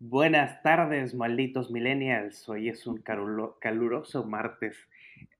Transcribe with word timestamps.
Buenas 0.00 0.62
tardes, 0.62 1.12
malditos 1.12 1.72
millennials. 1.72 2.48
Hoy 2.48 2.68
es 2.68 2.86
un 2.86 3.02
caluroso 3.02 4.24
martes, 4.24 4.76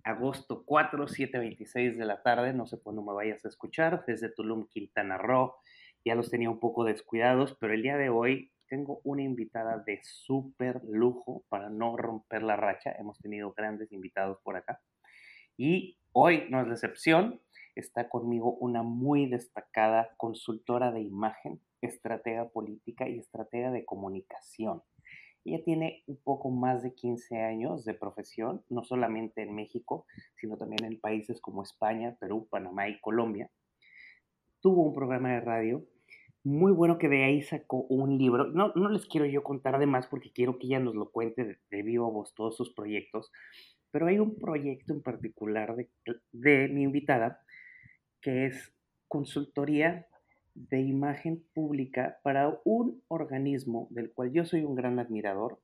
agosto 0.03 0.65
4, 0.67 1.07
7.26 1.07 1.97
de 1.97 2.05
la 2.05 2.25
tarde. 2.25 2.53
No 2.53 2.67
sé 2.67 2.81
cuándo 2.81 3.01
me 3.05 3.13
vayas 3.13 3.45
a 3.45 3.49
escuchar, 3.51 4.03
desde 4.09 4.31
Tulum, 4.31 4.67
Quintana 4.67 5.17
Roo. 5.17 5.55
Ya 6.05 6.17
los 6.17 6.29
tenía 6.29 6.51
un 6.51 6.59
poco 6.59 6.83
descuidados, 6.83 7.57
pero 7.61 7.73
el 7.73 7.83
día 7.83 7.97
de 7.97 8.09
hoy 8.09 8.51
tengo 8.67 9.01
una 9.05 9.23
invitada 9.23 9.79
de 9.79 10.01
súper 10.03 10.83
lujo 10.83 11.45
para 11.49 11.71
no 11.71 11.97
romper 11.97 12.43
la 12.43 12.57
racha. 12.57 12.91
Hemos 12.99 13.21
tenido 13.21 13.53
grandes 13.53 13.93
invitados 13.93 14.39
por 14.43 14.57
acá. 14.57 14.81
Y 15.57 16.01
hoy 16.11 16.49
no 16.51 16.61
es 16.61 16.67
la 16.67 16.75
excepción. 16.75 17.41
Está 17.77 18.09
conmigo 18.09 18.55
una 18.55 18.83
muy 18.83 19.29
destacada 19.29 20.17
consultora 20.17 20.91
de 20.91 21.03
imagen 21.03 21.61
estratega 21.81 22.49
política 22.49 23.09
y 23.09 23.19
estratega 23.19 23.71
de 23.71 23.85
comunicación. 23.85 24.83
Ella 25.45 25.63
tiene 25.65 26.03
un 26.07 26.17
poco 26.17 26.51
más 26.51 26.83
de 26.83 26.95
15 26.95 27.41
años 27.41 27.85
de 27.85 27.95
profesión, 27.95 28.63
no 28.69 28.85
solamente 28.85 29.43
en 29.43 29.55
México, 29.55 30.07
sino 30.35 30.57
también 30.57 30.85
en 30.85 31.01
países 31.01 31.41
como 31.41 31.63
España, 31.63 32.17
Perú, 32.21 32.49
Panamá 32.51 32.89
y 32.89 33.01
Colombia. 33.01 33.51
Tuvo 34.61 34.83
un 34.83 34.95
programa 34.95 35.33
de 35.33 35.41
radio 35.41 35.85
muy 36.45 36.73
bueno 36.73 36.99
que 36.99 37.09
de 37.09 37.25
ahí 37.25 37.43
sacó 37.43 37.83
un 37.89 38.19
libro. 38.19 38.47
No, 38.49 38.73
no 38.75 38.89
les 38.91 39.07
quiero 39.07 39.27
yo 39.27 39.43
contar 39.43 39.79
de 39.79 39.87
más 39.87 40.07
porque 40.07 40.33
quiero 40.33 40.59
que 40.59 40.67
ella 40.67 40.81
nos 40.81 40.95
lo 40.95 41.11
cuente 41.11 41.45
de, 41.45 41.59
de 41.71 41.83
vivo 41.83 42.11
voz 42.11 42.35
todos 42.35 42.57
sus 42.57 42.75
proyectos, 42.75 43.31
pero 43.91 44.07
hay 44.07 44.19
un 44.19 44.37
proyecto 44.37 44.93
en 44.93 45.03
particular 45.03 45.77
de, 45.77 45.89
de 46.33 46.69
mi 46.69 46.83
invitada 46.83 47.41
que 48.21 48.47
es 48.47 48.73
consultoría 49.07 50.07
de 50.69 50.81
imagen 50.81 51.45
pública 51.55 52.19
para 52.23 52.61
un 52.65 53.03
organismo 53.09 53.87
del 53.91 54.13
cual 54.13 54.33
yo 54.33 54.45
soy 54.45 54.65
un 54.65 54.75
gran 54.75 54.99
admirador, 54.99 55.61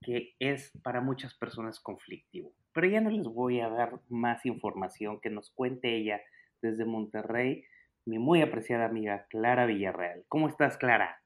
que 0.00 0.34
es 0.40 0.72
para 0.82 1.00
muchas 1.00 1.34
personas 1.34 1.78
conflictivo. 1.78 2.52
Pero 2.72 2.88
ya 2.88 3.00
no 3.00 3.10
les 3.10 3.26
voy 3.26 3.60
a 3.60 3.68
dar 3.68 4.00
más 4.08 4.44
información 4.44 5.20
que 5.20 5.30
nos 5.30 5.50
cuente 5.50 5.96
ella 5.96 6.20
desde 6.60 6.84
Monterrey, 6.84 7.64
mi 8.04 8.18
muy 8.18 8.42
apreciada 8.42 8.86
amiga 8.86 9.26
Clara 9.30 9.66
Villarreal. 9.66 10.24
¿Cómo 10.28 10.48
estás, 10.48 10.76
Clara? 10.76 11.22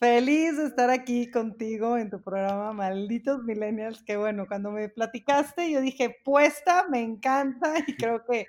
Feliz 0.00 0.56
de 0.56 0.66
estar 0.66 0.90
aquí 0.90 1.28
contigo 1.28 1.96
en 1.96 2.08
tu 2.08 2.22
programa 2.22 2.72
Malditos 2.72 3.42
Millennials, 3.42 4.02
que 4.04 4.16
bueno, 4.16 4.46
cuando 4.46 4.70
me 4.70 4.88
platicaste 4.88 5.72
yo 5.72 5.80
dije, 5.80 6.16
puesta, 6.24 6.86
me 6.88 7.02
encanta 7.02 7.74
y 7.86 7.94
creo 7.94 8.24
que 8.24 8.46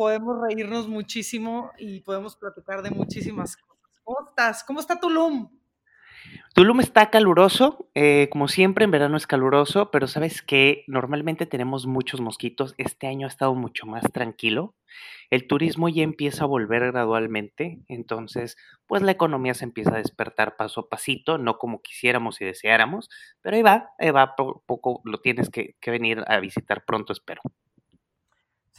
podemos 0.00 0.40
reírnos 0.40 0.88
muchísimo 0.88 1.72
y 1.76 2.00
podemos 2.00 2.34
platicar 2.34 2.80
de 2.80 2.90
muchísimas 2.90 3.54
cosas. 3.54 4.00
¿Cómo 4.02 4.30
estás? 4.30 4.64
¿Cómo 4.64 4.80
está 4.80 4.98
Tulum? 4.98 5.50
Tulum 6.54 6.80
está 6.80 7.10
caluroso, 7.10 7.90
eh, 7.94 8.30
como 8.32 8.48
siempre 8.48 8.86
en 8.86 8.92
verano 8.92 9.18
es 9.18 9.26
caluroso, 9.26 9.90
pero 9.90 10.06
sabes 10.06 10.40
que 10.40 10.84
normalmente 10.86 11.44
tenemos 11.44 11.86
muchos 11.86 12.22
mosquitos. 12.22 12.74
Este 12.78 13.08
año 13.08 13.26
ha 13.26 13.28
estado 13.28 13.54
mucho 13.54 13.84
más 13.84 14.10
tranquilo. 14.10 14.74
El 15.28 15.46
turismo 15.46 15.90
ya 15.90 16.02
empieza 16.02 16.44
a 16.44 16.46
volver 16.46 16.92
gradualmente, 16.92 17.80
entonces 17.86 18.56
pues 18.86 19.02
la 19.02 19.12
economía 19.12 19.52
se 19.52 19.66
empieza 19.66 19.96
a 19.96 19.98
despertar 19.98 20.56
paso 20.56 20.80
a 20.80 20.88
pasito, 20.88 21.36
no 21.36 21.58
como 21.58 21.82
quisiéramos 21.82 22.40
y 22.40 22.46
deseáramos, 22.46 23.10
pero 23.42 23.56
ahí 23.56 23.62
va, 23.62 23.90
ahí 23.98 24.12
va, 24.12 24.34
poco 24.34 25.02
lo 25.04 25.20
tienes 25.20 25.50
que 25.50 25.76
venir 25.84 26.24
a 26.26 26.40
visitar 26.40 26.86
pronto, 26.86 27.12
espero. 27.12 27.42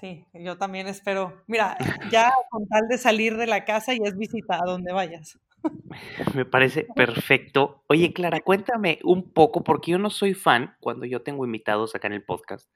Sí, 0.02 0.26
yo 0.34 0.58
también 0.58 0.88
espero. 0.88 1.44
Mira, 1.46 1.78
ya 2.12 2.34
con 2.50 2.68
tal 2.68 2.88
de 2.88 2.98
salir 2.98 3.38
de 3.38 3.46
la 3.46 3.66
casa 3.66 3.94
y 3.94 4.00
es 4.04 4.18
visita 4.18 4.56
a 4.56 4.66
donde 4.66 4.92
vayas. 4.92 5.40
Me 6.34 6.44
parece 6.44 6.88
perfecto. 6.96 7.84
Oye, 7.86 8.12
Clara, 8.12 8.40
cuéntame 8.40 8.98
un 9.04 9.32
poco, 9.32 9.64
porque 9.64 9.92
yo 9.92 10.00
no 10.00 10.10
soy 10.10 10.34
fan, 10.34 10.76
cuando 10.80 11.06
yo 11.06 11.22
tengo 11.22 11.46
invitados 11.46 11.94
acá 11.94 12.08
en 12.08 12.14
el 12.14 12.24
podcast, 12.24 12.68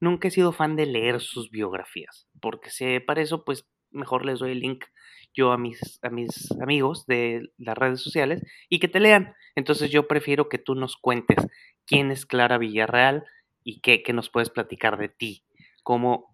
nunca 0.00 0.28
he 0.28 0.30
sido 0.30 0.52
fan 0.52 0.74
de 0.74 0.86
leer 0.86 1.20
sus 1.20 1.50
biografías, 1.50 2.26
porque 2.40 2.70
si 2.70 3.00
para 3.00 3.20
eso, 3.20 3.44
pues 3.44 3.68
mejor 3.90 4.24
les 4.24 4.38
doy 4.38 4.52
el 4.52 4.60
link 4.60 4.86
yo 5.34 5.52
a 5.52 5.58
mis, 5.58 5.98
a 6.02 6.08
mis 6.08 6.50
amigos 6.52 7.04
de 7.06 7.52
las 7.58 7.76
redes 7.76 8.00
sociales 8.00 8.42
y 8.70 8.78
que 8.78 8.88
te 8.88 9.00
lean. 9.00 9.34
Entonces 9.56 9.90
yo 9.90 10.08
prefiero 10.08 10.48
que 10.48 10.56
tú 10.58 10.74
nos 10.74 10.96
cuentes 10.96 11.46
quién 11.84 12.10
es 12.10 12.24
Clara 12.24 12.56
Villarreal 12.56 13.24
y 13.62 13.80
qué, 13.80 14.02
qué 14.02 14.14
nos 14.14 14.30
puedes 14.30 14.48
platicar 14.48 14.96
de 14.96 15.10
ti, 15.10 15.44
cómo 15.82 16.31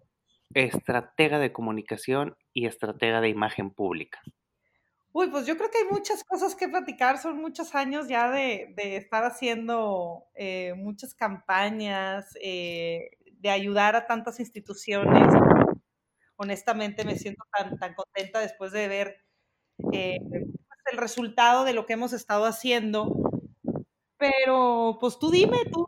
estratega 0.53 1.39
de 1.39 1.53
comunicación 1.53 2.35
y 2.53 2.65
estratega 2.65 3.21
de 3.21 3.29
imagen 3.29 3.71
pública? 3.71 4.21
Uy, 5.11 5.27
pues 5.29 5.47
yo 5.47 5.57
creo 5.57 5.71
que 5.71 5.79
hay 5.79 5.89
muchas 5.89 6.23
cosas 6.23 6.55
que 6.55 6.69
platicar, 6.69 7.17
son 7.17 7.41
muchos 7.41 7.73
años 7.73 8.07
ya 8.07 8.29
de, 8.29 8.73
estar 8.77 9.23
haciendo 9.23 10.25
eh, 10.35 10.73
muchas 10.77 11.15
campañas, 11.15 12.37
eh, 12.41 13.11
de 13.31 13.49
ayudar 13.49 13.95
a 13.95 14.05
tantas 14.05 14.39
instituciones. 14.39 15.27
Honestamente 16.35 17.03
me 17.05 17.17
siento 17.17 17.43
tan, 17.51 17.77
tan 17.79 17.95
contenta 17.95 18.39
después 18.39 18.71
de 18.71 18.87
ver 18.87 19.25
eh, 19.91 20.19
pues, 20.29 20.43
el 20.91 20.97
resultado 20.97 21.65
de 21.65 21.73
lo 21.73 21.85
que 21.85 21.93
hemos 21.93 22.13
estado 22.13 22.45
haciendo. 22.45 23.11
Pero 24.17 24.97
pues 24.99 25.17
tú 25.17 25.31
dime, 25.31 25.57
tú 25.71 25.85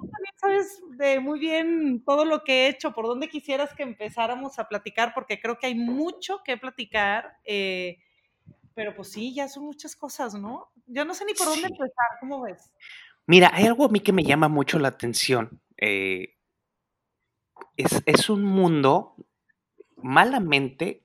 sabes 0.52 0.82
de 0.98 1.20
muy 1.20 1.40
bien 1.40 2.04
todo 2.06 2.26
lo 2.26 2.44
que 2.44 2.66
he 2.66 2.70
hecho, 2.70 2.94
por 2.94 3.06
dónde 3.06 3.30
quisieras 3.30 3.74
que 3.74 3.84
empezáramos 3.84 4.60
a 4.60 4.68
platicar, 4.68 5.14
porque 5.14 5.40
creo 5.40 5.58
que 5.58 5.68
hay 5.68 5.76
mucho 5.76 6.42
que 6.44 6.58
platicar, 6.58 7.38
eh, 7.46 8.00
pero 8.74 8.96
pues 8.96 9.12
sí, 9.12 9.34
ya 9.34 9.48
son 9.48 9.66
muchas 9.66 9.96
cosas, 9.96 10.34
¿no? 10.34 10.72
Yo 10.88 11.06
no 11.06 11.14
sé 11.14 11.26
ni 11.26 11.34
por 11.34 11.48
dónde 11.48 11.68
empezar, 11.68 12.08
¿cómo 12.20 12.42
ves? 12.42 12.72
Mira, 13.26 13.52
hay 13.54 13.66
algo 13.66 13.86
a 13.86 13.90
mí 13.90 14.00
que 14.00 14.14
me 14.14 14.24
llama 14.24 14.48
mucho 14.48 14.80
la 14.80 14.90
atención. 14.90 15.62
Eh, 15.78 16.36
es, 17.78 18.02
es, 18.06 18.30
un 18.30 18.44
mundo 18.44 19.16
malamente 19.96 21.04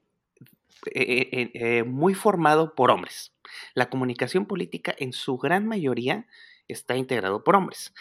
eh, 0.93 1.85
muy 1.85 2.15
formado 2.15 2.75
por 2.75 2.91
hombres. 2.91 3.35
La 3.75 3.89
comunicación 3.89 4.47
política 4.47 4.95
en 4.99 5.13
su 5.13 5.39
gran 5.39 5.67
mayoría 5.67 6.27
está 6.69 6.97
integrado 6.97 7.45
por 7.45 7.57
hombres 7.57 7.93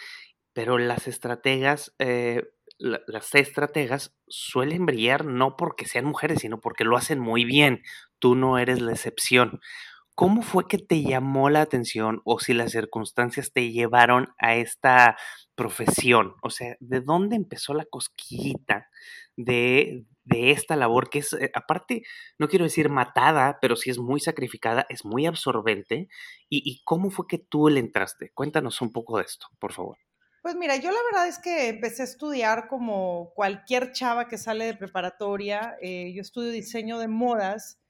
pero 0.56 0.78
las 0.78 1.06
estrategas, 1.06 1.94
eh, 1.98 2.44
las 2.78 3.34
estrategas 3.34 4.16
suelen 4.26 4.86
brillar 4.86 5.26
no 5.26 5.54
porque 5.54 5.84
sean 5.84 6.06
mujeres, 6.06 6.38
sino 6.40 6.62
porque 6.62 6.84
lo 6.84 6.96
hacen 6.96 7.18
muy 7.18 7.44
bien. 7.44 7.82
Tú 8.18 8.36
no 8.36 8.56
eres 8.56 8.80
la 8.80 8.92
excepción. 8.92 9.60
¿Cómo 10.14 10.40
fue 10.40 10.66
que 10.66 10.78
te 10.78 11.02
llamó 11.02 11.50
la 11.50 11.60
atención 11.60 12.22
o 12.24 12.40
si 12.40 12.54
las 12.54 12.72
circunstancias 12.72 13.52
te 13.52 13.70
llevaron 13.70 14.28
a 14.38 14.56
esta 14.56 15.18
profesión? 15.56 16.36
O 16.42 16.48
sea, 16.48 16.74
¿de 16.80 17.02
dónde 17.02 17.36
empezó 17.36 17.74
la 17.74 17.84
cosquillita 17.84 18.88
de, 19.36 20.06
esta 20.24 20.74
labor 20.74 21.10
que 21.10 21.18
es, 21.18 21.34
eh, 21.34 21.50
aparte, 21.52 22.02
no 22.38 22.48
quiero 22.48 22.64
decir 22.64 22.88
matada, 22.88 23.58
pero 23.60 23.76
sí 23.76 23.90
es 23.90 23.98
muy 23.98 24.20
sacrificada, 24.20 24.86
es 24.88 25.04
muy 25.04 25.26
absorbente? 25.26 26.08
¿Y, 26.48 26.62
y 26.64 26.82
cómo 26.84 27.10
fue 27.10 27.26
que 27.28 27.36
tú 27.38 27.68
le 27.68 27.80
entraste? 27.80 28.30
Cuéntanos 28.32 28.80
un 28.80 28.90
poco 28.90 29.18
de 29.18 29.24
esto, 29.24 29.48
por 29.58 29.74
favor. 29.74 29.98
Pues 30.46 30.54
mira, 30.54 30.76
yo 30.76 30.92
la 30.92 31.02
verdad 31.10 31.26
es 31.26 31.40
que 31.40 31.66
empecé 31.66 32.02
a 32.02 32.04
estudiar 32.04 32.68
como 32.68 33.32
cualquier 33.34 33.90
chava 33.90 34.28
que 34.28 34.38
sale 34.38 34.64
de 34.64 34.76
preparatoria. 34.76 35.76
Eh, 35.82 36.12
yo 36.14 36.20
estudio 36.22 36.52
diseño 36.52 37.00
de 37.00 37.08
modas, 37.08 37.80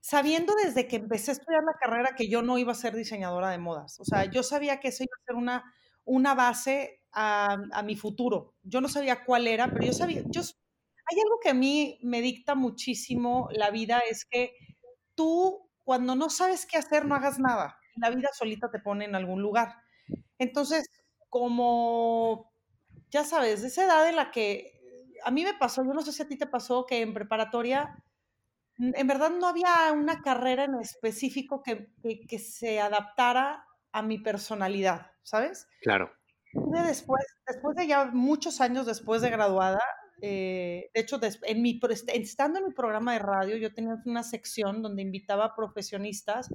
sabiendo 0.00 0.54
desde 0.54 0.88
que 0.88 0.96
empecé 0.96 1.32
a 1.32 1.34
estudiar 1.34 1.62
la 1.64 1.74
carrera 1.78 2.14
que 2.16 2.30
yo 2.30 2.40
no 2.40 2.56
iba 2.56 2.72
a 2.72 2.74
ser 2.74 2.96
diseñadora 2.96 3.50
de 3.50 3.58
modas. 3.58 4.00
O 4.00 4.06
sea, 4.06 4.24
yo 4.24 4.42
sabía 4.42 4.80
que 4.80 4.88
eso 4.88 5.04
iba 5.04 5.12
a 5.20 5.26
ser 5.26 5.36
una, 5.36 5.74
una 6.06 6.34
base 6.34 7.02
a, 7.12 7.58
a 7.72 7.82
mi 7.82 7.94
futuro. 7.94 8.54
Yo 8.62 8.80
no 8.80 8.88
sabía 8.88 9.22
cuál 9.26 9.46
era, 9.46 9.70
pero 9.70 9.84
yo 9.84 9.92
sabía, 9.92 10.22
yo, 10.28 10.40
hay 10.40 11.20
algo 11.20 11.40
que 11.42 11.50
a 11.50 11.54
mí 11.54 11.98
me 12.02 12.22
dicta 12.22 12.54
muchísimo 12.54 13.50
la 13.52 13.70
vida, 13.70 14.00
es 14.10 14.24
que 14.24 14.54
tú 15.14 15.70
cuando 15.84 16.16
no 16.16 16.30
sabes 16.30 16.64
qué 16.64 16.78
hacer, 16.78 17.04
no 17.04 17.14
hagas 17.14 17.38
nada. 17.38 17.76
La 17.96 18.08
vida 18.08 18.30
solita 18.32 18.70
te 18.70 18.78
pone 18.78 19.04
en 19.04 19.14
algún 19.14 19.42
lugar. 19.42 19.74
Entonces, 20.38 20.86
como, 21.28 22.52
ya 23.10 23.24
sabes, 23.24 23.62
de 23.62 23.68
esa 23.68 23.84
edad 23.84 24.08
en 24.08 24.16
la 24.16 24.30
que 24.30 24.78
a 25.24 25.30
mí 25.30 25.44
me 25.44 25.54
pasó, 25.54 25.84
yo 25.84 25.92
no 25.92 26.02
sé 26.02 26.12
si 26.12 26.22
a 26.22 26.28
ti 26.28 26.36
te 26.36 26.46
pasó, 26.46 26.86
que 26.86 27.00
en 27.00 27.14
preparatoria, 27.14 28.02
en 28.78 29.06
verdad 29.06 29.30
no 29.30 29.48
había 29.48 29.92
una 29.92 30.22
carrera 30.22 30.64
en 30.64 30.74
específico 30.76 31.62
que, 31.62 31.90
que, 32.28 32.38
se 32.38 32.80
adaptara 32.80 33.66
a 33.92 34.02
mi 34.02 34.18
personalidad, 34.18 35.10
¿sabes? 35.22 35.66
Claro. 35.82 36.12
Después, 36.52 37.24
después 37.46 37.76
de 37.76 37.88
ya 37.88 38.06
muchos 38.06 38.60
años 38.60 38.86
después 38.86 39.20
de 39.20 39.30
graduada, 39.30 39.82
eh, 40.20 40.90
de 40.94 41.00
hecho, 41.00 41.20
en 41.42 41.62
mi, 41.62 41.80
estando 42.12 42.58
en 42.58 42.66
mi 42.66 42.72
programa 42.72 43.12
de 43.12 43.18
radio, 43.20 43.56
yo 43.56 43.72
tenía 43.72 43.96
una 44.04 44.22
sección 44.22 44.82
donde 44.82 45.02
invitaba 45.02 45.46
a 45.46 45.54
profesionistas, 45.54 46.48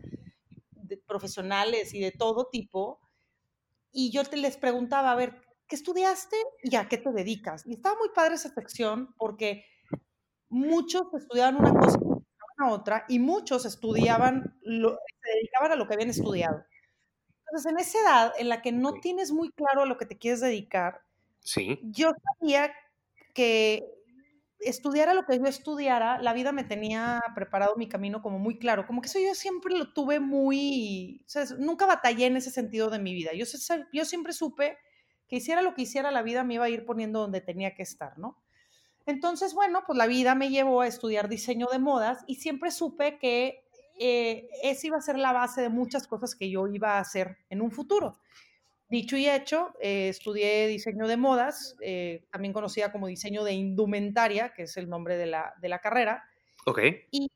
profesionales 1.08 1.94
y 1.94 2.02
de 2.02 2.12
todo 2.12 2.50
tipo, 2.52 3.00
y 3.94 4.12
yo 4.12 4.24
te 4.26 4.38
les 4.38 4.58
preguntaba, 4.58 5.12
a 5.12 5.16
ver, 5.16 5.42
¿qué 5.68 5.76
estudiaste 5.76 6.36
y 6.64 6.76
a 6.76 6.90
qué 6.90 6.98
te 6.98 7.12
dedicas? 7.14 7.66
Y 7.66 7.76
estaba 7.76 7.98
muy 7.98 8.10
padre 8.10 8.36
esa 8.36 8.50
sección 8.54 9.14
porque 9.18 9.66
muchos 10.50 11.04
estudiaban 11.14 11.58
una 11.58 11.74
cosa 11.74 12.00
y 12.00 12.72
otra 12.72 13.06
y 13.10 13.20
muchos 13.20 13.66
estudiaban, 13.66 14.58
lo, 14.64 14.92
se 14.92 15.32
dedicaban 15.38 15.72
a 15.74 15.76
lo 15.76 15.88
que 15.88 15.94
habían 15.96 16.10
estudiado. 16.12 16.64
Entonces, 17.48 17.72
en 17.72 17.80
esa 17.80 18.00
edad 18.02 18.34
en 18.38 18.50
la 18.50 18.62
que 18.62 18.72
no 18.72 18.94
tienes 18.96 19.32
muy 19.32 19.52
claro 19.52 19.84
a 19.84 19.86
lo 19.86 19.98
que 19.98 20.06
te 20.06 20.18
quieres 20.18 20.42
dedicar, 20.42 21.02
Sí. 21.42 21.80
yo 21.84 22.12
sabía 22.40 22.74
que 23.34 23.84
estudiara 24.66 25.14
lo 25.14 25.26
que 25.26 25.38
yo 25.38 25.46
estudiara, 25.46 26.22
la 26.22 26.34
vida 26.34 26.52
me 26.52 26.64
tenía 26.64 27.22
preparado 27.36 27.76
mi 27.76 27.88
camino 27.88 28.22
como 28.22 28.40
muy 28.40 28.58
claro, 28.58 28.86
como 28.86 29.02
que 29.02 29.08
eso 29.08 29.20
yo 29.20 29.36
siempre 29.36 29.76
lo 29.76 29.94
tuve 29.94 30.20
muy, 30.20 31.24
o 31.26 31.30
sea, 31.30 31.46
nunca 31.58 31.86
batallé 31.86 32.26
en 32.26 32.38
ese 32.38 32.52
sentido 32.52 32.90
de 32.90 33.00
mi 33.00 33.14
vida. 33.14 33.32
Yo 33.34 33.46
siempre 34.06 34.34
supe 34.34 34.78
que 35.28 35.38
hiciera 35.38 35.62
lo 35.62 35.74
que 35.74 35.84
hiciera, 35.84 36.12
la 36.12 36.22
vida 36.22 36.44
me 36.44 36.56
iba 36.56 36.66
a 36.66 36.70
ir 36.70 36.86
poniendo 36.86 37.20
donde 37.20 37.42
tenía 37.42 37.74
que 37.74 37.84
estar, 37.84 38.18
¿no? 38.18 38.38
Entonces, 39.06 39.54
bueno, 39.54 39.84
pues 39.86 39.98
la 39.98 40.08
vida 40.08 40.36
me 40.36 40.50
llevó 40.50 40.82
a 40.82 40.88
estudiar 40.88 41.28
diseño 41.28 41.68
de 41.72 41.80
modas 41.80 42.24
y 42.28 42.36
siempre 42.36 42.72
supe 42.72 43.18
que 43.20 43.66
eh, 44.00 44.50
esa 44.64 44.88
iba 44.88 44.98
a 44.98 45.02
ser 45.02 45.18
la 45.18 45.34
base 45.34 45.62
de 45.62 45.70
muchas 45.70 46.08
cosas 46.08 46.36
que 46.36 46.50
yo 46.50 46.68
iba 46.68 46.98
a 46.98 47.00
hacer 47.00 47.38
en 47.50 47.62
un 47.62 47.72
futuro. 47.72 48.20
Dicho 48.94 49.18
y 49.18 49.28
hecho, 49.28 49.74
eh, 49.82 50.10
estudié 50.10 50.68
diseño 50.68 51.08
de 51.08 51.18
modas, 51.18 51.76
eh, 51.82 52.26
también 52.32 52.54
conocida 52.54 52.92
como 52.92 53.08
diseño 53.08 53.44
de 53.44 53.54
indumentaria, 53.54 54.54
que 54.54 54.64
es 54.64 54.78
el 54.78 54.88
nombre 54.88 55.18
de 55.18 55.26
la, 55.26 55.56
de 55.60 55.68
la 55.70 55.80
carrera. 55.80 56.24
Ok. 56.68 56.80
Y 57.12 57.28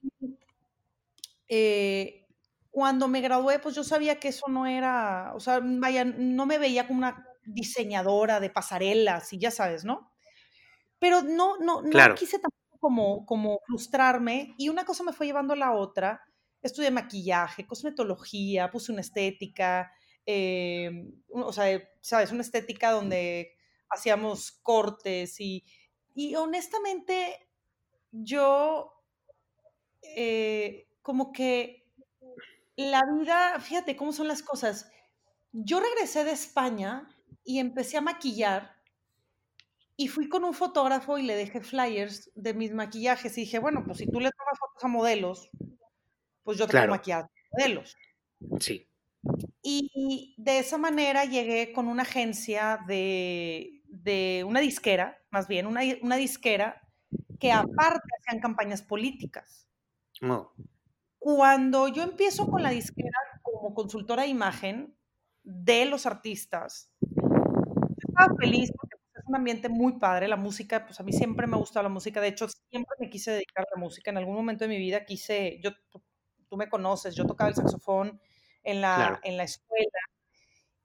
eh, 1.47 2.25
cuando 2.69 3.07
me 3.07 3.21
gradué, 3.21 3.59
pues 3.59 3.75
yo 3.75 3.83
sabía 3.83 4.19
que 4.19 4.27
eso 4.27 4.45
no 4.49 4.67
era, 4.67 5.31
o 5.35 5.39
sea, 5.39 5.59
vaya, 5.63 6.05
no 6.05 6.45
me 6.45 6.57
veía 6.59 6.85
como 6.87 6.99
una 6.99 7.25
diseñadora 7.45 8.39
de 8.39 8.49
pasarelas 8.51 9.33
y 9.33 9.39
ya 9.39 9.49
sabes, 9.51 9.83
¿no? 9.85 10.11
Pero 10.99 11.21
no, 11.23 11.57
no, 11.59 11.81
no 11.83 11.89
Claro. 11.89 12.15
quise 12.15 12.39
tampoco 12.39 12.77
como, 12.79 13.25
como 13.25 13.59
frustrarme 13.67 14.55
y 14.57 14.69
una 14.69 14.85
cosa 14.85 15.03
me 15.03 15.13
fue 15.13 15.27
llevando 15.27 15.53
a 15.53 15.57
la 15.57 15.73
otra. 15.73 16.21
Estudié 16.61 16.91
maquillaje, 16.91 17.65
cosmetología, 17.67 18.71
puse 18.71 18.91
una 18.91 19.01
estética, 19.01 19.91
eh, 20.27 20.91
o 21.31 21.53
sea, 21.53 21.89
sabes, 22.01 22.31
una 22.33 22.43
estética 22.43 22.91
donde 22.91 23.57
hacíamos 23.89 24.51
cortes 24.51 25.39
y, 25.41 25.65
y 26.15 26.35
honestamente 26.35 27.49
yo 28.11 29.03
eh, 30.01 30.87
como 31.01 31.31
que 31.31 31.87
la 32.75 33.03
vida, 33.05 33.59
fíjate 33.59 33.95
cómo 33.97 34.13
son 34.13 34.27
las 34.27 34.43
cosas. 34.43 34.91
Yo 35.53 35.79
regresé 35.81 36.23
de 36.25 36.31
España 36.33 37.09
y 37.45 37.59
empecé 37.59 37.97
a 37.97 38.01
maquillar 38.01 38.77
y 39.95 40.07
fui 40.07 40.29
con 40.29 40.43
un 40.43 40.53
fotógrafo 40.53 41.17
y 41.17 41.23
le 41.23 41.35
dejé 41.35 41.61
flyers 41.61 42.31
de 42.35 42.53
mis 42.53 42.73
maquillajes 42.73 43.37
y 43.37 43.41
dije, 43.41 43.59
bueno, 43.59 43.83
pues 43.85 43.97
si 43.99 44.05
tú 44.07 44.19
le 44.19 44.31
tomas 44.31 44.59
fotos 44.59 44.83
a 44.83 44.87
modelos, 44.87 45.49
pues 46.43 46.57
yo 46.57 46.67
te 46.69 46.75
puedo 46.77 46.89
Claro. 46.89 46.91
maquillar 46.91 47.23
a 47.25 47.29
modelos. 47.51 47.95
Sí. 48.59 48.87
Y 49.61 50.35
de 50.37 50.59
esa 50.59 50.77
manera 50.77 51.25
llegué 51.25 51.73
con 51.73 51.87
una 51.87 52.03
agencia 52.03 52.79
de, 52.87 53.81
de 53.85 54.43
una 54.47 54.59
disquera, 54.59 55.17
más 55.29 55.47
bien, 55.47 55.67
una, 55.67 55.81
una 56.01 56.15
disquera 56.15 56.81
que 57.39 57.51
aparte 57.51 58.07
hacían 58.19 58.41
campañas 58.41 58.81
políticas. 58.81 59.67
Oh, 60.21 60.51
Cuando 61.19 61.87
yo 61.87 62.03
empiezo 62.03 62.47
con 62.47 62.63
la 62.63 62.69
disquera 62.69 63.19
como 63.41 63.73
consultora 63.73 64.23
de 64.23 64.29
imagen 64.29 64.97
de 65.43 65.85
los 65.85 66.05
artistas, 66.05 66.91
estaba 67.97 68.35
feliz 68.39 68.71
porque 68.75 68.95
pues, 68.97 69.23
es 69.23 69.27
un 69.27 69.35
ambiente 69.35 69.69
muy 69.69 69.99
padre, 69.99 70.27
la 70.27 70.35
música, 70.37 70.85
pues 70.85 70.99
a 70.99 71.03
mí 71.03 71.13
siempre 71.13 71.47
me 71.47 71.55
ha 71.55 71.59
gustado 71.59 71.83
la 71.83 71.89
música, 71.89 72.21
de 72.21 72.29
hecho 72.29 72.47
siempre 72.69 72.95
me 72.99 73.09
quise 73.09 73.31
dedicar 73.31 73.65
a 73.65 73.75
la 73.75 73.81
música, 73.81 74.11
en 74.11 74.17
algún 74.17 74.35
momento 74.35 74.65
de 74.65 74.69
mi 74.69 74.77
vida 74.77 75.05
quise, 75.05 75.59
yo, 75.63 75.71
tú 76.49 76.57
me 76.57 76.69
conoces, 76.69 77.15
yo 77.15 77.25
tocaba 77.25 77.49
el 77.49 77.55
saxofón 77.55 78.19
en 78.67 78.81
la, 78.81 78.95
Claro. 78.95 79.21
en 79.23 79.37
la 79.37 79.43
escuela 79.45 79.89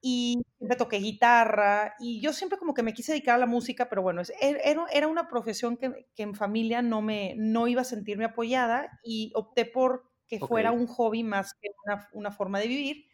y 0.00 0.42
siempre 0.58 0.76
toqué 0.76 0.96
guitarra 0.98 1.94
y 2.00 2.20
yo 2.20 2.32
siempre 2.32 2.58
como 2.58 2.74
que 2.74 2.82
me 2.82 2.92
quise 2.94 3.12
dedicar 3.12 3.36
a 3.36 3.38
la 3.38 3.46
música, 3.46 3.88
pero 3.88 4.02
bueno, 4.02 4.22
er- 4.22 4.60
era, 4.64 4.86
era 4.92 5.08
una 5.08 5.28
profesión 5.28 5.76
que, 5.76 6.08
que 6.16 6.22
en 6.24 6.34
familia 6.34 6.82
no, 6.82 7.02
me, 7.02 7.34
no 7.38 7.68
iba 7.68 7.82
a 7.82 7.84
sentirme 7.84 8.24
apoyada 8.24 8.98
y 9.04 9.32
opté 9.36 9.64
por 9.66 10.10
que 10.26 10.40
fuera 10.40 10.72
Ok. 10.72 10.74
un 10.74 10.86
hobby 10.86 11.22
más 11.24 11.54
que 11.60 11.68
una, 11.86 12.08
una 12.14 12.32
forma 12.32 12.58
de 12.60 12.68
vivir. 12.68 13.06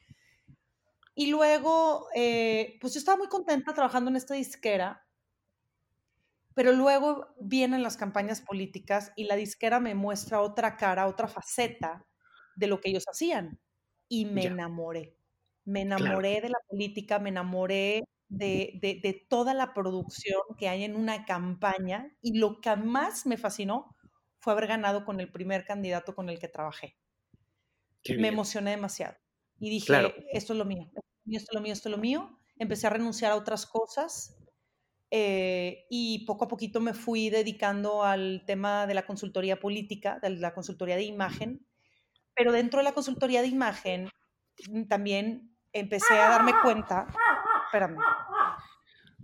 Y 1.14 1.26
luego, 1.30 2.08
eh, 2.14 2.78
pues 2.80 2.94
yo 2.94 2.98
estaba 2.98 3.18
muy 3.18 3.28
contenta 3.28 3.74
trabajando 3.74 4.10
en 4.10 4.16
esta 4.16 4.34
disquera, 4.34 5.06
pero 6.54 6.72
luego 6.72 7.34
vienen 7.40 7.82
las 7.82 7.96
campañas 7.96 8.40
políticas 8.40 9.12
y 9.16 9.24
la 9.24 9.36
disquera 9.36 9.80
me 9.80 9.94
muestra 9.94 10.40
otra 10.40 10.76
cara, 10.76 11.06
otra 11.06 11.28
faceta 11.28 12.06
de 12.56 12.66
lo 12.66 12.80
que 12.80 12.90
ellos 12.90 13.04
hacían. 13.08 13.60
Y 14.08 14.26
me 14.26 14.44
Ya. 14.44 14.48
enamoré. 14.48 15.16
Me 15.64 15.82
Claro. 15.94 16.18
enamoré 16.18 16.40
de 16.40 16.48
la 16.50 16.58
política, 16.68 17.18
me 17.18 17.28
enamoré 17.30 18.02
de, 18.28 18.78
de- 18.82 19.00
de 19.02 19.12
toda 19.28 19.54
la 19.54 19.72
producción 19.74 20.40
que 20.58 20.68
hay 20.68 20.84
en 20.84 20.96
una 20.96 21.24
campaña 21.26 22.16
y 22.22 22.38
lo 22.38 22.60
que 22.60 22.76
más 22.76 23.26
me 23.26 23.36
fascinó 23.38 23.96
fue 24.38 24.52
haber 24.52 24.66
ganado 24.68 25.04
con 25.04 25.20
el 25.20 25.30
primer 25.32 25.64
candidato 25.64 26.14
con 26.14 26.28
el 26.30 26.38
que 26.38 26.48
trabajé 26.48 26.98
me 28.16 28.28
emocioné 28.28 28.70
demasiado. 28.72 29.16
Y 29.60 29.70
dije, 29.70 29.86
Claro. 29.86 30.14
esto 30.32 30.52
es 30.52 30.58
lo 30.58 30.64
mío, 30.64 30.90
esto 30.94 31.00
es 31.00 31.04
lo 31.24 31.30
mío, 31.30 31.38
esto 31.38 31.50
es 31.50 31.54
lo 31.54 31.60
mío, 31.62 31.72
esto 31.72 31.88
es 31.88 31.90
lo 31.92 31.98
mío. 31.98 32.38
Empecé 32.58 32.86
a 32.86 32.90
renunciar 32.90 33.32
a 33.32 33.36
otras 33.36 33.66
cosas 33.66 34.36
eh, 35.12 35.86
y 35.90 36.26
poco 36.26 36.46
a 36.46 36.48
poquito 36.48 36.80
me 36.80 36.94
fui 36.94 37.30
dedicando 37.30 38.04
al 38.04 38.44
tema 38.46 38.88
de 38.88 38.94
la 38.94 39.06
consultoría 39.06 39.60
política, 39.60 40.20
de 40.22 40.30
la 40.32 40.54
consultoría 40.54 40.96
de 40.96 41.04
imagen. 41.04 41.67
Pero 42.38 42.52
dentro 42.52 42.78
de 42.78 42.84
la 42.84 42.92
consultoría 42.92 43.42
de 43.42 43.48
imagen 43.48 44.08
mm, 44.70 44.84
también 44.84 45.56
empecé 45.72 46.14
a 46.14 46.30
darme 46.30 46.52
cuenta, 46.62 47.06
espérame, 47.66 47.98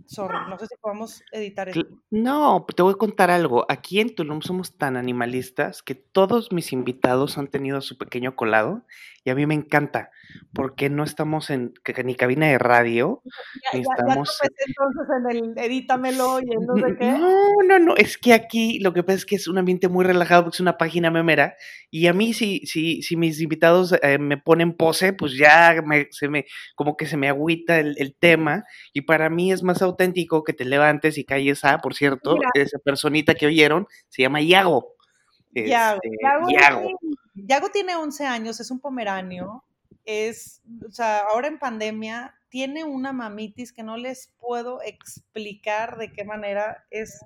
sorry, 0.07 0.37
no 0.49 0.57
sé 0.57 0.67
si 0.67 0.75
podemos 0.75 1.23
editar 1.31 1.69
esto. 1.69 1.81
No, 2.11 2.65
te 2.75 2.83
voy 2.83 2.93
a 2.93 2.97
contar 2.97 3.31
algo. 3.31 3.65
Aquí 3.69 3.99
en 3.99 4.15
Tulum 4.15 4.41
somos 4.41 4.77
tan 4.77 4.97
animalistas 4.97 5.81
que 5.81 5.95
todos 5.95 6.51
mis 6.51 6.71
invitados 6.71 7.37
han 7.37 7.47
tenido 7.47 7.81
su 7.81 7.97
pequeño 7.97 8.35
colado 8.35 8.83
y 9.23 9.31
a 9.31 9.35
mí 9.35 9.45
me 9.47 9.55
encanta 9.55 10.11
porque 10.53 10.89
no 10.89 11.03
estamos 11.03 11.49
en 11.49 11.73
ni 12.03 12.15
cabina 12.15 12.47
de 12.47 12.59
radio 12.59 13.21
Ya, 13.25 13.79
ni 13.79 13.83
ya, 13.83 13.85
ya 13.87 13.93
estamos 13.95 14.37
tropecé 14.37 14.63
entonces 14.67 15.07
en 15.17 15.37
el 15.37 15.65
edítamelo 15.65 16.39
y 16.39 16.53
en 16.53 16.65
no 16.65 16.75
sé 16.75 16.95
qué. 16.99 17.11
No, 17.11 17.33
no, 17.67 17.79
no, 17.79 17.95
es 17.95 18.17
que 18.17 18.33
aquí 18.33 18.79
lo 18.79 18.93
que 18.93 19.01
pasa 19.01 19.17
es 19.17 19.25
que 19.25 19.35
es 19.35 19.47
un 19.47 19.57
ambiente 19.57 19.87
muy 19.87 20.05
relajado 20.05 20.43
porque 20.43 20.57
es 20.57 20.61
una 20.61 20.77
página 20.77 21.09
memera 21.09 21.55
y 21.89 22.05
a 22.07 22.13
mí 22.13 22.33
si, 22.33 22.59
si, 22.67 23.01
si 23.01 23.15
mis 23.15 23.41
invitados 23.41 23.95
eh, 24.03 24.19
me 24.19 24.37
ponen 24.37 24.73
pose, 24.73 25.13
pues 25.13 25.35
ya 25.35 25.81
me, 25.83 26.07
se 26.11 26.29
me, 26.29 26.45
como 26.75 26.95
que 26.95 27.07
se 27.07 27.17
me 27.17 27.27
agüita 27.27 27.79
el, 27.79 27.95
el 27.97 28.15
tema 28.15 28.63
y 28.93 29.01
para 29.01 29.29
mí 29.29 29.51
es 29.51 29.63
más 29.63 29.81
auténtico 29.81 29.94
que 29.97 30.53
te 30.53 30.65
levantes 30.65 31.17
y 31.17 31.25
calles 31.25 31.63
a, 31.63 31.79
por 31.79 31.95
cierto, 31.95 32.35
Mira. 32.35 32.49
esa 32.53 32.79
personita 32.79 33.35
que 33.35 33.47
oyeron 33.47 33.87
se 34.09 34.21
llama 34.21 34.41
Yago. 34.41 34.95
Yago. 35.53 35.99
Este, 36.03 36.17
Yago, 36.21 36.99
Yago 37.35 37.69
tiene 37.69 37.95
11 37.95 38.25
años, 38.25 38.59
es 38.59 38.71
un 38.71 38.79
pomeranio. 38.79 39.63
Es, 40.03 40.61
o 40.87 40.91
sea, 40.91 41.19
ahora 41.19 41.47
en 41.47 41.59
pandemia 41.59 42.35
tiene 42.49 42.83
una 42.83 43.11
mamitis 43.11 43.73
que 43.73 43.83
no 43.83 43.97
les 43.97 44.33
puedo 44.37 44.81
explicar 44.81 45.97
de 45.97 46.11
qué 46.11 46.23
manera 46.23 46.85
es. 46.89 47.19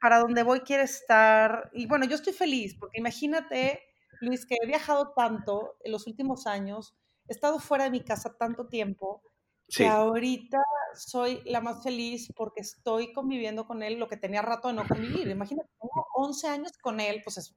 Para 0.00 0.18
donde 0.18 0.42
voy 0.42 0.60
quiere 0.60 0.82
estar. 0.82 1.70
Y 1.72 1.86
bueno, 1.86 2.04
yo 2.04 2.14
estoy 2.14 2.34
feliz 2.34 2.76
porque 2.78 2.98
imagínate, 2.98 3.80
Luis, 4.20 4.44
que 4.44 4.56
he 4.60 4.66
viajado 4.66 5.12
tanto 5.16 5.76
en 5.82 5.92
los 5.92 6.06
últimos 6.06 6.46
años, 6.46 6.94
he 7.28 7.32
estado 7.32 7.58
fuera 7.58 7.84
de 7.84 7.90
mi 7.90 8.02
casa 8.02 8.36
tanto 8.38 8.66
tiempo, 8.68 9.22
Sí, 9.68 9.82
que 9.82 9.88
ahorita 9.88 10.58
soy 10.96 11.40
la 11.44 11.60
más 11.60 11.82
feliz 11.82 12.32
porque 12.36 12.60
estoy 12.60 13.12
conviviendo 13.12 13.66
con 13.66 13.82
él 13.82 13.98
lo 13.98 14.08
que 14.08 14.16
tenía 14.16 14.42
rato 14.42 14.68
de 14.68 14.74
no 14.74 14.86
convivir. 14.86 15.28
Imagínate, 15.28 15.68
tengo 15.80 16.06
11 16.14 16.48
años 16.48 16.72
con 16.80 17.00
él, 17.00 17.20
pues 17.24 17.38
es- 17.38 17.54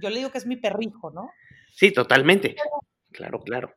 yo 0.00 0.10
le 0.10 0.16
digo 0.18 0.30
que 0.30 0.38
es 0.38 0.46
mi 0.46 0.56
perrijo, 0.56 1.10
¿no? 1.10 1.30
sí, 1.72 1.92
totalmente. 1.92 2.56
Claro, 3.12 3.40
claro. 3.40 3.74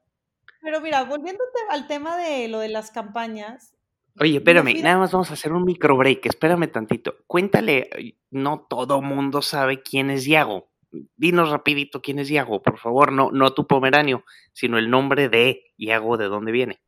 Pero 0.62 0.81
mira, 0.81 1.03
volviéndote 1.03 1.60
al 1.69 1.88
tema 1.88 2.17
de 2.17 2.48
lo 2.48 2.60
de 2.60 2.69
las 2.69 2.91
campañas. 2.91 3.75
Oye, 4.19 4.31
me 4.33 4.38
espérame, 4.38 4.81
nada 4.81 5.00
más 5.00 5.12
vamos 5.12 5.29
a 5.31 5.33
hacer 5.33 5.51
un 5.53 5.63
micro 5.63 5.98
break, 5.98 6.25
espérame 6.27 6.67
tantito. 6.72 7.15
Cuéntale, 7.27 8.17
no 8.29 8.65
todo 8.69 9.01
mundo 9.01 9.41
sabe 9.41 9.81
quién 9.81 10.10
es 10.12 10.25
Yago. 10.25 10.69
Dinos 11.15 11.50
rapidito 11.50 12.01
quién 12.01 12.19
es 12.19 12.29
Yago, 12.29 12.62
por 12.62 12.77
favor, 12.77 13.12
no, 13.12 13.31
no 13.31 13.53
tu 13.53 13.65
pomeranio, 13.65 14.24
sino 14.53 14.77
el 14.77 14.89
nombre 14.91 15.29
de 15.29 15.63
Yago, 15.77 16.17
de 16.17 16.25
dónde 16.25 16.51
viene. 16.51 16.81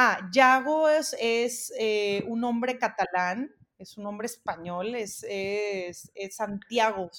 Ah, 0.00 0.30
Yago 0.30 0.88
es, 0.88 1.16
es 1.18 1.72
eh, 1.76 2.22
un 2.28 2.40
nombre 2.40 2.78
catalán, 2.78 3.50
es 3.78 3.98
un 3.98 4.04
nombre 4.04 4.26
español, 4.26 4.94
es, 4.94 5.26
es, 5.28 6.12
es 6.14 6.36
Santiago, 6.36 7.10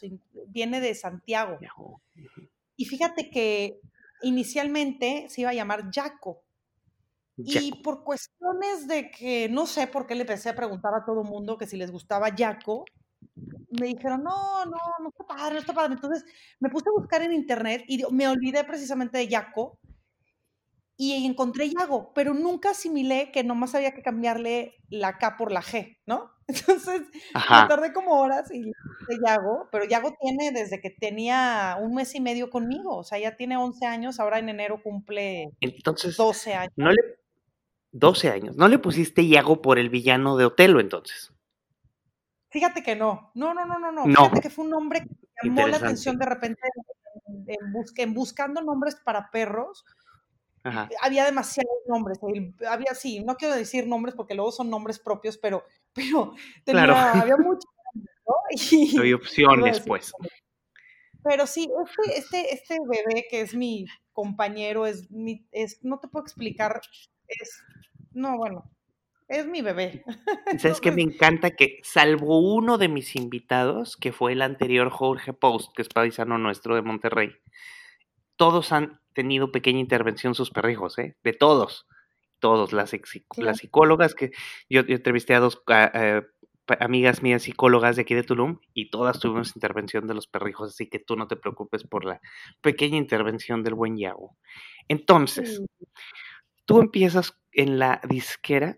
viene 0.47 0.79
de 0.79 0.95
Santiago. 0.95 1.59
Y 2.77 2.85
fíjate 2.85 3.29
que 3.29 3.81
inicialmente 4.21 5.25
se 5.27 5.41
iba 5.41 5.49
a 5.49 5.55
llamar 5.55 5.91
Yaco. 5.91 6.41
Y 7.35 7.83
por 7.83 8.05
cuestiones 8.05 8.87
de 8.87 9.11
que 9.11 9.49
no 9.49 9.65
sé 9.65 9.87
por 9.87 10.07
qué 10.07 10.15
le 10.15 10.21
empecé 10.21 10.47
a 10.47 10.55
preguntar 10.55 10.93
a 10.93 11.03
todo 11.03 11.25
mundo 11.25 11.57
que 11.57 11.67
si 11.67 11.75
les 11.75 11.91
gustaba 11.91 12.33
Yaco, 12.33 12.85
me 13.77 13.87
dijeron, 13.87 14.23
no, 14.23 14.65
no, 14.65 14.77
no 15.01 15.09
está 15.09 15.27
padre, 15.27 15.55
no 15.55 15.59
está 15.59 15.73
padre. 15.73 15.95
Entonces 15.95 16.23
me 16.61 16.69
puse 16.69 16.87
a 16.87 16.97
buscar 16.97 17.23
en 17.23 17.33
internet 17.33 17.83
y 17.89 18.01
me 18.13 18.29
olvidé 18.29 18.63
precisamente 18.63 19.17
de 19.17 19.27
Yaco. 19.27 19.77
Y 21.01 21.25
encontré 21.25 21.69
Yago, 21.69 22.11
pero 22.13 22.33
nunca 22.33 22.71
asimilé 22.71 23.31
que 23.31 23.41
nomás 23.41 23.73
había 23.73 23.93
que 23.93 24.01
cambiarle 24.01 24.75
la 24.89 25.17
K 25.17 25.37
por 25.37 25.49
la 25.49 25.61
G, 25.61 25.97
¿no? 26.05 26.29
Entonces, 26.49 27.03
me 27.33 27.67
tardé 27.69 27.93
como 27.93 28.19
horas 28.19 28.51
y 28.53 28.63
de 28.63 29.17
Yago, 29.25 29.69
pero 29.71 29.85
Yago 29.85 30.13
tiene 30.19 30.51
desde 30.51 30.81
que 30.81 30.89
tenía 30.89 31.77
un 31.79 31.95
mes 31.95 32.13
y 32.15 32.19
medio 32.19 32.49
conmigo, 32.49 32.97
o 32.97 33.03
sea, 33.05 33.17
ya 33.17 33.37
tiene 33.37 33.55
11 33.55 33.85
años, 33.85 34.19
ahora 34.19 34.39
en 34.39 34.49
enero 34.49 34.83
cumple 34.83 35.53
entonces, 35.61 36.17
12 36.17 36.53
años. 36.53 36.73
No 36.75 36.91
le, 36.91 36.99
12 37.93 38.29
años, 38.29 38.57
¿no 38.57 38.67
le 38.67 38.77
pusiste 38.77 39.25
Yago 39.25 39.61
por 39.61 39.79
el 39.79 39.89
villano 39.89 40.35
de 40.35 40.45
Otelo 40.47 40.81
entonces? 40.81 41.31
Fíjate 42.49 42.83
que 42.83 42.97
no, 42.97 43.31
no, 43.35 43.53
no, 43.53 43.65
no, 43.65 43.79
no, 43.79 43.89
no. 43.93 44.03
Fíjate 44.03 44.41
que 44.41 44.49
fue 44.49 44.65
un 44.65 44.71
nombre 44.71 45.03
que 45.03 45.47
llamó 45.47 45.65
la 45.65 45.77
atención 45.77 46.17
de 46.17 46.25
repente 46.25 46.59
en 47.95 48.13
buscando 48.13 48.61
nombres 48.61 48.95
para 48.95 49.29
perros 49.31 49.85
había 51.01 51.25
demasiados 51.25 51.77
nombres. 51.87 52.19
Había, 52.67 52.93
sí, 52.93 53.23
no 53.23 53.35
quiero 53.35 53.55
decir 53.55 53.87
nombres 53.87 54.15
porque 54.15 54.35
luego 54.35 54.51
son 54.51 54.69
nombres 54.69 54.99
propios, 54.99 55.37
pero, 55.37 55.65
pero 55.93 56.33
tenía, 56.63 57.11
había 57.11 57.37
muchos 57.37 57.71
nombres, 57.93 58.15
¿no? 58.25 58.35
Y, 58.71 58.99
Hay 58.99 59.13
opciones, 59.13 59.79
pues. 59.81 60.13
Pero 61.23 61.45
sí, 61.47 61.69
este, 62.05 62.17
este, 62.17 62.53
este 62.53 62.77
bebé 62.87 63.25
que 63.29 63.41
es 63.41 63.53
mi 63.53 63.85
compañero, 64.13 64.85
es 64.85 65.09
mi, 65.11 65.45
es, 65.51 65.83
no 65.83 65.99
te 65.99 66.07
puedo 66.07 66.23
explicar, 66.23 66.79
es, 67.27 67.61
no, 68.11 68.37
bueno, 68.37 68.69
es 69.27 69.45
mi 69.45 69.61
bebé. 69.61 70.03
¿Sabes 70.57 70.81
que 70.81 70.91
Me 70.91 71.03
encanta 71.03 71.51
que, 71.51 71.79
salvo 71.83 72.39
uno 72.39 72.77
de 72.77 72.87
mis 72.87 73.15
invitados, 73.15 73.95
que 73.95 74.11
fue 74.11 74.33
el 74.33 74.41
anterior 74.41 74.89
Jorge 74.89 75.33
Post, 75.33 75.71
que 75.75 75.83
es 75.83 75.89
paisano 75.89 76.37
nuestro 76.37 76.75
de 76.75 76.81
Monterrey, 76.81 77.31
todos 78.35 78.71
han 78.71 78.99
tenido 79.19 79.51
pequeña 79.51 79.79
intervención 79.79 80.33
sus 80.33 80.49
perrijos, 80.49 80.97
¿eh? 80.97 81.17
De 81.23 81.33
todos, 81.33 81.87
todos, 82.39 82.71
las, 82.71 82.95
las 83.37 83.57
psicólogas 83.57 84.15
que 84.15 84.31
yo, 84.69 84.81
entrevisté 84.87 85.35
a 85.35 85.41
dos 85.41 85.61
eh, 85.67 86.21
amigas 86.79 87.21
mías 87.21 87.43
psicólogas 87.43 87.97
de 87.97 88.03
aquí 88.03 88.15
de 88.15 88.23
Tulum 88.23 88.59
y 88.73 88.89
todas 88.89 89.19
tuvimos 89.19 89.55
intervención 89.55 90.07
de 90.07 90.13
los 90.13 90.27
perrijos, 90.27 90.69
así 90.69 90.87
que 90.87 90.99
tú 90.99 91.17
no 91.17 91.27
te 91.27 91.35
preocupes 91.35 91.83
por 91.83 92.05
la 92.05 92.21
pequeña 92.61 92.97
intervención 92.97 93.61
del 93.61 93.73
buen 93.73 93.97
Yago. 93.97 94.37
Entonces, 94.87 95.61
tú 96.63 96.79
empiezas 96.79 97.37
en 97.51 97.77
la 97.77 97.99
disquera 98.07 98.77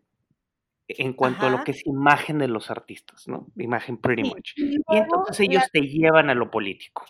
en 0.87 1.13
cuanto 1.13 1.45
a 1.45 1.51
lo 1.51 1.63
que 1.63 1.71
es 1.71 1.85
imagen 1.85 2.39
de 2.39 2.47
los 2.47 2.71
artistas, 2.71 3.27
¿no? 3.27 3.47
Imagen 3.57 3.97
pretty 3.97 4.23
much. 4.23 4.53
Y, 4.57 4.77
entonces 4.89 5.39
ellos 5.39 5.63
te 5.71 5.81
llevan 5.81 6.29
a 6.31 6.33
lo 6.33 6.49
político. 6.49 7.05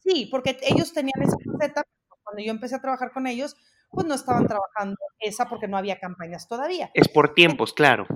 Sí, 0.00 0.26
porque 0.30 0.58
ellos 0.62 0.92
tenían 0.92 1.22
esa 1.22 1.36
faceta, 1.44 1.84
cuando 2.32 2.46
yo 2.46 2.50
empecé 2.50 2.76
a 2.76 2.80
trabajar 2.80 3.12
con 3.12 3.26
ellos, 3.26 3.56
pues 3.90 4.06
no 4.06 4.14
estaban 4.14 4.46
trabajando 4.46 4.96
esa 5.20 5.50
porque 5.50 5.68
no 5.68 5.76
había 5.76 6.00
campañas 6.00 6.48
todavía. 6.48 6.90
Es 6.94 7.08
por 7.08 7.34
tiempos, 7.34 7.74
claro. 7.74 8.06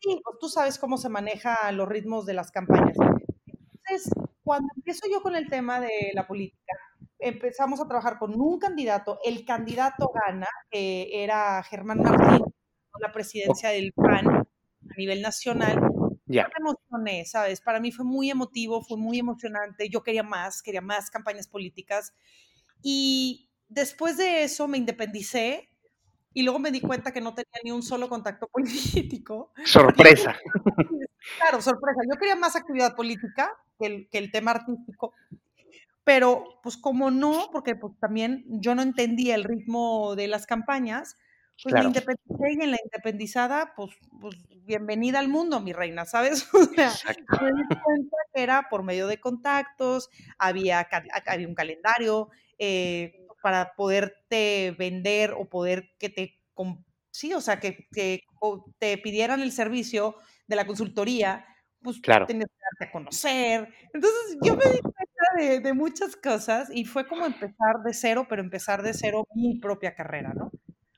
Sí, 0.00 0.20
pues 0.24 0.38
tú 0.40 0.48
sabes 0.48 0.76
cómo 0.76 0.98
se 0.98 1.08
maneja 1.08 1.70
los 1.70 1.88
ritmos 1.88 2.26
de 2.26 2.34
las 2.34 2.50
campañas. 2.50 2.96
Entonces, 2.96 4.10
cuando 4.42 4.68
empiezo 4.76 5.06
yo 5.08 5.22
con 5.22 5.36
el 5.36 5.48
tema 5.48 5.78
de 5.78 6.10
la 6.14 6.26
política, 6.26 6.74
empezamos 7.20 7.80
a 7.80 7.86
trabajar 7.86 8.18
con 8.18 8.34
un 8.34 8.58
candidato, 8.58 9.20
el 9.24 9.44
candidato 9.44 10.10
gana, 10.26 10.48
que 10.68 11.22
era 11.22 11.62
Germán 11.62 12.02
Martín, 12.02 12.44
la 13.00 13.12
presidencia 13.12 13.68
del 13.68 13.92
PAN 13.92 14.26
a 14.26 14.96
nivel 14.96 15.22
nacional, 15.22 15.80
ya. 16.26 16.48
me 16.48 16.70
emocioné, 16.70 17.24
¿sabes? 17.24 17.60
Para 17.60 17.78
mí 17.78 17.92
fue 17.92 18.04
muy 18.04 18.30
emotivo, 18.30 18.82
fue 18.82 18.98
muy 18.98 19.20
emocionante. 19.20 19.88
Yo 19.88 20.02
quería 20.02 20.24
más, 20.24 20.60
quería 20.60 20.80
más 20.80 21.08
campañas 21.08 21.46
políticas. 21.46 22.12
Y 22.86 23.50
después 23.66 24.18
de 24.18 24.44
eso 24.44 24.68
me 24.68 24.76
independicé 24.76 25.70
y 26.34 26.42
luego 26.42 26.58
me 26.58 26.70
di 26.70 26.82
cuenta 26.82 27.12
que 27.12 27.22
no 27.22 27.32
tenía 27.32 27.60
ni 27.64 27.70
un 27.70 27.82
solo 27.82 28.10
contacto 28.10 28.46
político. 28.52 29.52
Sorpresa. 29.64 30.36
claro, 31.38 31.62
sorpresa. 31.62 32.02
Yo 32.12 32.18
quería 32.18 32.36
más 32.36 32.56
actividad 32.56 32.94
política 32.94 33.50
que 33.78 33.86
el, 33.86 34.08
que 34.10 34.18
el 34.18 34.30
tema 34.30 34.50
artístico. 34.50 35.14
Pero, 36.04 36.60
pues 36.62 36.76
como 36.76 37.10
no, 37.10 37.48
porque 37.50 37.74
pues 37.74 37.94
también 37.98 38.44
yo 38.48 38.74
no 38.74 38.82
entendía 38.82 39.34
el 39.34 39.44
ritmo 39.44 40.14
de 40.14 40.28
las 40.28 40.44
campañas, 40.44 41.16
pues 41.62 41.74
me 41.74 41.84
independicé 41.84 42.52
y 42.52 42.62
en 42.62 42.70
la 42.72 42.78
independizada, 42.84 43.72
pues, 43.74 43.96
pues 44.20 44.36
bienvenida 44.64 45.20
al 45.20 45.28
mundo, 45.28 45.60
mi 45.60 45.72
reina, 45.72 46.04
¿sabes? 46.04 46.46
O 46.52 46.64
sea, 46.74 46.92
me 47.40 47.52
di 47.52 47.80
cuenta 47.82 48.16
que 48.34 48.42
era 48.42 48.68
por 48.68 48.82
medio 48.82 49.06
de 49.06 49.18
contactos, 49.18 50.10
había, 50.36 50.86
había 51.26 51.48
un 51.48 51.54
calendario 51.54 52.28
eh, 52.58 53.26
para 53.42 53.74
poderte 53.74 54.74
vender 54.78 55.32
o 55.32 55.48
poder 55.48 55.90
que 55.98 56.08
te, 56.08 56.40
sí, 57.10 57.34
o 57.34 57.40
sea, 57.40 57.60
que, 57.60 57.86
que 57.92 58.22
te 58.78 58.98
pidieran 58.98 59.40
el 59.40 59.52
servicio 59.52 60.16
de 60.46 60.56
la 60.56 60.66
consultoría, 60.66 61.46
pues 61.82 62.00
claro. 62.00 62.26
tenías 62.26 62.48
que 62.48 62.64
darte 62.72 62.90
a 62.90 62.92
conocer. 62.92 63.68
Entonces 63.92 64.38
yo 64.42 64.56
me 64.56 64.64
di 64.64 64.80
cuenta 64.80 65.24
de, 65.36 65.60
de 65.60 65.72
muchas 65.74 66.16
cosas 66.16 66.70
y 66.72 66.84
fue 66.84 67.06
como 67.06 67.26
empezar 67.26 67.82
de 67.84 67.92
cero, 67.92 68.26
pero 68.28 68.42
empezar 68.42 68.82
de 68.82 68.94
cero 68.94 69.26
mi 69.34 69.58
propia 69.58 69.94
carrera, 69.94 70.32
¿no? 70.34 70.50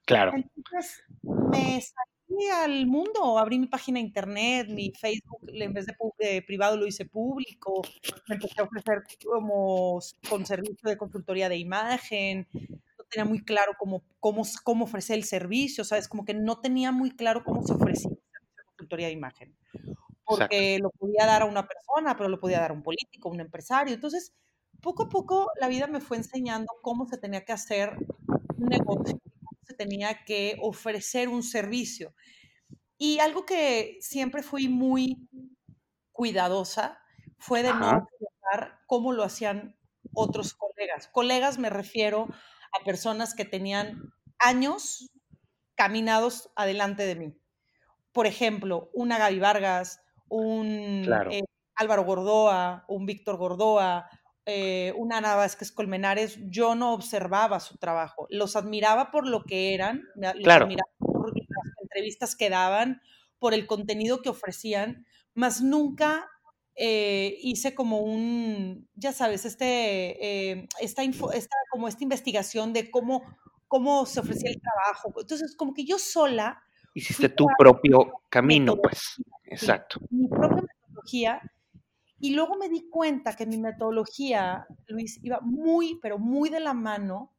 Claro. 0.06 0.32
Entonces 0.34 1.02
me 1.22 1.80
salí 1.80 2.15
al 2.48 2.86
mundo, 2.86 3.38
abrí 3.38 3.58
mi 3.58 3.66
página 3.66 3.98
de 3.98 4.06
internet, 4.06 4.68
mi 4.68 4.92
Facebook, 4.92 5.40
en 5.48 5.72
vez 5.72 5.86
de, 6.18 6.42
privado 6.42 6.76
lo 6.76 6.86
hice 6.86 7.04
público, 7.04 7.82
me 8.28 8.36
empecé 8.36 8.60
a 8.60 8.64
ofrecer 8.64 9.02
como 9.24 10.00
con 10.28 10.46
servicio 10.46 10.88
de 10.88 10.96
consultoría 10.96 11.48
de 11.48 11.56
imagen, 11.56 12.46
no 12.52 13.04
tenía 13.10 13.24
muy 13.24 13.44
claro 13.44 13.72
cómo, 13.78 14.02
cómo, 14.20 14.42
cómo 14.64 14.84
ofrecer 14.84 15.16
el 15.16 15.24
servicio, 15.24 15.84
¿sabes? 15.84 16.08
Como 16.08 16.24
que 16.24 16.34
no 16.34 16.60
tenía 16.60 16.92
muy 16.92 17.10
claro 17.10 17.42
cómo 17.44 17.62
se 17.66 17.72
ofrecía 17.72 18.10
el 18.10 18.18
servicio 18.18 18.56
de 18.56 18.64
consultoría 18.64 19.06
de 19.06 19.12
imagen, 19.12 19.56
porque 20.24 20.78
lo 20.78 20.90
podía 20.90 21.26
dar 21.26 21.42
a 21.42 21.46
una 21.46 21.66
persona, 21.66 22.16
pero 22.16 22.28
lo 22.28 22.40
podía 22.40 22.60
dar 22.60 22.70
a 22.70 22.74
un 22.74 22.82
político, 22.82 23.28
un 23.28 23.40
empresario, 23.40 23.94
entonces 23.94 24.32
poco 24.82 25.04
a 25.04 25.08
poco 25.08 25.50
la 25.60 25.68
vida 25.68 25.86
me 25.86 26.00
fue 26.00 26.16
enseñando 26.16 26.72
cómo 26.82 27.06
se 27.06 27.18
tenía 27.18 27.44
que 27.44 27.52
hacer 27.52 27.96
un 28.56 28.68
negocio 28.68 29.18
tenía 29.76 30.24
que 30.24 30.56
ofrecer 30.60 31.28
un 31.28 31.42
servicio. 31.42 32.14
Y 32.98 33.18
algo 33.18 33.44
que 33.44 33.98
siempre 34.00 34.42
fui 34.42 34.68
muy 34.68 35.28
cuidadosa 36.12 36.98
fue 37.38 37.62
de 37.62 37.72
no 37.74 37.88
observar 37.88 38.80
cómo 38.86 39.12
lo 39.12 39.22
hacían 39.22 39.76
otros 40.14 40.54
colegas. 40.54 41.08
Colegas 41.08 41.58
me 41.58 41.70
refiero 41.70 42.26
a 42.72 42.84
personas 42.84 43.34
que 43.34 43.44
tenían 43.44 44.12
años 44.38 45.10
caminados 45.74 46.50
adelante 46.56 47.04
de 47.04 47.16
mí. 47.16 47.38
Por 48.12 48.26
ejemplo, 48.26 48.90
una 48.94 49.18
Gaby 49.18 49.38
Vargas, 49.38 50.00
un 50.28 51.06
eh, 51.30 51.42
Álvaro 51.74 52.04
Gordoa, 52.04 52.84
un 52.88 53.04
Víctor 53.04 53.36
Gordoa, 53.36 54.08
eh, 54.48 54.92
una 54.96 55.18
Ana 55.18 55.34
Vázquez 55.34 55.72
Colmenares, 55.72 56.38
yo 56.48 56.76
no 56.76 56.92
observaba 56.92 57.58
su 57.58 57.78
trabajo. 57.78 58.28
Los 58.30 58.54
admiraba 58.54 59.10
por 59.10 59.26
lo 59.26 59.42
que 59.42 59.74
eran, 59.74 60.04
los 60.14 60.24
admiraba 60.48 60.90
por 60.98 61.36
las 61.36 61.82
entrevistas 61.82 62.36
que 62.36 62.48
daban, 62.48 63.02
por 63.40 63.54
el 63.54 63.66
contenido 63.66 64.22
que 64.22 64.28
ofrecían, 64.28 65.04
mas 65.34 65.62
nunca 65.62 66.28
eh, 66.76 67.36
hice 67.40 67.74
como 67.74 68.00
un, 68.00 68.88
ya 68.94 69.12
sabes, 69.12 69.44
este, 69.44 70.52
eh, 70.52 70.68
esta, 70.80 71.02
como 71.70 71.88
esta 71.88 72.04
investigación 72.04 72.72
de 72.72 72.88
cómo, 72.90 73.22
cómo 73.66 74.06
se 74.06 74.20
ofrecía 74.20 74.50
el 74.50 74.60
trabajo. 74.60 75.12
Entonces, 75.18 75.56
como 75.56 75.74
que 75.74 75.84
yo 75.84 75.98
sola... 75.98 76.62
Hiciste 76.94 77.30
tu 77.30 77.46
propio 77.58 78.22
camino, 78.30 78.76
pues. 78.76 79.16
Exacto. 79.44 79.98
mi 80.10 80.28
propia 80.28 80.62
metodología 80.62 81.42
y 82.18 82.34
luego 82.34 82.56
me 82.56 82.68
di 82.68 82.88
cuenta 82.88 83.34
que 83.34 83.46
mi 83.46 83.58
metodología, 83.58 84.66
Luis, 84.86 85.18
iba 85.22 85.40
muy, 85.40 85.98
pero 86.00 86.18
muy 86.18 86.48
de 86.48 86.60
la 86.60 86.74
mano 86.74 87.34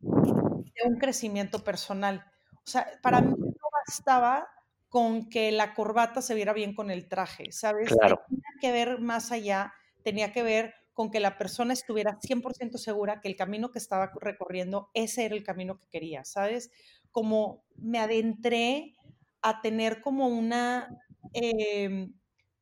de 0.00 0.88
un 0.88 0.96
crecimiento 0.98 1.62
personal. 1.62 2.24
O 2.64 2.68
sea, 2.68 2.86
para 3.02 3.20
mí 3.20 3.34
no 3.38 3.68
bastaba 3.86 4.48
con 4.88 5.28
que 5.28 5.52
la 5.52 5.74
corbata 5.74 6.22
se 6.22 6.34
viera 6.34 6.52
bien 6.52 6.74
con 6.74 6.90
el 6.90 7.08
traje, 7.08 7.52
¿sabes? 7.52 7.90
Claro. 7.90 8.22
Tenía 8.28 8.50
que 8.60 8.72
ver 8.72 9.00
más 9.00 9.32
allá, 9.32 9.74
tenía 10.02 10.32
que 10.32 10.42
ver 10.42 10.74
con 10.94 11.10
que 11.10 11.20
la 11.20 11.36
persona 11.36 11.74
estuviera 11.74 12.18
100% 12.22 12.78
segura 12.78 13.20
que 13.20 13.28
el 13.28 13.36
camino 13.36 13.70
que 13.70 13.78
estaba 13.78 14.12
recorriendo, 14.18 14.88
ese 14.94 15.26
era 15.26 15.34
el 15.34 15.44
camino 15.44 15.78
que 15.78 15.88
quería, 15.88 16.24
¿sabes? 16.24 16.70
Como 17.10 17.64
me 17.76 17.98
adentré 17.98 18.94
a 19.42 19.60
tener 19.60 20.00
como 20.00 20.28
una... 20.28 20.88
Em, 21.34 22.14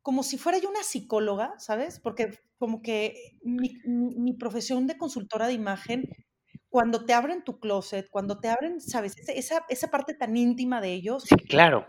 como 0.04 0.22
si 0.22 0.36
fuera 0.36 0.58
yo 0.58 0.68
una 0.68 0.82
psicóloga, 0.82 1.54
¿sabes? 1.56 1.98
Porque 1.98 2.38
como 2.58 2.82
que 2.82 3.38
mi, 3.42 4.34
profesión 4.34 4.86
de 4.86 4.98
consultora 4.98 5.46
de 5.46 5.54
imagen, 5.54 6.10
cuando 6.68 7.06
te 7.06 7.14
abren 7.14 7.42
tu 7.42 7.58
closet, 7.58 8.10
cuando 8.10 8.38
te 8.38 8.48
abren, 8.48 8.82
¿sabes? 8.82 9.14
Esa, 9.28 9.64
esa 9.66 9.90
parte 9.90 10.12
tan 10.12 10.36
íntima 10.36 10.82
de 10.82 10.92
ellos. 10.92 11.24
Sí, 11.26 11.36
claro. 11.36 11.86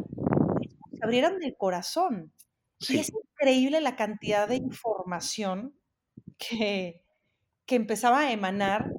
Se 0.93 1.03
abrieran 1.03 1.39
del 1.39 1.57
corazón. 1.57 2.31
Y 2.88 3.00
es 3.00 3.12
increíble 3.12 3.81
la 3.81 3.98
cantidad 3.98 4.48
de 4.48 4.55
información 4.55 5.77
que, 6.38 7.03
que 7.65 7.75
empezaba 7.75 8.22
a 8.22 8.31
emanar 8.31 8.93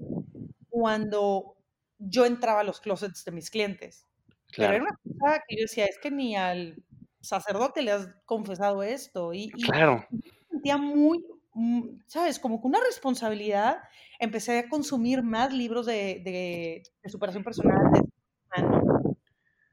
cuando 0.68 1.56
yo 1.96 2.26
entraba 2.26 2.60
a 2.60 2.64
los 2.64 2.82
closets 2.82 3.24
de 3.24 3.32
mis 3.32 3.48
clientes. 3.48 4.06
Pero 4.54 4.74
era 4.74 4.82
una 4.82 5.00
cosa 5.02 5.42
que 5.48 5.56
yo 5.56 5.62
decía, 5.62 5.86
es 5.86 5.98
que 5.98 6.10
ni 6.10 6.36
al 6.36 6.84
sacerdote 7.26 7.82
le 7.82 7.92
has 7.92 8.08
confesado 8.24 8.82
esto. 8.82 9.32
Y, 9.32 9.50
claro. 9.50 10.06
me 10.10 10.20
sentía 10.50 10.76
muy, 10.76 11.24
mm, 11.54 12.00
¿sabes? 12.06 12.38
Como 12.38 12.60
con 12.60 12.70
una 12.70 12.80
responsabilidad. 12.84 13.78
Empecé 14.18 14.58
a 14.58 14.68
consumir 14.68 15.22
más 15.22 15.52
libros 15.52 15.86
de, 15.86 16.22
de, 16.24 16.82
de 17.02 17.10
superación 17.10 17.44
personal, 17.44 17.78
de 17.92 18.06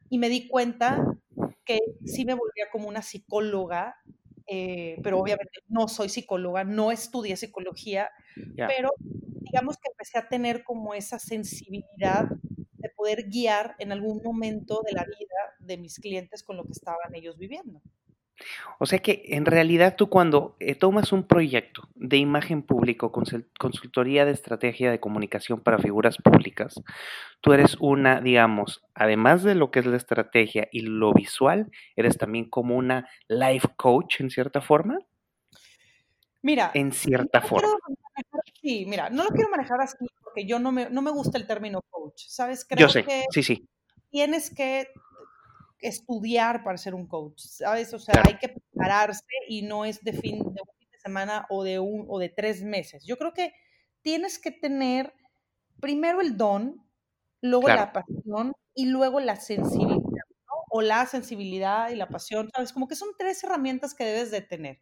y 0.09 0.19
me 0.19 0.29
di 0.29 0.47
cuenta 0.47 1.03
que 1.65 1.79
sí 2.05 2.23
me 2.23 2.35
volvía 2.35 2.69
como 2.71 2.87
una 2.87 3.01
psicóloga, 3.01 3.95
eh, 4.45 4.99
pero 5.01 5.19
obviamente 5.19 5.61
no 5.67 5.87
soy 5.87 6.07
psicóloga, 6.07 6.63
no 6.63 6.91
estudié 6.91 7.35
psicología, 7.35 8.11
pero 8.55 8.91
digamos 9.39 9.77
que 9.77 9.89
empecé 9.89 10.19
a 10.19 10.27
tener 10.27 10.63
como 10.63 10.93
esa 10.93 11.17
sensibilidad 11.17 12.27
poder 13.03 13.25
guiar 13.27 13.75
en 13.79 13.91
algún 13.91 14.21
momento 14.23 14.81
de 14.85 14.93
la 14.93 15.03
vida 15.03 15.41
de 15.59 15.77
mis 15.77 15.99
clientes 15.99 16.41
con 16.41 16.55
lo 16.55 16.63
que 16.63 16.71
estaban 16.71 17.13
ellos 17.13 17.37
viviendo. 17.37 17.81
O 18.79 18.85
sea 18.85 18.99
que 18.99 19.23
en 19.25 19.45
realidad 19.45 19.95
tú 19.97 20.09
cuando 20.09 20.55
eh, 20.61 20.73
tomas 20.73 21.11
un 21.11 21.27
proyecto 21.27 21.89
de 21.95 22.15
imagen 22.15 22.63
público, 22.63 23.11
consultoría 23.11 24.23
de 24.23 24.31
estrategia 24.31 24.89
de 24.89 25.01
comunicación 25.01 25.59
para 25.59 25.79
figuras 25.79 26.15
públicas, 26.17 26.81
tú 27.41 27.51
eres 27.51 27.75
una, 27.81 28.21
digamos, 28.21 28.85
además 28.95 29.43
de 29.43 29.55
lo 29.55 29.69
que 29.69 29.79
es 29.79 29.85
la 29.85 29.97
estrategia 29.97 30.69
y 30.71 30.81
lo 30.81 31.13
visual, 31.13 31.69
eres 31.97 32.17
también 32.17 32.49
como 32.49 32.77
una 32.77 33.09
life 33.27 33.67
coach 33.75 34.21
en 34.21 34.29
cierta 34.29 34.61
forma. 34.61 34.97
Mira, 36.41 36.71
en 36.73 36.93
cierta 36.93 37.41
forma. 37.41 37.67
Sí, 38.63 38.85
mira, 38.87 39.09
no 39.09 39.23
lo 39.25 39.29
quiero 39.31 39.49
manejar 39.49 39.81
así 39.81 39.97
porque 40.23 40.45
yo 40.45 40.57
no 40.57 40.71
me, 40.71 40.89
no 40.89 41.01
me 41.01 41.11
gusta 41.11 41.37
el 41.37 41.45
término 41.45 41.81
coach, 41.89 42.23
¿sabes? 42.27 42.65
Creo 42.65 42.87
yo 42.87 42.89
sé, 42.89 43.05
sí, 43.29 43.43
sí. 43.43 43.67
Tienes 44.09 44.49
que 44.49 44.87
estudiar 45.79 46.63
para 46.63 46.77
ser 46.77 46.95
un 46.95 47.07
coach, 47.07 47.39
¿sabes? 47.39 47.93
O 47.93 47.99
sea, 47.99 48.23
hay 48.25 48.37
que 48.37 48.49
prepararse 48.49 49.25
y 49.49 49.63
no 49.63 49.83
es 49.83 50.01
de 50.01 50.13
fin 50.13 50.37
de 50.37 50.61
un 50.61 50.77
fin 50.77 50.89
de 50.91 50.99
semana 50.99 51.45
o 51.49 51.63
de 51.63 51.79
un 51.79 52.05
o 52.07 52.19
de 52.19 52.29
tres 52.29 52.63
meses. 52.63 53.03
Yo 53.05 53.17
creo 53.17 53.33
que 53.33 53.53
tienes 54.01 54.39
que 54.39 54.51
tener 54.51 55.13
primero 55.81 56.21
el 56.21 56.37
don, 56.37 56.81
luego 57.41 57.67
la 57.67 57.91
pasión 57.91 58.53
y 58.73 58.85
luego 58.85 59.19
la 59.19 59.35
sensibilidad, 59.35 59.99
¿no? 59.99 60.55
O 60.69 60.81
la 60.81 61.05
sensibilidad 61.05 61.89
y 61.89 61.95
la 61.95 62.07
pasión, 62.07 62.49
¿sabes? 62.55 62.71
Como 62.71 62.87
que 62.87 62.95
son 62.95 63.09
tres 63.17 63.43
herramientas 63.43 63.93
que 63.93 64.05
debes 64.05 64.31
de 64.31 64.41
tener. 64.41 64.79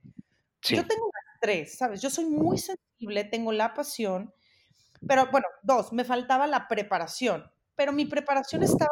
Yo 0.63 0.85
tengo 0.85 1.10
tres, 1.41 1.77
¿sabes? 1.77 2.01
Yo 2.01 2.09
soy 2.09 2.25
muy 2.25 2.57
sensible, 2.57 3.25
tengo 3.25 3.51
la 3.51 3.73
pasión, 3.73 4.33
pero 5.07 5.29
bueno, 5.31 5.47
dos, 5.63 5.91
me 5.91 6.05
faltaba 6.05 6.47
la 6.47 6.67
preparación, 6.67 7.51
pero 7.75 7.91
mi 7.91 8.05
preparación 8.05 8.63
estaba 8.63 8.91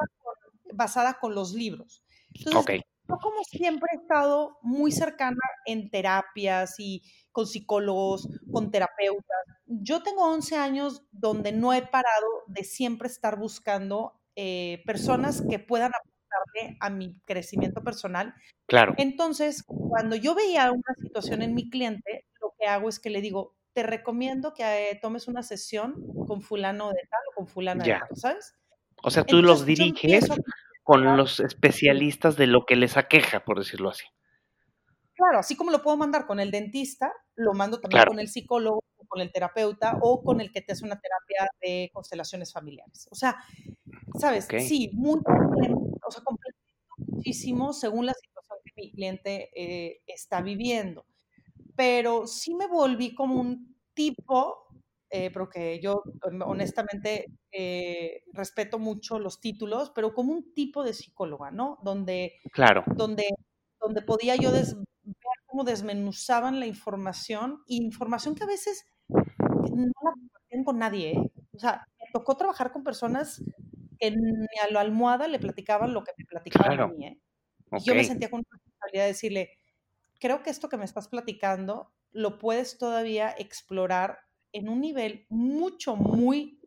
basada 0.74 1.20
con 1.20 1.36
los 1.36 1.54
libros. 1.54 2.04
Entonces, 2.34 2.82
yo 3.08 3.18
como 3.18 3.44
siempre 3.44 3.90
he 3.94 3.98
estado 3.98 4.58
muy 4.62 4.92
cercana 4.92 5.40
en 5.66 5.90
terapias 5.90 6.76
y 6.80 7.04
con 7.32 7.48
psicólogos, 7.48 8.28
con 8.52 8.72
terapeutas. 8.72 9.38
Yo 9.66 10.04
tengo 10.04 10.32
11 10.32 10.58
años 10.58 11.04
donde 11.12 11.52
no 11.52 11.74
he 11.74 11.82
parado 11.82 12.28
de 12.48 12.64
siempre 12.64 13.08
estar 13.08 13.38
buscando 13.38 14.20
eh, 14.36 14.84
personas 14.86 15.44
que 15.48 15.60
puedan 15.60 15.92
aportarme 15.94 16.78
a 16.80 16.90
mi 16.90 17.20
crecimiento 17.26 17.84
personal. 17.84 18.34
Claro. 18.68 18.94
Entonces, 18.98 19.64
cuando 19.64 20.16
yo 20.16 20.36
veía 20.36 20.72
una 20.72 20.94
situación 21.00 21.42
en 21.42 21.56
mi 21.56 21.70
cliente, 21.70 22.26
que 22.60 22.68
hago 22.68 22.90
es 22.90 23.00
que 23.00 23.10
le 23.10 23.22
digo, 23.22 23.56
te 23.74 23.84
recomiendo 23.84 24.54
que 24.54 24.64
eh, 24.64 25.00
tomes 25.02 25.28
una 25.28 25.44
sesión 25.44 25.96
con 26.28 26.42
fulano 26.42 26.90
de 26.90 27.02
tal 27.10 27.22
o 27.32 27.36
con 27.36 27.48
fulano 27.48 27.84
de 27.84 27.92
tal, 27.92 28.16
¿sabes? 28.16 28.56
O 29.04 29.12
sea, 29.12 29.24
tú 29.24 29.42
los 29.42 29.66
diriges 29.66 30.28
con 30.84 31.18
los 31.18 31.40
especialistas 31.40 32.36
de 32.36 32.48
lo 32.48 32.66
que 32.66 32.76
les 32.76 32.98
aqueja, 32.98 33.46
por 33.46 33.60
decirlo 33.60 33.90
así. 33.90 34.06
Claro, 35.14 35.40
así 35.40 35.56
como 35.56 35.72
lo 35.72 35.84
puedo 35.84 35.98
mandar 35.98 36.26
con 36.26 36.40
el 36.40 36.50
dentista, 36.50 37.12
lo 37.36 37.54
mando 37.54 37.80
también 37.80 38.06
con 38.06 38.20
el 38.20 38.28
psicólogo, 38.28 38.84
con 39.08 39.22
el 39.22 39.32
terapeuta 39.32 39.98
o 40.02 40.24
con 40.24 40.40
el 40.40 40.52
que 40.52 40.62
te 40.62 40.72
hace 40.72 40.86
una 40.86 41.00
terapia 41.00 41.52
de 41.62 41.90
constelaciones 41.94 42.54
familiares. 42.54 43.08
O 43.12 43.16
sea, 43.16 43.38
¿sabes? 44.18 44.48
Sí, 44.60 44.90
muy 44.94 45.20
o 45.20 46.12
sea, 46.12 46.24
muchísimo 46.98 47.74
según 47.74 48.06
la 48.06 48.14
situación 48.14 48.60
que 48.64 48.72
mi 48.76 48.92
cliente 48.92 49.50
eh, 49.56 50.02
está 50.08 50.42
viviendo. 50.42 51.06
Pero 51.80 52.28
sí 52.28 52.56
me 52.56 52.68
volví 52.68 53.16
como 53.16 53.40
un 53.40 53.74
tipo 53.94 54.68
eh, 55.10 55.32
porque 55.32 55.80
yo 55.82 56.04
em, 56.30 56.42
honestamente 56.42 57.28
eh, 57.54 58.22
respeto 58.34 58.80
mucho 58.80 59.18
los 59.18 59.40
títulos, 59.40 59.90
pero 59.96 60.14
como 60.14 60.34
un 60.34 60.54
tipo 60.54 60.84
de 60.84 60.94
psicóloga, 60.94 61.52
¿no? 61.52 61.80
Donde, 61.82 62.34
claro. 62.52 62.84
donde, 62.98 63.30
donde 63.80 64.02
podía 64.02 64.36
yo 64.36 64.52
ver 64.52 64.66
cómo 65.46 65.64
desmenuzaban 65.64 66.60
la 66.60 66.66
información, 66.66 67.64
información 67.68 68.36
que 68.36 68.44
a 68.44 68.48
veces 68.48 68.86
no 69.08 69.86
la 70.04 70.12
compartían 70.12 70.64
con 70.66 70.80
nadie, 70.80 71.12
¿eh? 71.14 71.32
O 71.56 71.60
sea, 71.60 71.88
me 71.98 72.08
tocó 72.12 72.36
trabajar 72.36 72.74
con 72.74 72.84
personas 72.84 73.42
que 73.98 74.12
ni 74.12 74.60
a 74.62 74.70
la 74.70 74.82
almohada 74.82 75.30
le 75.30 75.40
platicaban 75.40 75.94
lo 75.94 76.04
que 76.04 76.12
me 76.18 76.26
platicaban 76.26 76.78
a 76.78 76.88
mí, 76.88 77.06
¿eh? 77.06 77.22
Y 77.72 77.84
yo 77.86 77.96
me 77.96 78.04
sentía 78.04 78.30
con 78.30 78.44
responsabilidad 78.44 79.04
de 79.06 79.08
decirle, 79.08 79.59
creo 80.20 80.44
que 80.44 80.50
esto 80.50 80.70
que 80.70 80.78
me 80.78 80.86
estás 80.86 81.08
platicando 81.08 81.92
lo 82.12 82.40
puedes 82.40 82.78
todavía 82.78 83.34
explorar 83.38 84.20
en 84.52 84.70
un 84.70 84.82
nivel 84.82 85.26
mucho, 85.30 85.96
muy 85.96 86.60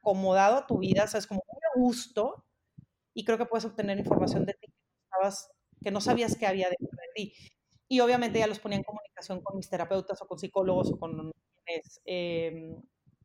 acomodado 0.00 0.56
a 0.56 0.66
tu 0.66 0.78
vida, 0.78 1.04
o 1.04 1.06
sea, 1.06 1.18
es 1.18 1.26
como 1.26 1.42
muy 1.46 1.60
a 1.62 1.78
gusto, 1.78 2.44
y 3.14 3.24
creo 3.24 3.38
que 3.38 3.46
puedes 3.46 3.64
obtener 3.64 3.98
información 3.98 4.44
de 4.44 4.54
ti 4.54 4.72
que, 5.82 5.90
no 5.90 6.00
sabías 6.00 6.36
que 6.36 6.46
había 6.46 6.68
dentro 6.68 6.96
de 6.96 7.08
ti. 7.14 7.34
Y 7.88 8.00
obviamente 8.00 8.38
ya 8.38 8.46
los 8.46 8.58
ponía 8.58 8.78
en 8.78 8.84
comunicación 8.84 9.40
con 9.40 9.56
mis 9.56 9.70
terapeutas 9.70 10.20
o 10.20 10.26
con 10.26 10.38
psicólogos 10.38 10.92
o 10.92 10.98
con 10.98 11.32
eh, 12.04 12.74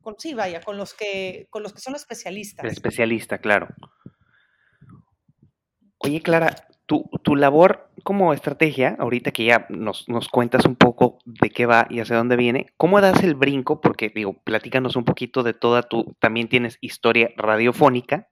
con, 0.02 0.16
sí, 0.18 0.34
vaya, 0.34 0.62
con 0.62 0.78
los 0.78 0.94
que, 0.94 1.48
con 1.50 1.62
los 1.62 1.74
que 1.74 1.82
son 1.82 1.96
especialistas. 1.96 2.64
El 2.64 2.72
especialista, 2.72 3.38
claro. 3.38 3.68
Oye, 6.00 6.22
Clara, 6.22 6.68
tu, 6.88 7.10
tu 7.22 7.36
labor 7.36 7.91
como 8.02 8.34
estrategia, 8.34 8.96
ahorita 9.00 9.32
que 9.32 9.46
ya 9.46 9.66
nos, 9.70 10.08
nos, 10.08 10.30
cuentas 10.30 10.66
un 10.66 10.76
poco 10.76 11.20
de 11.26 11.50
qué 11.50 11.66
va 11.66 11.88
y 11.90 12.00
hacia 12.00 12.18
dónde 12.18 12.36
viene, 12.36 12.68
¿cómo 12.78 13.02
das 13.02 13.24
el 13.24 13.36
brinco? 13.36 13.82
Porque 13.82 14.10
digo, 14.10 14.34
platícanos 14.44 14.96
un 14.96 15.06
poquito 15.06 15.44
de 15.44 15.54
toda 15.54 15.84
tu, 15.84 16.16
también 16.20 16.50
tienes 16.50 16.78
historia 16.82 17.32
radiofónica 17.38 18.28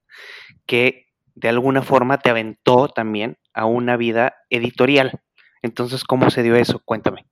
que 0.65 1.07
de 1.35 1.49
alguna 1.49 1.81
forma 1.81 2.17
te 2.19 2.29
aventó 2.29 2.89
también 2.89 3.37
a 3.53 3.65
una 3.65 3.97
vida 3.97 4.35
editorial. 4.49 5.21
Entonces, 5.61 6.03
¿cómo 6.03 6.29
se 6.29 6.43
dio 6.43 6.55
eso? 6.55 6.81
Cuéntame. 6.83 7.25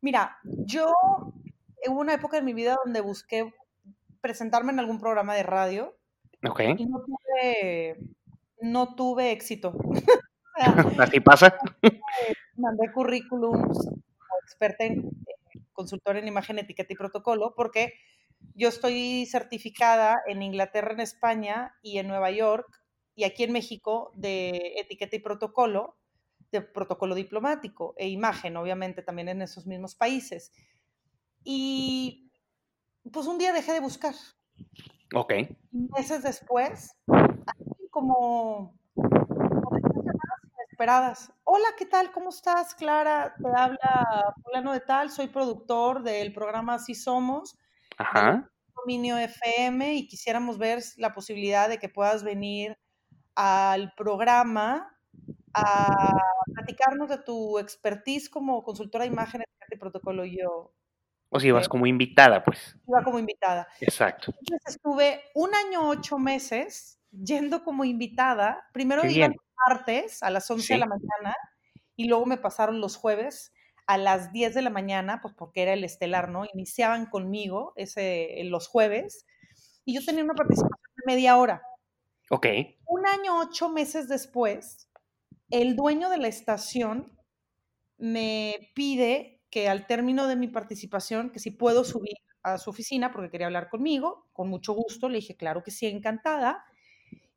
Mira, 0.00 0.38
yo 0.44 0.92
en 1.82 1.92
una 1.92 2.14
época 2.14 2.36
de 2.36 2.42
mi 2.42 2.52
vida 2.54 2.76
donde 2.84 3.00
busqué 3.00 3.52
presentarme 4.20 4.72
en 4.72 4.80
algún 4.80 5.00
programa 5.00 5.34
de 5.34 5.42
radio 5.42 5.96
y 6.42 6.86
no 6.86 7.02
tuve, 7.04 7.98
no 8.60 8.94
tuve 8.94 9.32
éxito. 9.32 9.76
Así 10.98 11.20
pasa. 11.20 11.56
Mandé 12.56 12.92
currículums 12.92 13.78
como 13.78 14.34
experta 14.42 14.84
en 14.84 15.10
consultor 15.72 16.16
en 16.16 16.28
imagen, 16.28 16.58
etiqueta 16.58 16.92
y 16.92 16.96
protocolo, 16.96 17.54
porque 17.56 17.94
yo 18.54 18.68
estoy 18.68 19.26
certificada 19.26 20.22
en 20.26 20.42
Inglaterra, 20.42 20.92
en 20.92 21.00
España 21.00 21.74
y 21.82 21.98
en 21.98 22.08
Nueva 22.08 22.30
York 22.30 22.68
y 23.14 23.24
aquí 23.24 23.44
en 23.44 23.52
México 23.52 24.12
de 24.14 24.74
etiqueta 24.76 25.16
y 25.16 25.20
protocolo, 25.20 25.96
de 26.50 26.60
protocolo 26.60 27.14
diplomático 27.14 27.94
e 27.96 28.08
imagen, 28.08 28.56
obviamente 28.56 29.02
también 29.02 29.28
en 29.28 29.42
esos 29.42 29.66
mismos 29.66 29.94
países. 29.94 30.52
Y 31.44 32.30
pues 33.10 33.26
un 33.26 33.38
día 33.38 33.52
dejé 33.52 33.72
de 33.72 33.80
buscar. 33.80 34.14
Ok. 35.14 35.32
Meses 35.70 36.22
después, 36.22 36.96
como 37.90 38.78
Hola, 41.44 41.68
¿qué 41.78 41.86
tal? 41.86 42.10
¿Cómo 42.10 42.30
estás, 42.30 42.74
Clara? 42.74 43.36
Te 43.40 43.46
habla 43.46 44.34
fulano 44.42 44.72
de 44.72 44.80
tal, 44.80 45.12
soy 45.12 45.28
productor 45.28 46.02
del 46.02 46.32
programa 46.32 46.74
Así 46.74 46.96
Somos, 46.96 47.56
Ajá. 47.98 48.50
Dominio 48.74 49.16
FM, 49.16 49.94
y 49.94 50.08
quisiéramos 50.08 50.58
ver 50.58 50.82
la 50.96 51.14
posibilidad 51.14 51.68
de 51.68 51.78
que 51.78 51.88
puedas 51.88 52.24
venir 52.24 52.76
al 53.36 53.92
programa 53.96 54.98
a 55.54 56.16
platicarnos 56.52 57.08
de 57.10 57.18
tu 57.18 57.60
expertise 57.60 58.28
como 58.28 58.64
consultora 58.64 59.04
de 59.04 59.12
imagen, 59.12 59.44
y 59.70 59.76
protocolo. 59.76 60.24
Yo, 60.24 60.74
o 61.28 61.38
si 61.38 61.46
ibas 61.46 61.68
como 61.68 61.86
invitada, 61.86 62.42
pues. 62.42 62.76
Iba 62.88 63.04
como 63.04 63.20
invitada. 63.20 63.68
Exacto. 63.80 64.34
Entonces 64.36 64.74
estuve 64.74 65.22
un 65.36 65.54
año, 65.54 65.88
ocho 65.88 66.18
meses 66.18 66.98
yendo 67.12 67.64
como 67.64 67.84
invitada. 67.84 68.68
Primero 68.72 69.08
iba 69.08 69.28
martes 69.68 70.22
a 70.22 70.30
las 70.30 70.50
11 70.50 70.74
de 70.74 70.78
la 70.80 70.86
mañana 70.86 71.36
y 71.94 72.08
luego 72.08 72.26
me 72.26 72.38
pasaron 72.38 72.80
los 72.80 72.96
jueves 72.96 73.52
a 73.86 73.98
las 73.98 74.32
10 74.32 74.54
de 74.54 74.62
la 74.62 74.70
mañana, 74.70 75.20
pues 75.20 75.34
porque 75.34 75.62
era 75.62 75.72
el 75.72 75.84
estelar, 75.84 76.28
¿no? 76.28 76.44
Iniciaban 76.52 77.06
conmigo 77.06 77.72
ese, 77.76 78.40
los 78.44 78.68
jueves 78.68 79.26
y 79.84 79.94
yo 79.94 80.04
tenía 80.04 80.24
una 80.24 80.34
participación 80.34 80.78
de 80.96 81.12
media 81.12 81.36
hora. 81.36 81.62
Ok. 82.30 82.46
Un 82.86 83.06
año, 83.06 83.40
ocho 83.40 83.68
meses 83.68 84.08
después, 84.08 84.88
el 85.50 85.76
dueño 85.76 86.08
de 86.08 86.18
la 86.18 86.28
estación 86.28 87.12
me 87.98 88.70
pide 88.74 89.42
que 89.50 89.68
al 89.68 89.86
término 89.86 90.26
de 90.26 90.36
mi 90.36 90.48
participación, 90.48 91.30
que 91.30 91.38
si 91.38 91.50
puedo 91.50 91.84
subir 91.84 92.16
a 92.42 92.58
su 92.58 92.70
oficina 92.70 93.12
porque 93.12 93.30
quería 93.30 93.46
hablar 93.46 93.68
conmigo, 93.68 94.28
con 94.32 94.48
mucho 94.48 94.72
gusto, 94.72 95.08
le 95.08 95.18
dije, 95.18 95.36
claro 95.36 95.62
que 95.62 95.70
sí, 95.70 95.86
encantada. 95.86 96.64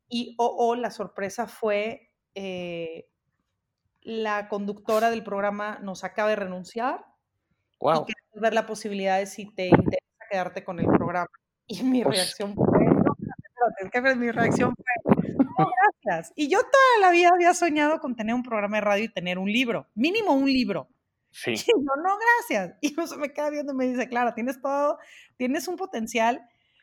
Y 0.08 0.34
oh, 0.38 0.54
oh 0.58 0.76
la 0.76 0.90
sorpresa 0.90 1.46
fue, 1.46 2.12
eh, 2.34 3.08
la 4.02 4.48
conductora 4.48 5.10
del 5.10 5.24
programa 5.24 5.78
nos 5.82 6.04
acaba 6.04 6.30
de 6.30 6.36
renunciar. 6.36 7.04
Wow. 7.80 8.02
Y 8.02 8.12
queremos 8.12 8.40
ver 8.40 8.54
la 8.54 8.66
posibilidad 8.66 9.18
de 9.18 9.26
si 9.26 9.52
te 9.52 9.66
interesa 9.66 10.06
quedarte 10.30 10.64
con 10.64 10.78
el 10.78 10.86
programa. 10.86 11.28
Y 11.66 11.82
mi 11.82 12.04
reacción 12.04 12.54
fue, 12.54 12.84
no, 12.84 13.16
espérate, 13.82 14.14
mi 14.16 14.30
reacción 14.30 14.74
fue, 14.76 15.34
no, 15.36 15.70
gracias. 16.04 16.32
Y 16.36 16.48
yo 16.48 16.60
toda 16.60 17.00
la 17.00 17.10
vida 17.10 17.30
había 17.34 17.52
soñado 17.54 17.98
con 17.98 18.14
tener 18.14 18.34
un 18.34 18.42
programa 18.42 18.76
de 18.76 18.82
radio 18.82 19.04
y 19.04 19.08
tener 19.08 19.38
un 19.38 19.50
libro, 19.50 19.88
mínimo 19.94 20.32
un 20.32 20.46
libro. 20.46 20.88
Sí. 21.36 21.52
Y 21.52 21.56
yo, 21.56 22.02
no, 22.02 22.16
gracias. 22.16 22.78
Y 22.80 22.94
uno 22.94 23.06
se 23.06 23.18
me 23.18 23.30
queda 23.30 23.50
viendo 23.50 23.74
y 23.74 23.76
me 23.76 23.86
dice, 23.86 24.08
claro, 24.08 24.32
tienes 24.32 24.58
todo, 24.62 24.98
tienes 25.36 25.68
un 25.68 25.76
potencial 25.76 26.40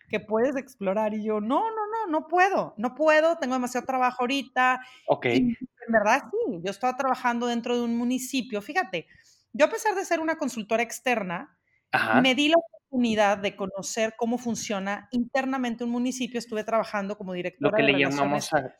que 0.09 0.19
puedes 0.19 0.55
explorar. 0.55 1.15
Y 1.15 1.23
yo, 1.23 1.41
no, 1.41 1.71
no, 1.71 1.82
no, 2.07 2.27
puedo, 2.27 2.73
no 2.77 2.95
puedo, 2.95 3.37
tengo 3.37 3.53
demasiado 3.53 3.85
trabajo 3.85 4.17
ahorita. 4.21 4.81
Ok. 5.07 5.25
Y 5.25 5.37
en 5.37 5.91
verdad, 5.91 6.23
sí, 6.31 6.59
yo 6.63 6.71
estaba 6.71 6.95
trabajando 6.95 7.47
dentro 7.47 7.75
de 7.77 7.83
un 7.83 7.97
municipio. 7.97 8.61
Fíjate, 8.61 9.07
yo 9.53 9.65
a 9.65 9.69
pesar 9.69 9.95
de 9.95 10.05
ser 10.05 10.19
una 10.19 10.37
consultora 10.37 10.83
externa, 10.83 11.57
Ajá. 11.91 12.21
me 12.21 12.35
di 12.35 12.49
la 12.49 12.55
oportunidad 12.57 13.37
de 13.37 13.55
conocer 13.55 14.15
cómo 14.17 14.37
funciona 14.37 15.07
internamente 15.11 15.83
un 15.83 15.91
municipio. 15.91 16.39
Estuve 16.39 16.63
trabajando 16.63 17.17
como 17.17 17.33
directora 17.33 17.71
Lo 17.71 17.77
que 17.77 17.83
de 17.83 17.91
le 17.91 17.99
llamamos 17.99 18.53
a, 18.53 18.75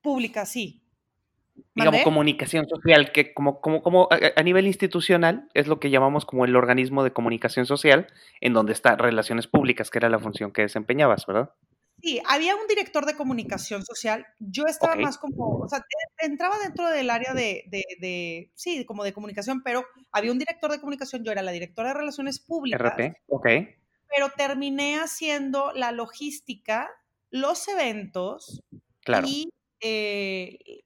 públicas, 0.00 0.48
sí. 0.48 0.82
digamos, 1.74 2.02
comunicación 2.02 2.68
social, 2.68 3.12
que 3.12 3.34
como, 3.34 3.60
como, 3.60 3.82
como 3.82 4.08
a, 4.10 4.18
a 4.36 4.42
nivel 4.42 4.66
institucional 4.66 5.48
es 5.54 5.66
lo 5.66 5.80
que 5.80 5.90
llamamos 5.90 6.24
como 6.24 6.44
el 6.44 6.56
organismo 6.56 7.04
de 7.04 7.12
comunicación 7.12 7.66
social, 7.66 8.06
en 8.40 8.52
donde 8.52 8.72
está 8.72 8.96
relaciones 8.96 9.46
públicas, 9.46 9.90
que 9.90 9.98
era 9.98 10.08
la 10.08 10.18
función 10.18 10.52
que 10.52 10.62
desempeñabas, 10.62 11.26
¿verdad? 11.26 11.50
Sí, 12.00 12.20
había 12.26 12.54
un 12.54 12.66
director 12.68 13.04
de 13.06 13.16
comunicación 13.16 13.84
social. 13.84 14.24
Yo 14.38 14.64
estaba 14.66 14.94
más 14.96 15.18
como, 15.18 15.58
o 15.58 15.68
sea, 15.68 15.84
entraba 16.18 16.56
dentro 16.62 16.88
del 16.88 17.10
área 17.10 17.34
de, 17.34 17.64
de, 17.68 17.84
de- 18.00 18.52
sí, 18.54 18.84
como 18.84 19.02
de 19.02 19.12
comunicación, 19.12 19.62
pero 19.64 19.84
había 20.12 20.30
un 20.30 20.38
director 20.38 20.70
de 20.70 20.78
comunicación. 20.80 21.24
Yo 21.24 21.32
era 21.32 21.42
la 21.42 21.50
directora 21.50 21.88
de 21.88 21.94
relaciones 21.94 22.38
públicas, 22.38 22.80
RP, 22.80 23.16
ok. 23.28 23.46
pero 24.14 24.30
terminé 24.36 25.00
haciendo 25.00 25.72
la 25.74 25.90
logística, 25.90 26.88
los 27.30 27.66
eventos 27.68 28.62
Claro. 29.00 29.26
y 29.28 29.50
eh, 29.80 30.84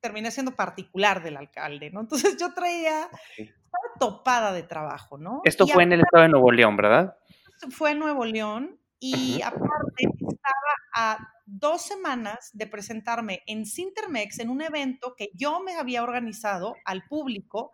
terminé 0.00 0.30
siendo 0.30 0.54
particular 0.54 1.22
del 1.22 1.36
alcalde, 1.38 1.90
¿no? 1.90 2.00
Entonces 2.00 2.36
yo 2.38 2.52
traía, 2.52 3.08
estaba 3.38 3.84
topada 3.98 4.52
de 4.52 4.62
trabajo, 4.64 5.16
¿no? 5.16 5.40
Esto 5.44 5.64
Y 5.66 5.70
fue 5.70 5.82
en 5.84 5.92
el 5.92 6.00
estado 6.00 6.24
de 6.24 6.28
Nuevo 6.28 6.52
León, 6.52 6.76
¿verdad? 6.76 7.16
fue 7.70 7.92
en 7.92 8.00
Nuevo 8.00 8.26
León 8.26 8.78
y 9.06 9.42
aparte 9.42 10.08
estaba 10.18 10.74
a 10.94 11.18
dos 11.44 11.82
semanas 11.82 12.48
de 12.54 12.66
presentarme 12.66 13.42
en 13.46 13.66
Cintermex 13.66 14.38
en 14.38 14.48
un 14.48 14.62
evento 14.62 15.14
que 15.14 15.28
yo 15.34 15.60
me 15.60 15.76
había 15.76 16.02
organizado 16.02 16.74
al 16.86 17.04
público 17.04 17.72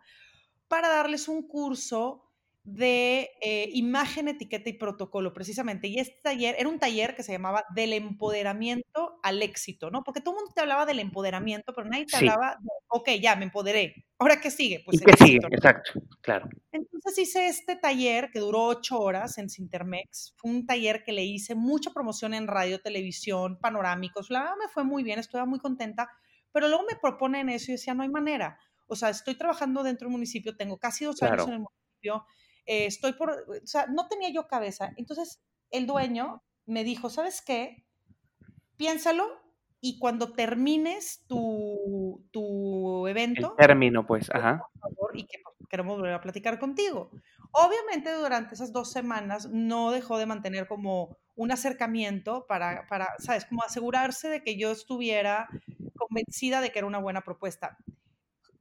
para 0.67 0.89
darles 0.89 1.29
un 1.29 1.47
curso 1.47 2.30
de 2.63 3.31
eh, 3.41 3.69
imagen, 3.73 4.27
etiqueta 4.27 4.69
y 4.69 4.73
protocolo, 4.73 5.33
precisamente. 5.33 5.87
Y 5.87 5.97
este 5.99 6.19
taller 6.21 6.55
era 6.59 6.69
un 6.69 6.77
taller 6.77 7.15
que 7.15 7.23
se 7.23 7.31
llamaba 7.31 7.65
del 7.73 7.93
empoderamiento 7.93 9.19
al 9.23 9.41
éxito, 9.41 9.89
¿no? 9.89 10.03
Porque 10.03 10.21
todo 10.21 10.35
el 10.35 10.41
mundo 10.41 10.51
te 10.53 10.61
hablaba 10.61 10.85
del 10.85 10.99
empoderamiento, 10.99 11.73
pero 11.73 11.89
nadie 11.89 12.05
te 12.05 12.17
Sí. 12.17 12.27
hablaba 12.27 12.57
de, 12.61 12.69
ok, 12.89 13.09
ya 13.19 13.35
me 13.35 13.45
empoderé. 13.45 14.05
¿Ahora 14.19 14.39
qué 14.39 14.51
sigue? 14.51 14.81
¿Y 14.81 14.83
Pues 14.83 15.01
el 15.01 15.07
qué 15.07 15.17
sigue? 15.25 15.39
Exacto, 15.51 15.99
claro. 16.21 16.47
Entonces 16.71 17.17
hice 17.17 17.47
este 17.47 17.75
taller 17.75 18.29
que 18.31 18.39
duró 18.39 18.65
ocho 18.65 18.99
horas 18.99 19.37
en 19.39 19.49
Cintermex. 19.49 20.35
Fue 20.37 20.51
un 20.51 20.65
taller 20.67 21.03
que 21.03 21.13
le 21.13 21.23
hice 21.23 21.55
mucha 21.55 21.91
promoción 21.91 22.33
en 22.35 22.47
radio, 22.47 22.79
televisión, 22.79 23.57
panorámicos. 23.59 24.29
La 24.29 24.41
verdad 24.41 24.55
me 24.59 24.69
fue 24.69 24.83
muy 24.83 25.03
bien, 25.03 25.17
estuve 25.19 25.43
muy 25.45 25.59
contenta. 25.59 26.09
Pero 26.51 26.67
luego 26.67 26.83
me 26.83 26.95
proponen 26.95 27.49
eso 27.49 27.71
y 27.71 27.75
decía, 27.75 27.93
no 27.95 28.03
hay 28.03 28.09
manera. 28.09 28.59
O 28.87 28.95
sea, 28.95 29.09
estoy 29.09 29.35
trabajando 29.35 29.83
dentro 29.83 30.07
del 30.07 30.11
municipio, 30.11 30.55
tengo 30.55 30.77
casi 30.77 31.05
dos 31.05 31.21
años 31.23 31.47
en 31.47 31.53
el 31.53 31.59
municipio, 31.59 32.25
eh, 32.65 32.85
estoy 32.85 33.13
por, 33.13 33.31
o 33.31 33.67
sea, 33.67 33.87
no 33.87 34.07
tenía 34.07 34.29
yo 34.29 34.47
cabeza. 34.47 34.91
Entonces 34.97 35.41
el 35.69 35.87
dueño 35.87 36.43
me 36.65 36.83
dijo, 36.83 37.09
¿sabes 37.09 37.41
qué? 37.41 37.85
Piénsalo 38.77 39.27
y 39.79 39.97
cuando 39.97 40.33
termines 40.33 41.25
tu, 41.27 42.23
tu 42.31 43.07
El 43.07 43.11
evento, 43.11 43.55
término, 43.57 44.05
pues, 44.05 44.29
ajá. 44.29 44.67
por 44.79 44.93
favor, 44.93 45.17
y 45.17 45.25
que 45.25 45.37
queremos 45.69 45.97
volver 45.97 46.13
a 46.13 46.21
platicar 46.21 46.59
contigo. 46.59 47.09
Obviamente 47.51 48.13
durante 48.13 48.53
esas 48.53 48.71
dos 48.71 48.91
semanas 48.91 49.49
no 49.49 49.91
dejó 49.91 50.17
de 50.17 50.25
mantener 50.25 50.67
como 50.67 51.17
un 51.35 51.51
acercamiento 51.51 52.45
para, 52.47 52.85
para, 52.87 53.07
¿sabes? 53.19 53.45
Como 53.45 53.63
asegurarse 53.63 54.29
de 54.29 54.43
que 54.43 54.57
yo 54.57 54.71
estuviera 54.71 55.47
convencida 55.97 56.61
de 56.61 56.71
que 56.71 56.79
era 56.79 56.87
una 56.87 56.99
buena 56.99 57.21
propuesta. 57.21 57.77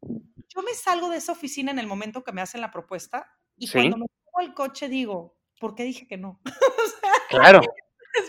Yo 0.03 0.63
me 0.63 0.75
salgo 0.75 1.11
de 1.11 1.19
esa 1.19 1.33
oficina 1.33 1.71
en 1.71 1.79
el 1.79 1.87
momento 1.87 2.25
que 2.25 2.33
me 2.33 2.41
hacen 2.41 2.61
la 2.61 2.71
propuesta 2.71 3.27
y 3.61 3.67
Sí. 3.69 3.79
cuando 3.79 3.99
me 3.99 4.07
subo 4.07 4.39
al 4.41 4.55
coche 4.55 4.89
digo, 4.89 5.37
¿por 5.61 5.75
qué 5.77 5.85
dije 5.85 6.09
que 6.09 6.17
no? 6.17 6.41
O 6.85 6.87
sea, 7.01 7.11
Claro, 7.29 7.61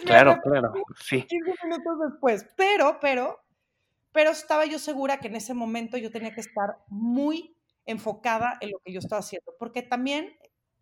claro, 0.05 0.37
claro. 0.43 0.73
Sí, 0.99 1.23
15 1.23 1.51
minutos 1.63 1.97
después. 2.11 2.45
Pero, 2.55 2.99
pero, 3.01 3.39
pero 4.11 4.29
estaba 4.31 4.65
yo 4.65 4.77
segura 4.77 5.17
que 5.19 5.27
en 5.27 5.35
ese 5.37 5.53
momento 5.53 5.97
yo 5.97 6.11
tenía 6.11 6.33
que 6.35 6.41
estar 6.41 6.77
muy 6.89 7.55
enfocada 7.85 8.57
en 8.61 8.71
lo 8.71 8.79
que 8.85 8.93
yo 8.93 8.99
estaba 8.99 9.21
haciendo, 9.21 9.53
porque 9.57 9.81
también 9.81 10.37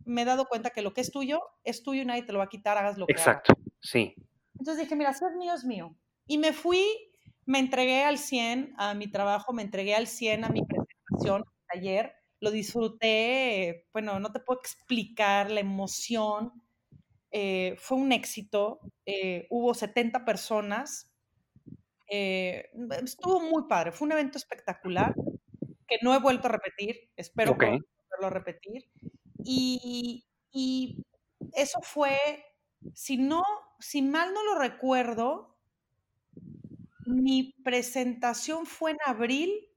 me 0.05 0.23
he 0.23 0.25
dado 0.25 0.45
cuenta 0.47 0.71
que 0.71 0.81
lo 0.81 0.93
que 0.93 1.01
es 1.01 1.11
tuyo 1.11 1.39
es 1.63 1.83
tuyo 1.83 2.01
y 2.01 2.05
nadie 2.05 2.23
te 2.23 2.33
lo 2.33 2.39
va 2.39 2.45
a 2.45 2.49
quitar, 2.49 2.77
hagas 2.77 2.97
lo 2.97 3.05
que 3.05 3.13
hagas. 3.13 3.27
exacto. 3.27 3.53
Sí, 3.79 4.15
Entonces 4.57 4.83
dije, 4.83 4.95
mira, 4.95 5.13
si 5.13 5.23
es 5.25 5.35
mío, 5.35 5.53
es 5.53 5.63
mío. 5.63 5.95
Y 6.27 6.37
me 6.37 6.51
fui, 6.51 6.83
me 7.45 7.59
entregué 7.59 8.03
al 8.03 8.17
100 8.17 8.73
a 8.77 8.93
mi 8.93 9.07
trabajo, 9.09 9.53
me 9.53 9.61
entregué 9.61 9.95
al 9.95 10.07
100 10.07 10.43
a 10.43 10.49
mi 10.49 10.61
presentación, 10.65 11.45
taller, 11.71 12.15
lo 12.41 12.51
disfruté, 12.51 13.87
bueno, 13.93 14.19
no 14.19 14.31
te 14.31 14.39
puedo 14.39 14.59
explicar 14.61 15.51
la 15.51 15.59
emoción, 15.61 16.63
eh, 17.31 17.75
fue 17.79 17.97
un 17.97 18.11
éxito, 18.13 18.87
eh, 19.05 19.47
hubo 19.51 19.73
70 19.73 20.25
personas, 20.25 21.13
eh, 22.11 22.69
estuvo 23.03 23.39
muy 23.41 23.63
padre, 23.67 23.91
fue 23.91 24.05
un 24.07 24.13
evento 24.13 24.37
espectacular 24.37 25.21
que 25.87 25.97
no 26.03 26.15
he 26.15 26.19
vuelto 26.19 26.47
a 26.47 26.51
repetir, 26.53 27.11
espero 27.17 27.53
Ok. 27.53 27.63
poder 27.63 27.81
volverlo 27.97 28.27
a 28.27 28.31
repetir. 28.31 28.91
Y, 29.43 30.27
y 30.51 31.03
eso 31.53 31.79
fue, 31.83 32.17
si 32.93 33.17
no, 33.17 33.43
si 33.79 34.01
mal 34.01 34.33
no 34.33 34.43
lo 34.45 34.59
recuerdo, 34.59 35.59
mi 37.05 37.53
presentación 37.63 38.65
fue 38.65 38.91
en 38.91 38.97
abril 39.05 39.68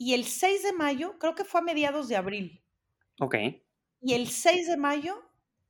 y 0.00 0.14
el 0.14 0.24
6 0.24 0.62
de 0.62 0.72
mayo, 0.72 1.18
creo 1.18 1.34
que 1.34 1.44
fue 1.44 1.60
a 1.60 1.62
mediados 1.62 2.08
de 2.08 2.16
abril, 2.16 2.62
ok. 3.20 3.34
y 4.00 4.14
el 4.14 4.28
6 4.28 4.68
de 4.68 4.76
mayo, 4.78 5.22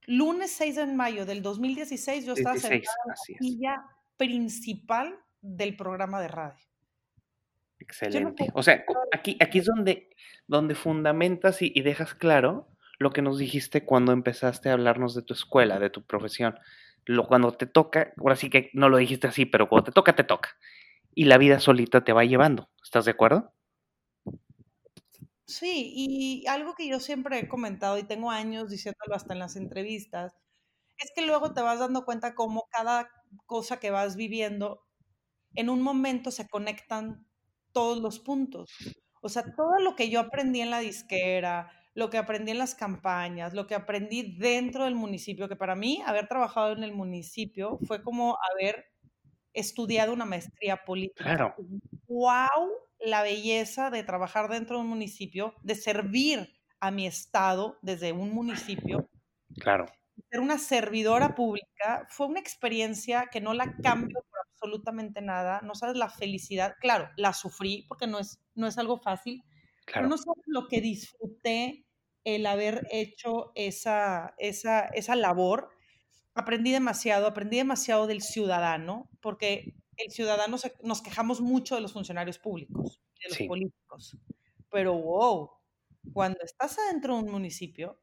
lunes 0.07 0.53
6 0.53 0.77
de 0.77 0.87
mayo 0.87 1.27
del 1.27 1.43
2016, 1.43 2.27
yo 2.27 2.35
estaba 2.35 2.55
16, 2.55 2.71
sentada 2.71 3.03
en 3.05 3.09
la 3.09 3.17
silla 3.17 3.85
principal 4.17 5.19
del 5.41 5.75
programa 5.77 6.21
de 6.21 6.29
radio. 6.29 6.65
Excelente. 7.81 8.51
O 8.55 8.63
sea, 8.63 8.85
aquí, 9.11 9.37
aquí 9.41 9.59
es 9.59 9.65
donde, 9.65 10.11
donde 10.47 10.77
fundamentas 10.77 11.61
y, 11.61 11.73
y 11.75 11.83
dejas 11.83 12.15
claro 12.15 12.69
lo 13.01 13.11
que 13.11 13.23
nos 13.23 13.39
dijiste 13.39 13.85
cuando 13.85 14.13
empezaste 14.13 14.69
a 14.69 14.75
hablarnos 14.75 15.17
de 15.17 15.23
tu 15.23 15.35
escuela, 15.35 15.81
de 15.81 15.91
tu 15.91 16.05
profesión. 16.05 16.57
Lo, 17.05 17.27
cuando 17.27 17.51
te 17.51 17.67
toca, 17.67 18.13
ahora 18.19 18.37
sí 18.37 18.49
que 18.49 18.71
no 18.75 18.89
lo 18.89 18.99
dijiste 18.99 19.27
así, 19.27 19.45
pero 19.45 19.69
cuando 19.69 19.87
te 19.87 19.93
toca, 19.93 20.15
te 20.15 20.23
toca. 20.23 20.51
Y 21.15 21.25
la 21.25 21.37
vida 21.37 21.59
solita 21.59 22.05
te 22.05 22.13
va 22.13 22.25
llevando. 22.25 22.69
¿Estás 22.85 23.07
de 23.07 23.11
acuerdo? 23.11 23.53
Sí, 25.51 25.93
y 25.97 26.47
algo 26.47 26.75
que 26.75 26.87
yo 26.87 27.01
siempre 27.01 27.39
he 27.41 27.49
comentado 27.49 27.99
y 27.99 28.05
tengo 28.05 28.31
años 28.31 28.71
diciéndolo 28.71 29.15
hasta 29.17 29.33
en 29.33 29.41
las 29.41 29.57
entrevistas, 29.57 30.33
es 30.99 31.11
que 31.15 31.27
luego 31.27 31.55
te 31.55 31.63
vas 31.63 31.81
dando 31.81 32.05
cuenta 32.05 32.35
cómo 32.35 32.65
cada 32.71 33.11
cosa 33.47 33.81
que 33.81 33.91
vas 33.91 34.17
viviendo, 34.17 34.83
en 35.55 35.71
un 35.71 35.83
momento 35.83 36.31
se 36.33 36.49
conectan 36.49 37.27
todos 37.73 38.01
los 38.01 38.21
puntos. 38.21 38.71
O 39.23 39.29
sea, 39.31 39.45
todo 39.57 39.81
lo 39.81 39.97
que 39.97 40.11
yo 40.11 40.21
aprendí 40.21 40.61
en 40.63 40.71
la 40.71 40.81
disquera, 40.81 41.71
lo 41.95 42.11
que 42.11 42.19
aprendí 42.19 42.53
en 42.53 42.59
las 42.59 42.75
campañas, 42.77 43.55
lo 43.55 43.67
que 43.67 43.75
aprendí 43.77 44.37
dentro 44.39 44.85
del 44.85 44.97
municipio, 44.97 45.49
que 45.49 45.57
para 45.57 45.77
mí 45.77 46.03
haber 46.07 46.29
trabajado 46.29 46.73
en 46.75 46.85
el 46.85 46.95
municipio 46.95 47.79
fue 47.87 48.03
como 48.03 48.39
haber 48.53 48.87
estudiado 49.55 50.13
una 50.15 50.27
maestría 50.27 50.85
política. 50.85 51.25
Claro. 51.25 51.55
¡Wow! 52.09 52.90
La 53.01 53.23
belleza 53.23 53.91
de 53.91 54.03
trabajar 54.05 54.49
dentro 54.49 54.77
de 54.77 54.83
un 54.83 54.89
municipio, 54.89 55.55
de 55.63 55.75
servir 55.75 56.61
a 56.81 56.91
mi 56.91 57.07
estado 57.07 57.79
desde 57.83 58.13
un 58.13 58.33
municipio. 58.33 59.09
Claro. 59.59 59.87
ser 60.31 60.41
una 60.41 60.59
servidora 60.59 61.35
pública 61.35 62.07
fue 62.09 62.27
una 62.27 62.41
experiencia 62.41 63.29
que 63.33 63.41
no 63.41 63.53
la 63.53 63.75
cambio 63.83 64.23
por 64.31 64.41
absolutamente 64.53 65.21
nada. 65.21 65.61
No 65.63 65.75
sabes 65.75 65.97
la 65.97 66.09
felicidad. 66.09 66.77
Claro, 66.81 67.11
la 67.17 67.33
sufrí 67.33 67.85
porque 67.89 68.07
no 68.07 68.19
es, 68.19 68.39
no 68.55 68.67
es 68.67 68.79
algo 68.79 68.99
fácil. 68.99 69.43
Pero 69.93 70.07
no 70.07 70.17
sabes 70.17 70.45
lo 70.47 70.69
que 70.69 70.81
disfruté 70.81 71.85
el 72.25 72.47
haber 72.47 72.87
hecho 72.91 73.53
esa, 73.55 74.35
esa, 74.39 74.87
esa 74.87 75.17
labor. 75.17 75.71
Aprendí 76.35 76.71
demasiado, 76.71 77.27
aprendí 77.27 77.57
demasiado 77.57 78.07
del 78.07 78.23
ciudadano, 78.23 79.11
porque 79.21 79.75
el 80.05 80.11
ciudadano 80.11 80.57
nos 80.83 81.03
quejamos 81.03 81.41
mucho 81.41 81.75
de 81.75 81.81
los 81.81 81.93
funcionarios 81.93 82.39
públicos, 82.39 83.01
de 83.23 83.29
los 83.29 83.49
políticos. 83.49 84.17
Pero 84.71 84.95
wow, 84.95 85.51
cuando 86.13 86.41
estás 86.43 86.79
adentro 86.79 87.15
de 87.15 87.23
un 87.23 87.31
municipio 87.31 88.01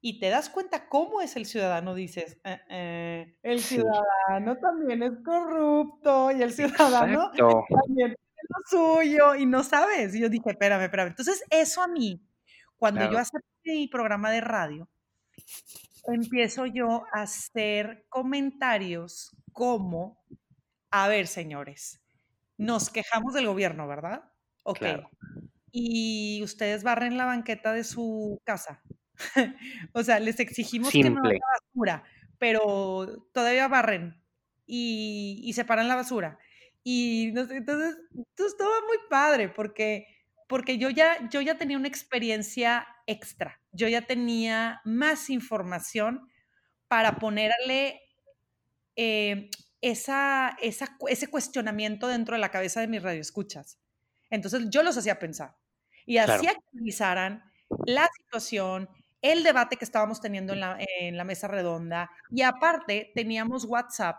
y 0.00 0.20
te 0.20 0.28
das 0.28 0.48
cuenta 0.48 0.88
cómo 0.88 1.20
es 1.20 1.36
el 1.36 1.46
ciudadano, 1.46 1.94
dices, 1.94 2.38
eh, 2.44 2.60
eh, 2.70 3.38
el 3.42 3.60
ciudadano 3.60 4.56
también 4.60 5.02
es 5.02 5.12
corrupto 5.24 6.30
y 6.30 6.42
el 6.42 6.52
ciudadano 6.52 7.30
también 7.32 8.12
es 8.12 8.46
lo 8.48 8.78
suyo 8.78 9.34
y 9.34 9.46
no 9.46 9.64
sabes. 9.64 10.14
Y 10.14 10.20
yo 10.20 10.28
dije, 10.28 10.50
espérame, 10.50 10.84
espérame. 10.84 11.08
Entonces, 11.08 11.42
eso 11.50 11.82
a 11.82 11.88
mí, 11.88 12.22
cuando 12.76 13.10
yo 13.10 13.18
acepté 13.18 13.72
mi 13.72 13.88
programa 13.88 14.30
de 14.30 14.40
radio, 14.40 14.88
empiezo 16.06 16.66
yo 16.66 17.04
a 17.12 17.22
hacer 17.22 18.06
comentarios 18.08 19.36
como, 19.52 20.22
a 20.90 21.08
ver, 21.08 21.26
señores, 21.26 22.02
nos 22.56 22.90
quejamos 22.90 23.34
del 23.34 23.46
gobierno, 23.46 23.86
¿verdad? 23.86 24.24
Ok. 24.64 24.82
Y 25.70 26.40
ustedes 26.42 26.82
barren 26.82 27.16
la 27.16 27.26
banqueta 27.26 27.72
de 27.72 27.84
su 27.84 28.40
casa. 28.44 28.82
o 29.92 30.02
sea, 30.02 30.20
les 30.20 30.40
exigimos 30.40 30.90
que 30.90 31.10
no 31.10 31.20
hagan 31.20 31.38
basura, 31.74 32.04
pero 32.38 33.26
todavía 33.32 33.68
barren 33.68 34.22
y, 34.66 35.40
y 35.44 35.52
separan 35.52 35.88
la 35.88 35.96
basura. 35.96 36.38
Y 36.82 37.28
entonces, 37.28 37.58
entonces 37.58 38.56
todo 38.56 38.86
muy 38.86 38.96
padre 39.10 39.48
porque, 39.48 40.06
porque 40.48 40.78
yo, 40.78 40.90
ya, 40.90 41.28
yo 41.28 41.40
ya 41.40 41.58
tenía 41.58 41.76
una 41.76 41.88
experiencia 41.88 42.86
extra, 43.06 43.60
yo 43.72 43.88
ya 43.88 44.02
tenía 44.02 44.80
más 44.84 45.28
información 45.28 46.28
para 46.88 47.18
ponerle 47.18 48.00
eh, 48.96 49.50
esa, 49.80 50.56
esa, 50.60 50.96
ese 51.08 51.28
cuestionamiento 51.28 52.08
dentro 52.08 52.34
de 52.34 52.40
la 52.40 52.50
cabeza 52.50 52.80
de 52.80 52.88
mis 52.88 53.02
radioescuchas. 53.02 53.78
Entonces 54.30 54.66
yo 54.70 54.82
los 54.82 54.96
hacía 54.96 55.18
pensar 55.18 55.56
y 56.06 56.18
hacía 56.18 56.54
que 56.54 56.60
analizaran 56.74 57.44
la 57.86 58.08
situación, 58.16 58.88
el 59.22 59.42
debate 59.42 59.76
que 59.76 59.84
estábamos 59.84 60.20
teniendo 60.20 60.52
en 60.52 60.60
la, 60.60 60.78
en 61.00 61.16
la 61.16 61.24
mesa 61.24 61.48
redonda 61.48 62.10
y 62.30 62.42
aparte 62.42 63.12
teníamos 63.14 63.64
WhatsApp 63.64 64.16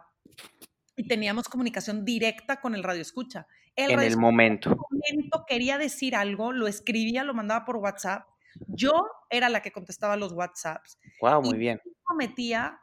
y 0.95 1.07
teníamos 1.07 1.47
comunicación 1.47 2.03
directa 2.03 2.59
con 2.59 2.75
el 2.75 2.83
radio 2.83 3.01
escucha. 3.01 3.47
en 3.75 3.99
el 3.99 4.17
momento. 4.17 4.69
En 4.69 4.75
el 4.75 5.15
momento 5.15 5.45
quería 5.47 5.77
decir 5.77 6.15
algo, 6.15 6.51
lo 6.51 6.67
escribía, 6.67 7.23
lo 7.23 7.33
mandaba 7.33 7.65
por 7.65 7.77
WhatsApp. 7.77 8.27
Yo 8.67 8.91
era 9.29 9.47
la 9.47 9.61
que 9.61 9.71
contestaba 9.71 10.17
los 10.17 10.33
WhatsApps. 10.33 10.99
Wow, 11.21 11.43
muy 11.43 11.57
bien. 11.57 11.79
Y 11.85 12.15
metía 12.17 12.81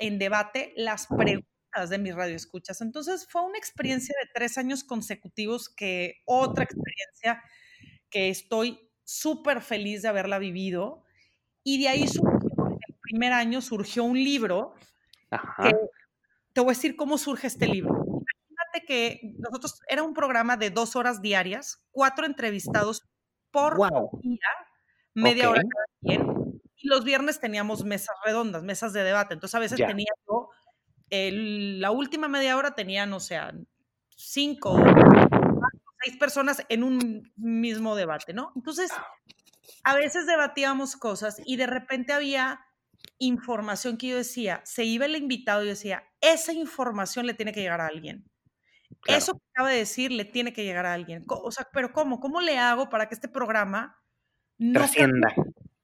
en 0.00 0.18
debate 0.18 0.72
las 0.76 1.06
preguntas 1.06 1.51
de 1.88 1.98
mis 1.98 2.14
radioescuchas. 2.14 2.80
Entonces 2.80 3.26
fue 3.28 3.42
una 3.42 3.58
experiencia 3.58 4.14
de 4.22 4.30
tres 4.32 4.58
años 4.58 4.84
consecutivos 4.84 5.68
que 5.68 6.22
otra 6.26 6.64
experiencia 6.64 7.42
que 8.10 8.28
estoy 8.28 8.78
súper 9.04 9.60
feliz 9.60 10.02
de 10.02 10.08
haberla 10.08 10.38
vivido. 10.38 11.02
Y 11.64 11.80
de 11.80 11.88
ahí 11.88 12.06
surgió, 12.06 12.50
el 12.86 12.94
primer 13.00 13.32
año 13.32 13.60
surgió 13.60 14.04
un 14.04 14.22
libro. 14.22 14.74
te 16.52 16.60
voy 16.60 16.70
a 16.70 16.76
decir 16.76 16.96
cómo 16.96 17.18
surge 17.18 17.46
este 17.46 17.66
libro. 17.66 17.94
Imagínate 17.94 18.86
que 18.86 19.34
nosotros, 19.38 19.80
era 19.88 20.02
un 20.02 20.14
programa 20.14 20.56
de 20.56 20.70
dos 20.70 20.94
horas 20.94 21.22
diarias, 21.22 21.86
cuatro 21.90 22.26
entrevistados 22.26 23.02
por 23.50 23.76
día, 24.22 24.38
media 25.14 25.50
hora 25.50 25.62
cada 25.62 25.86
quien. 26.00 26.60
Y 26.76 26.88
los 26.88 27.04
viernes 27.04 27.38
teníamos 27.38 27.84
mesas 27.84 28.16
redondas, 28.24 28.62
mesas 28.62 28.92
de 28.92 29.04
debate. 29.04 29.34
Entonces 29.34 29.54
a 29.54 29.60
veces 29.60 29.78
tenía 29.78 30.12
yo, 30.26 30.41
la 31.12 31.90
última 31.90 32.28
media 32.28 32.56
hora 32.56 32.74
tenía, 32.74 33.04
no 33.06 33.20
sé, 33.20 33.38
cinco, 34.16 34.82
seis 36.02 36.16
personas 36.16 36.64
en 36.68 36.82
un 36.82 37.32
mismo 37.36 37.94
debate, 37.94 38.32
¿no? 38.32 38.52
Entonces, 38.56 38.90
a 39.84 39.94
veces 39.94 40.26
debatíamos 40.26 40.96
cosas 40.96 41.40
y 41.44 41.56
de 41.56 41.66
repente 41.66 42.12
había 42.12 42.60
información 43.18 43.96
que 43.96 44.08
yo 44.08 44.16
decía, 44.16 44.62
se 44.64 44.84
iba 44.84 45.06
el 45.06 45.16
invitado 45.16 45.64
y 45.64 45.68
decía, 45.68 46.04
esa 46.20 46.52
información 46.52 47.26
le 47.26 47.34
tiene 47.34 47.52
que 47.52 47.60
llegar 47.60 47.80
a 47.80 47.86
alguien. 47.86 48.24
Eso 49.06 49.34
que 49.34 49.42
acaba 49.52 49.70
de 49.70 49.78
decir 49.78 50.12
le 50.12 50.24
tiene 50.24 50.52
que 50.52 50.64
llegar 50.64 50.86
a 50.86 50.92
alguien. 50.92 51.24
O 51.28 51.50
sea, 51.50 51.68
pero 51.72 51.92
¿cómo? 51.92 52.20
¿Cómo 52.20 52.40
le 52.40 52.58
hago 52.58 52.88
para 52.88 53.08
que 53.08 53.14
este 53.14 53.28
programa 53.28 53.98
no 54.58 54.80
trascienda 54.80 55.34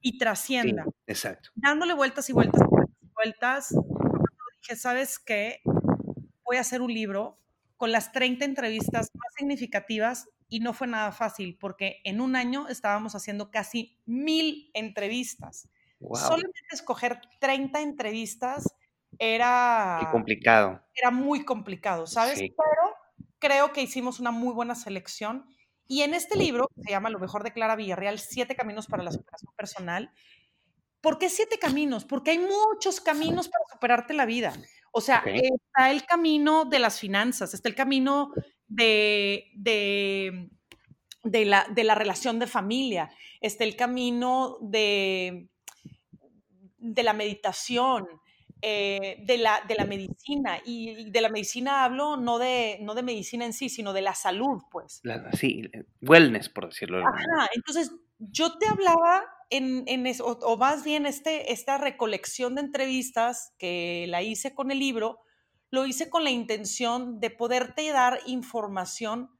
y 0.01 0.17
trascienda? 0.17 0.85
exacto. 1.05 1.49
Dándole 1.55 1.93
vueltas 1.93 2.29
y 2.29 2.33
vueltas 2.33 2.61
y 2.61 3.07
vueltas, 3.13 3.75
dije, 4.69 4.79
¿sabes 4.79 5.19
qué? 5.19 5.61
Voy 6.43 6.57
a 6.57 6.61
hacer 6.61 6.81
un 6.81 6.93
libro 6.93 7.39
con 7.77 7.91
las 7.91 8.11
30 8.11 8.45
entrevistas 8.45 9.09
más 9.13 9.33
significativas 9.37 10.29
y 10.47 10.59
no 10.59 10.73
fue 10.73 10.87
nada 10.87 11.11
fácil 11.11 11.57
porque 11.59 12.01
en 12.03 12.21
un 12.21 12.35
año 12.35 12.67
estábamos 12.67 13.15
haciendo 13.15 13.51
casi 13.51 13.97
mil 14.05 14.69
entrevistas. 14.73 15.69
Solamente 16.13 16.59
escoger 16.71 17.21
30 17.39 17.81
entrevistas 17.81 18.75
era... 19.17 19.99
Muy 20.01 20.11
complicado. 20.11 20.81
Era 20.95 21.11
muy 21.11 21.45
complicado, 21.45 22.07
¿sabes? 22.07 22.39
Pero 22.39 22.95
creo 23.37 23.73
que 23.73 23.81
hicimos 23.81 24.19
una 24.19 24.31
muy 24.31 24.53
buena 24.53 24.75
selección. 24.75 25.45
Y 25.87 26.03
en 26.03 26.13
este 26.13 26.37
libro, 26.37 26.69
que 26.75 26.83
se 26.83 26.91
llama 26.91 27.09
Lo 27.09 27.19
mejor 27.19 27.43
de 27.43 27.51
Clara 27.51 27.75
Villarreal, 27.75 28.19
Siete 28.19 28.55
Caminos 28.55 28.87
para 28.87 29.03
la 29.03 29.11
Superación 29.11 29.53
Personal, 29.55 30.11
¿por 31.01 31.17
qué 31.17 31.29
siete 31.29 31.57
caminos? 31.57 32.05
Porque 32.05 32.31
hay 32.31 32.39
muchos 32.39 33.01
caminos 33.01 33.49
para 33.49 33.63
superarte 33.71 34.13
la 34.13 34.25
vida. 34.25 34.53
O 34.91 35.01
sea, 35.01 35.23
está 35.25 35.91
el 35.91 36.05
camino 36.05 36.65
de 36.65 36.79
las 36.79 36.99
finanzas, 36.99 37.53
está 37.53 37.69
el 37.69 37.75
camino 37.75 38.31
de, 38.67 39.45
de, 39.53 41.45
la, 41.45 41.67
de 41.69 41.83
la 41.83 41.95
relación 41.95 42.39
de 42.39 42.47
familia, 42.47 43.11
está 43.39 43.63
el 43.63 43.75
camino 43.75 44.57
de, 44.61 45.47
de 46.77 47.03
la 47.03 47.13
meditación, 47.13 48.07
eh, 48.61 49.23
de, 49.25 49.37
la, 49.37 49.61
de 49.67 49.75
la 49.75 49.85
medicina. 49.85 50.59
Y 50.65 51.09
de 51.11 51.21
la 51.21 51.29
medicina 51.29 51.85
hablo 51.85 52.17
no 52.17 52.39
de, 52.39 52.79
no 52.81 52.93
de 52.95 53.03
medicina 53.03 53.45
en 53.45 53.53
sí, 53.53 53.69
sino 53.69 53.93
de 53.93 54.01
la 54.01 54.15
salud, 54.15 54.63
pues. 54.71 55.01
sí, 55.33 55.69
wellness, 56.01 56.49
por 56.49 56.67
decirlo. 56.67 56.99
Ajá, 56.99 57.49
entonces 57.53 57.93
yo 58.19 58.57
te 58.57 58.67
hablaba 58.67 59.23
en, 59.49 59.83
en 59.87 60.05
eso, 60.05 60.25
o, 60.25 60.57
más 60.57 60.83
bien 60.83 61.05
este, 61.05 61.51
esta 61.51 61.77
recolección 61.77 62.55
de 62.55 62.61
entrevistas 62.61 63.53
que 63.57 64.05
la 64.09 64.21
hice 64.21 64.53
con 64.53 64.71
el 64.71 64.79
libro, 64.79 65.19
lo 65.71 65.85
hice 65.85 66.09
con 66.09 66.23
la 66.23 66.29
intención 66.29 67.19
de 67.19 67.29
poderte 67.29 67.89
dar 67.91 68.19
información 68.25 69.31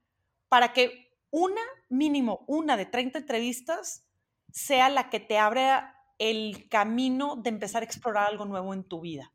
para 0.47 0.73
que 0.73 1.11
una, 1.29 1.61
mínimo 1.89 2.43
una 2.47 2.77
de 2.77 2.85
30 2.85 3.19
entrevistas, 3.19 4.05
sea 4.51 4.89
la 4.89 5.09
que 5.09 5.19
te 5.19 5.37
abra 5.37 5.95
el 6.17 6.67
camino 6.69 7.35
de 7.35 7.49
empezar 7.49 7.83
a 7.83 7.85
explorar 7.85 8.27
algo 8.27 8.45
nuevo 8.45 8.73
en 8.73 8.83
tu 8.83 9.01
vida, 9.01 9.31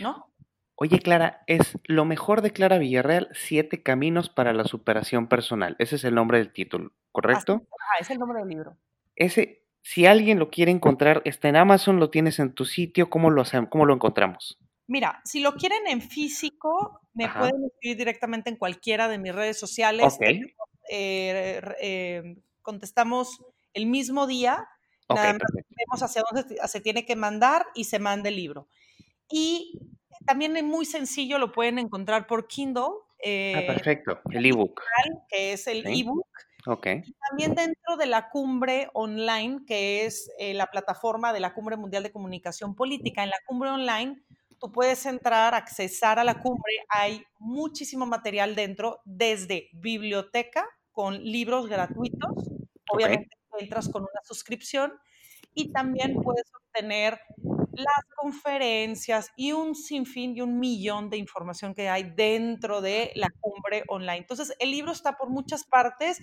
¿no? 0.00 0.32
Oye, 0.76 0.98
Clara, 0.98 1.44
es 1.46 1.78
lo 1.84 2.04
mejor 2.04 2.42
de 2.42 2.50
Clara 2.50 2.78
Villarreal, 2.78 3.28
Siete 3.32 3.82
Caminos 3.82 4.28
para 4.28 4.52
la 4.52 4.64
Superación 4.64 5.28
Personal. 5.28 5.76
Ese 5.78 5.96
es 5.96 6.04
el 6.04 6.16
nombre 6.16 6.38
del 6.38 6.52
título, 6.52 6.92
¿correcto? 7.14 7.62
Ah, 7.70 8.00
es 8.00 8.10
el 8.10 8.18
nombre 8.18 8.40
del 8.40 8.48
libro. 8.48 8.76
Ese, 9.14 9.62
si 9.82 10.04
alguien 10.04 10.38
lo 10.38 10.50
quiere 10.50 10.72
encontrar, 10.72 11.22
está 11.24 11.48
en 11.48 11.56
Amazon, 11.56 12.00
lo 12.00 12.10
tienes 12.10 12.40
en 12.40 12.52
tu 12.52 12.64
sitio, 12.64 13.08
¿cómo 13.08 13.30
lo, 13.30 13.44
cómo 13.70 13.86
lo 13.86 13.94
encontramos? 13.94 14.58
Mira, 14.88 15.22
si 15.24 15.40
lo 15.40 15.54
quieren 15.54 15.86
en 15.86 16.02
físico, 16.02 17.00
me 17.14 17.28
pueden 17.28 17.64
escribir 17.64 17.96
directamente 17.96 18.50
en 18.50 18.56
cualquiera 18.56 19.08
de 19.08 19.18
mis 19.18 19.34
redes 19.34 19.58
sociales. 19.58 20.18
Eh, 20.90 21.62
eh, 21.80 22.36
contestamos 22.60 23.42
el 23.72 23.86
mismo 23.86 24.26
día. 24.26 24.68
nada 25.08 25.34
más 25.34 25.52
vemos 25.54 26.02
hacia 26.02 26.22
dónde 26.28 26.56
se 26.66 26.80
tiene 26.80 27.06
que 27.06 27.14
mandar 27.14 27.64
y 27.74 27.84
se 27.84 28.00
manda 28.00 28.28
el 28.28 28.36
libro. 28.36 28.68
Y 29.30 29.78
también 30.26 30.56
es 30.56 30.64
muy 30.64 30.84
sencillo, 30.84 31.38
lo 31.38 31.52
pueden 31.52 31.78
encontrar 31.78 32.26
por 32.26 32.48
Kindle. 32.48 32.82
ah, 32.82 33.22
eh, 33.22 33.64
perfecto, 33.66 34.20
el 34.30 34.44
ebook. 34.44 34.82
Que 35.28 35.52
es 35.52 35.66
el 35.68 35.86
ebook. 35.86 36.26
Ok. 36.66 36.86
Y 37.04 37.14
también 37.28 37.54
dentro 37.54 37.96
de 37.96 38.06
la 38.06 38.30
cumbre 38.30 38.88
online, 38.94 39.60
que 39.66 40.06
es 40.06 40.30
la 40.38 40.66
plataforma 40.66 41.32
de 41.32 41.40
la 41.40 41.54
Cumbre 41.54 41.76
Mundial 41.76 42.02
de 42.02 42.12
Comunicación 42.12 42.74
Política. 42.74 43.22
En 43.22 43.30
la 43.30 43.36
cumbre 43.46 43.70
online 43.70 44.22
tú 44.58 44.72
puedes 44.72 45.04
entrar, 45.04 45.54
accesar 45.54 46.18
a 46.18 46.24
la 46.24 46.40
cumbre, 46.40 46.72
hay 46.88 47.22
muchísimo 47.38 48.06
material 48.06 48.54
dentro, 48.54 49.00
desde 49.04 49.68
biblioteca 49.74 50.66
con 50.90 51.22
libros 51.22 51.68
gratuitos, 51.68 52.50
obviamente 52.90 53.36
entras 53.58 53.88
con 53.88 54.02
una 54.02 54.20
suscripción 54.22 54.92
y 55.52 55.70
también 55.72 56.14
puedes 56.22 56.50
obtener 56.54 57.20
las 57.72 58.04
conferencias 58.16 59.30
y 59.36 59.52
un 59.52 59.74
sinfín 59.74 60.36
y 60.36 60.40
un 60.40 60.58
millón 60.58 61.10
de 61.10 61.18
información 61.18 61.74
que 61.74 61.88
hay 61.88 62.04
dentro 62.16 62.80
de 62.80 63.12
la 63.16 63.28
cumbre 63.40 63.82
online. 63.88 64.18
Entonces, 64.18 64.54
el 64.60 64.70
libro 64.70 64.92
está 64.92 65.16
por 65.16 65.28
muchas 65.28 65.64
partes, 65.64 66.20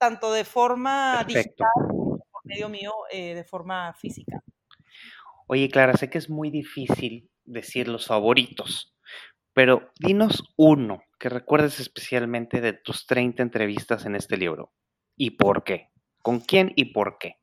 tanto 0.00 0.32
de 0.32 0.44
forma 0.44 1.22
digital 1.28 1.68
como 1.76 2.18
por 2.32 2.46
medio 2.46 2.70
mío 2.70 2.92
eh, 3.10 3.34
de 3.34 3.44
forma 3.44 3.92
física. 3.92 4.42
Oye, 5.46 5.68
Clara, 5.68 5.96
sé 5.96 6.08
que 6.08 6.16
es 6.16 6.30
muy 6.30 6.50
difícil 6.50 7.30
decir 7.44 7.86
los 7.86 8.06
favoritos, 8.06 8.96
pero 9.52 9.92
dinos 9.98 10.42
uno 10.56 11.02
que 11.18 11.28
recuerdes 11.28 11.80
especialmente 11.80 12.62
de 12.62 12.72
tus 12.72 13.06
30 13.06 13.42
entrevistas 13.42 14.06
en 14.06 14.16
este 14.16 14.38
libro. 14.38 14.72
¿Y 15.16 15.32
por 15.32 15.64
qué? 15.64 15.90
¿Con 16.22 16.40
quién 16.40 16.72
y 16.76 16.94
por 16.94 17.18
qué? 17.18 17.34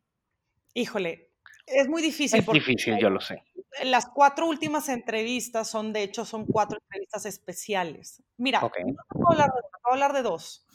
Híjole, 0.74 1.30
es 1.68 1.88
muy 1.88 2.02
difícil. 2.02 2.40
Es 2.40 2.48
difícil, 2.48 2.98
yo 2.98 3.12
lo 3.12 3.22
sé. 3.22 3.44
Las 3.84 4.08
cuatro 4.08 4.48
últimas 4.48 4.90
entrevistas 4.90 5.70
son, 5.70 5.94
de 5.94 6.02
hecho, 6.02 6.26
son 6.26 6.48
cuatro 6.48 6.80
entrevistas 6.80 7.28
especiales. 7.28 8.24
Mira, 8.38 8.62
no 8.62 8.70
puedo 9.10 9.32
hablar, 9.32 9.52
hablar 9.84 10.14
de 10.14 10.24
dos. 10.24 10.66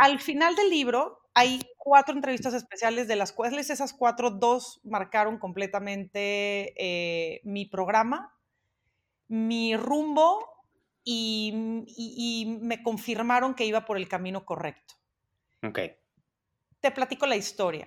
Al 0.00 0.18
final 0.18 0.56
del 0.56 0.70
libro 0.70 1.28
hay 1.34 1.60
cuatro 1.76 2.14
entrevistas 2.14 2.54
especiales, 2.54 3.06
de 3.06 3.16
las 3.16 3.32
cuales 3.32 3.68
esas 3.68 3.92
cuatro, 3.92 4.30
dos 4.30 4.80
marcaron 4.82 5.38
completamente 5.38 6.72
eh, 6.78 7.42
mi 7.44 7.66
programa, 7.66 8.34
mi 9.28 9.76
rumbo 9.76 10.42
y, 11.04 11.84
y, 11.86 12.58
me 12.62 12.82
confirmaron 12.82 13.54
que 13.54 13.66
iba 13.66 13.84
por 13.84 13.98
el 13.98 14.08
camino 14.08 14.46
correcto. 14.46 14.94
Ok. 15.62 15.80
Te 16.80 16.90
platico 16.92 17.26
la 17.26 17.36
historia 17.36 17.86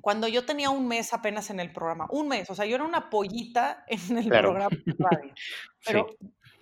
cuando 0.00 0.28
yo 0.28 0.44
tenía 0.44 0.70
un 0.70 0.86
mes 0.86 1.12
apenas 1.12 1.50
en 1.50 1.58
el 1.58 1.72
programa, 1.72 2.06
un 2.10 2.28
mes, 2.28 2.50
o 2.50 2.54
sea, 2.54 2.66
yo 2.66 2.76
era 2.76 2.84
una 2.84 3.10
pollita 3.10 3.84
en 3.88 4.18
el 4.18 4.28
programa 4.28 4.76
de 4.84 4.94
radio. 4.98 5.34
Pero 5.84 6.06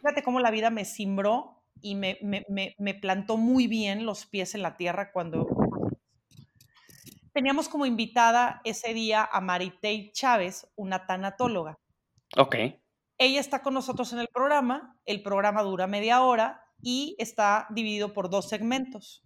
fíjate 0.00 0.22
cómo 0.22 0.40
la 0.40 0.50
vida 0.50 0.70
me 0.70 0.86
cimbró 0.86 1.61
y 1.82 1.94
me, 1.94 2.18
me, 2.22 2.74
me, 2.78 2.94
plantó 2.94 3.36
muy 3.36 3.66
bien 3.66 4.06
los 4.06 4.26
pies 4.26 4.54
en 4.54 4.62
la 4.62 4.76
tierra 4.76 5.12
cuando 5.12 5.46
teníamos 7.32 7.68
como 7.68 7.86
invitada 7.86 8.60
ese 8.64 8.94
día 8.94 9.28
a 9.30 9.40
Maritei 9.40 10.12
Chávez, 10.12 10.66
una 10.76 11.06
tanatóloga. 11.06 11.78
Ok. 12.36 12.56
Ella 13.18 13.40
está 13.40 13.62
con 13.62 13.74
nosotros 13.74 14.12
en 14.12 14.20
el 14.20 14.28
programa, 14.28 14.96
el 15.04 15.22
programa 15.22 15.62
dura 15.62 15.86
media 15.86 16.22
hora 16.22 16.64
y 16.80 17.14
está 17.18 17.66
dividido 17.70 18.12
por 18.12 18.30
dos 18.30 18.48
segmentos. 18.48 19.22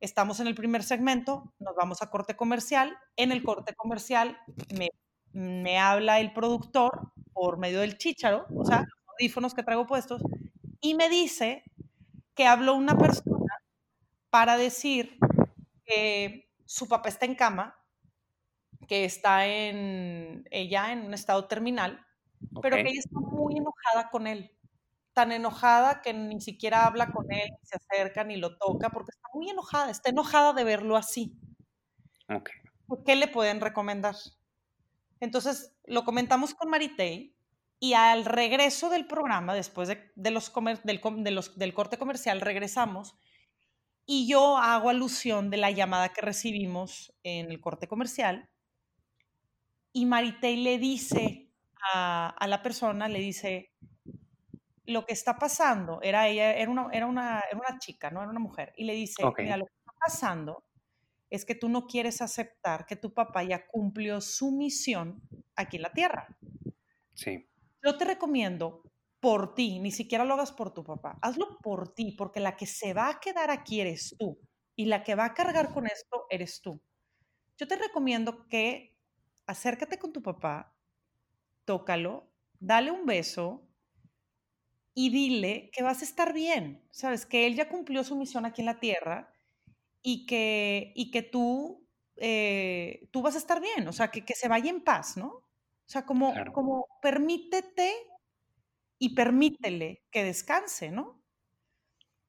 Estamos 0.00 0.40
en 0.40 0.46
el 0.46 0.54
primer 0.54 0.82
segmento, 0.82 1.52
nos 1.58 1.74
vamos 1.76 2.02
a 2.02 2.10
corte 2.10 2.34
comercial. 2.34 2.96
En 3.16 3.32
el 3.32 3.42
corte 3.42 3.74
comercial 3.74 4.38
me, 5.32 5.78
habla 5.78 6.20
el 6.20 6.32
productor 6.32 7.12
por 7.32 7.58
medio 7.58 7.80
del 7.80 7.98
chícharo, 7.98 8.46
o 8.54 8.64
sea, 8.64 8.80
los 8.80 9.14
audífonos 9.18 9.54
que 9.54 9.62
traigo 9.62 9.86
puestos, 9.86 10.22
y 10.80 10.94
me 10.94 11.08
dice 11.08 11.64
que 12.40 12.46
habló 12.46 12.74
una 12.74 12.96
persona 12.96 13.54
para 14.30 14.56
decir 14.56 15.18
que 15.84 16.50
su 16.64 16.88
papá 16.88 17.10
está 17.10 17.26
en 17.26 17.34
cama, 17.34 17.78
que 18.88 19.04
está 19.04 19.46
en 19.46 20.48
ella 20.50 20.90
en 20.90 21.00
un 21.00 21.12
estado 21.12 21.46
terminal, 21.48 22.02
pero 22.62 22.76
que 22.76 22.88
ella 22.88 23.00
está 23.00 23.20
muy 23.20 23.58
enojada 23.58 24.08
con 24.08 24.26
él 24.26 24.56
tan 25.12 25.32
enojada 25.32 26.00
que 26.00 26.14
ni 26.14 26.40
siquiera 26.40 26.86
habla 26.86 27.12
con 27.12 27.30
él, 27.30 27.50
ni 27.50 27.66
se 27.66 27.76
acerca, 27.76 28.24
ni 28.24 28.38
lo 28.38 28.56
toca, 28.56 28.88
porque 28.88 29.10
está 29.10 29.28
muy 29.34 29.50
enojada, 29.50 29.90
está 29.90 30.08
enojada 30.08 30.54
de 30.54 30.64
verlo 30.64 30.96
así. 30.96 31.38
¿Qué 33.04 33.16
le 33.16 33.28
pueden 33.28 33.60
recomendar? 33.60 34.16
Entonces, 35.20 35.74
lo 35.84 36.06
comentamos 36.06 36.54
con 36.54 36.70
Maritei 36.70 37.36
y 37.80 37.94
al 37.94 38.26
regreso 38.26 38.90
del 38.90 39.06
programa, 39.06 39.54
después 39.54 39.88
de, 39.88 40.30
los, 40.30 40.52
del 41.58 41.74
corte 41.74 41.98
comercial, 41.98 42.40
regresamos 42.40 43.18
y 44.06 44.28
yo 44.28 44.58
hago 44.58 44.90
alusión 44.90 45.50
de 45.50 45.56
la 45.56 45.70
llamada 45.70 46.10
que 46.10 46.20
recibimos 46.20 47.12
en 47.22 47.50
el 47.50 47.60
corte 47.60 47.88
comercial 47.88 48.50
y 49.92 50.04
Maritei 50.04 50.56
le 50.56 50.78
dice 50.78 51.50
a, 51.94 52.28
a 52.28 52.46
la 52.46 52.62
persona, 52.62 53.08
le 53.08 53.18
dice, 53.18 53.72
lo 54.90 55.06
que 55.06 55.12
está 55.12 55.38
pasando, 55.38 56.00
era 56.02 56.28
ella, 56.28 56.52
era 56.54 56.70
una, 56.70 56.88
era 56.92 57.06
una, 57.06 57.42
una 57.54 57.78
chica, 57.78 58.10
¿no? 58.10 58.20
Era 58.20 58.30
una 58.30 58.40
mujer, 58.40 58.72
y 58.76 58.84
le 58.84 58.94
dice, 58.94 59.22
mira, 59.38 59.56
lo 59.56 59.66
que 59.66 59.72
está 59.78 59.92
pasando 59.98 60.64
es 61.30 61.44
que 61.44 61.54
tú 61.54 61.68
no 61.68 61.86
quieres 61.86 62.20
aceptar 62.20 62.86
que 62.86 62.96
tu 62.96 63.14
papá 63.14 63.42
ya 63.44 63.66
cumplió 63.66 64.20
su 64.20 64.50
misión 64.50 65.22
aquí 65.54 65.76
en 65.76 65.82
la 65.82 65.92
Tierra. 65.92 66.36
Sí. 67.14 67.46
Yo 67.82 67.96
te 67.96 68.04
recomiendo 68.04 68.82
por 69.20 69.54
ti, 69.54 69.78
ni 69.78 69.90
siquiera 69.90 70.24
lo 70.24 70.34
hagas 70.34 70.52
por 70.52 70.72
tu 70.72 70.84
papá, 70.84 71.18
hazlo 71.22 71.58
por 71.58 71.94
ti, 71.94 72.12
porque 72.12 72.40
la 72.40 72.56
que 72.56 72.66
se 72.66 72.94
va 72.94 73.08
a 73.08 73.20
quedar 73.20 73.50
aquí 73.50 73.80
eres 73.80 74.16
tú 74.18 74.38
y 74.76 74.86
la 74.86 75.02
que 75.02 75.14
va 75.14 75.26
a 75.26 75.34
cargar 75.34 75.72
con 75.72 75.86
esto 75.86 76.26
eres 76.30 76.60
tú. 76.60 76.80
Yo 77.58 77.68
te 77.68 77.76
recomiendo 77.76 78.46
que 78.48 78.96
acércate 79.46 79.98
con 79.98 80.12
tu 80.12 80.22
papá, 80.22 80.74
tócalo, 81.64 82.30
dale 82.58 82.90
un 82.90 83.04
beso, 83.04 83.70
y 84.94 85.10
dile 85.10 85.70
que 85.72 85.82
vas 85.82 86.02
a 86.02 86.04
estar 86.04 86.32
bien, 86.32 86.82
¿sabes? 86.90 87.26
Que 87.26 87.46
él 87.46 87.54
ya 87.54 87.68
cumplió 87.68 88.04
su 88.04 88.16
misión 88.16 88.44
aquí 88.44 88.62
en 88.62 88.66
la 88.66 88.80
tierra 88.80 89.32
y 90.02 90.26
que, 90.26 90.92
y 90.94 91.10
que 91.10 91.22
tú, 91.22 91.86
eh, 92.16 93.08
tú 93.10 93.22
vas 93.22 93.34
a 93.34 93.38
estar 93.38 93.60
bien, 93.60 93.86
o 93.88 93.92
sea, 93.92 94.10
que, 94.10 94.24
que, 94.24 94.34
se 94.34 94.48
vaya 94.48 94.70
en 94.70 94.82
paz, 94.82 95.16
¿no? 95.16 95.42
O 95.90 95.92
sea, 95.92 96.06
como, 96.06 96.32
como 96.52 96.86
permítete 97.02 97.92
y 98.96 99.12
permítele 99.12 100.04
que 100.12 100.22
descanse, 100.22 100.92
¿no? 100.92 101.20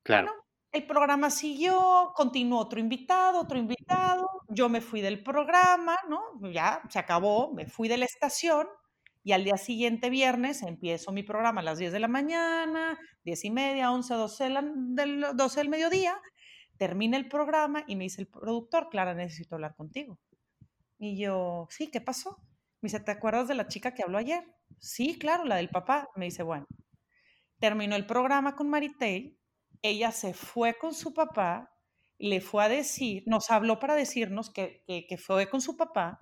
Claro. 0.01 0.31
el 0.71 0.87
programa 0.87 1.29
siguió, 1.29 2.11
continuó 2.15 2.59
otro 2.59 2.79
invitado, 2.79 3.39
otro 3.39 3.59
invitado, 3.59 4.27
yo 4.47 4.67
me 4.67 4.81
fui 4.81 5.01
del 5.01 5.21
programa, 5.21 5.95
¿no? 6.09 6.23
Ya 6.51 6.81
se 6.89 6.97
acabó, 6.97 7.53
me 7.53 7.67
fui 7.67 7.87
de 7.87 7.97
la 7.97 8.05
estación 8.05 8.67
y 9.23 9.33
al 9.33 9.43
día 9.43 9.57
siguiente, 9.57 10.09
viernes, 10.09 10.63
empiezo 10.63 11.11
mi 11.11 11.21
programa 11.21 11.61
a 11.61 11.63
las 11.63 11.77
10 11.77 11.93
de 11.93 11.99
la 11.99 12.07
mañana, 12.07 12.97
10 13.25 13.45
y 13.45 13.51
media, 13.51 13.91
11, 13.91 14.13
12, 14.15 14.49
del, 14.95 15.25
12 15.35 15.59
del 15.59 15.69
mediodía. 15.69 16.19
Termina 16.77 17.15
el 17.15 17.27
programa 17.27 17.83
y 17.85 17.95
me 17.95 18.05
dice 18.05 18.21
el 18.21 18.27
productor, 18.27 18.89
Clara, 18.89 19.13
necesito 19.13 19.53
hablar 19.53 19.75
contigo. 19.75 20.17
Y 20.97 21.15
yo, 21.19 21.67
sí, 21.69 21.91
¿qué 21.91 22.01
pasó? 22.01 22.39
Me 22.81 22.87
dice, 22.87 22.99
¿te 22.99 23.11
acuerdas 23.11 23.47
de 23.47 23.55
la 23.55 23.67
chica 23.67 23.93
que 23.93 24.03
habló 24.03 24.17
ayer? 24.17 24.43
Sí, 24.79 25.17
claro, 25.17 25.45
la 25.45 25.57
del 25.57 25.69
papá. 25.69 26.09
Me 26.15 26.25
dice, 26.25 26.43
bueno, 26.43 26.67
terminó 27.59 27.95
el 27.95 28.05
programa 28.07 28.55
con 28.55 28.69
Maritei, 28.69 29.37
ella 29.83 30.11
se 30.11 30.33
fue 30.33 30.77
con 30.77 30.93
su 30.93 31.13
papá, 31.13 31.71
le 32.17 32.41
fue 32.41 32.63
a 32.63 32.69
decir, 32.69 33.23
nos 33.27 33.51
habló 33.51 33.79
para 33.79 33.95
decirnos 33.95 34.49
que, 34.49 34.83
que, 34.87 35.05
que 35.07 35.17
fue 35.17 35.49
con 35.49 35.61
su 35.61 35.77
papá, 35.77 36.19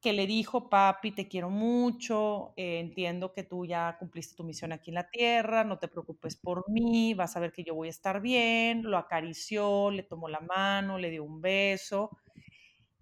que 0.00 0.12
le 0.12 0.26
dijo, 0.26 0.68
papi, 0.68 1.12
te 1.12 1.26
quiero 1.28 1.50
mucho, 1.50 2.52
eh, 2.56 2.78
entiendo 2.80 3.32
que 3.32 3.42
tú 3.42 3.64
ya 3.66 3.96
cumpliste 3.98 4.36
tu 4.36 4.44
misión 4.44 4.72
aquí 4.72 4.90
en 4.90 4.94
la 4.96 5.08
tierra, 5.10 5.64
no 5.64 5.78
te 5.78 5.88
preocupes 5.88 6.36
por 6.36 6.68
mí, 6.70 7.14
vas 7.14 7.36
a 7.36 7.40
ver 7.40 7.52
que 7.52 7.64
yo 7.64 7.74
voy 7.74 7.88
a 7.88 7.90
estar 7.90 8.20
bien, 8.20 8.82
lo 8.84 8.98
acarició, 8.98 9.90
le 9.90 10.04
tomó 10.04 10.28
la 10.28 10.40
mano, 10.40 10.98
le 10.98 11.10
dio 11.10 11.24
un 11.24 11.40
beso 11.40 12.10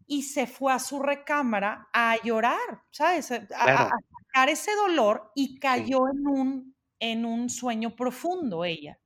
y 0.07 0.23
se 0.23 0.47
fue 0.47 0.73
a 0.73 0.79
su 0.79 1.01
recámara 1.01 1.89
a 1.93 2.17
llorar, 2.23 2.83
¿sabes? 2.91 3.31
A, 3.31 3.91
sacar 4.27 4.49
ese 4.49 4.75
dolor 4.75 5.31
y 5.35 5.59
cayó 5.59 6.09
en, 6.09 6.27
un, 6.27 6.77
en 6.99 7.25
un 7.25 7.51
sueño 7.51 7.95
profundo 7.95 8.65
ella. 8.65 8.99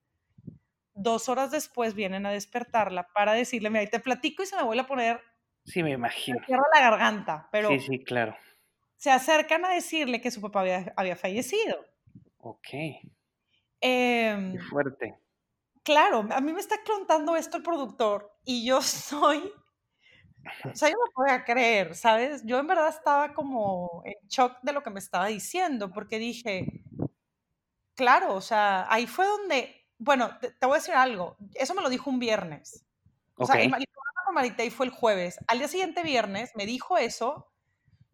Dos 0.95 1.29
horas 1.29 1.51
después 1.51 1.95
vienen 1.95 2.27
a 2.27 2.31
despertarla 2.31 3.09
para 3.15 3.33
decirle, 3.33 3.71
mira, 3.71 3.87
te 3.87 4.01
platico 4.01 4.43
y 4.43 4.47
se 4.47 4.57
me 4.57 4.65
vuelve 4.65 4.83
a 4.83 4.87
poner 4.87 5.21
Sí, 5.69 5.83
me 5.83 5.93
imagino. 5.93 6.39
Cierra 6.47 6.65
la 6.75 6.81
garganta, 6.81 7.49
pero. 7.53 7.69
Sí, 7.69 7.81
sí, 7.81 7.99
claro. 8.03 8.35
Se 8.97 9.11
acercan 9.11 9.65
a 9.65 9.75
decirle 9.75 10.21
que 10.21 10.31
su 10.31 10.41
papá 10.41 10.65
había, 10.97 11.17
fallecido. 11.17 11.85
Ok. 12.39 12.69
Em, 13.81 14.59
fuerte. 14.71 15.15
Claro, 15.85 16.27
a 16.31 16.41
mí 16.41 16.53
me 16.53 16.61
está 16.61 16.77
contando 16.85 17.37
esto 17.37 17.59
el 17.59 17.63
productor 17.63 18.35
y 18.45 18.67
yo 18.67 18.81
soy. 18.83 19.53
O 20.65 20.75
sea, 20.75 20.89
yo 20.89 20.95
no 20.95 21.13
podía 21.15 21.45
creer, 21.45 21.95
¿sabes? 21.95 22.43
Yo 22.45 22.59
en 22.59 22.67
verdad 22.67 22.89
estaba 22.89 23.35
como 23.35 24.03
en 24.05 24.15
shock 24.29 24.59
de 24.63 24.73
lo 24.73 24.83
que 24.83 24.91
me 24.91 24.99
estaba 24.99 25.27
diciendo, 25.27 25.91
porque 25.91 26.19
dije, 26.19 26.83
claro, 27.95 28.35
o 28.35 28.41
sea, 28.41 28.87
ahí 28.93 29.07
fue 29.07 29.27
donde, 29.27 29.87
bueno, 29.99 30.39
te, 30.39 30.67
voy 30.67 30.77
a 30.77 30.81
decir 30.81 30.95
algo, 30.95 31.37
eso 31.55 31.75
me 31.75 31.83
lo 31.83 31.89
dijo 31.89 32.11
un 32.11 32.19
viernes. 32.19 32.85
O 33.37 33.47
sea, 33.47 33.57
Maritei 34.33 34.71
fue 34.71 34.87
el 34.87 34.93
jueves. 34.93 35.39
Al 35.47 35.59
día 35.59 35.69
siguiente, 35.69 36.03
viernes, 36.03 36.53
me 36.55 36.67
dijo 36.67 36.99
eso. 36.99 37.51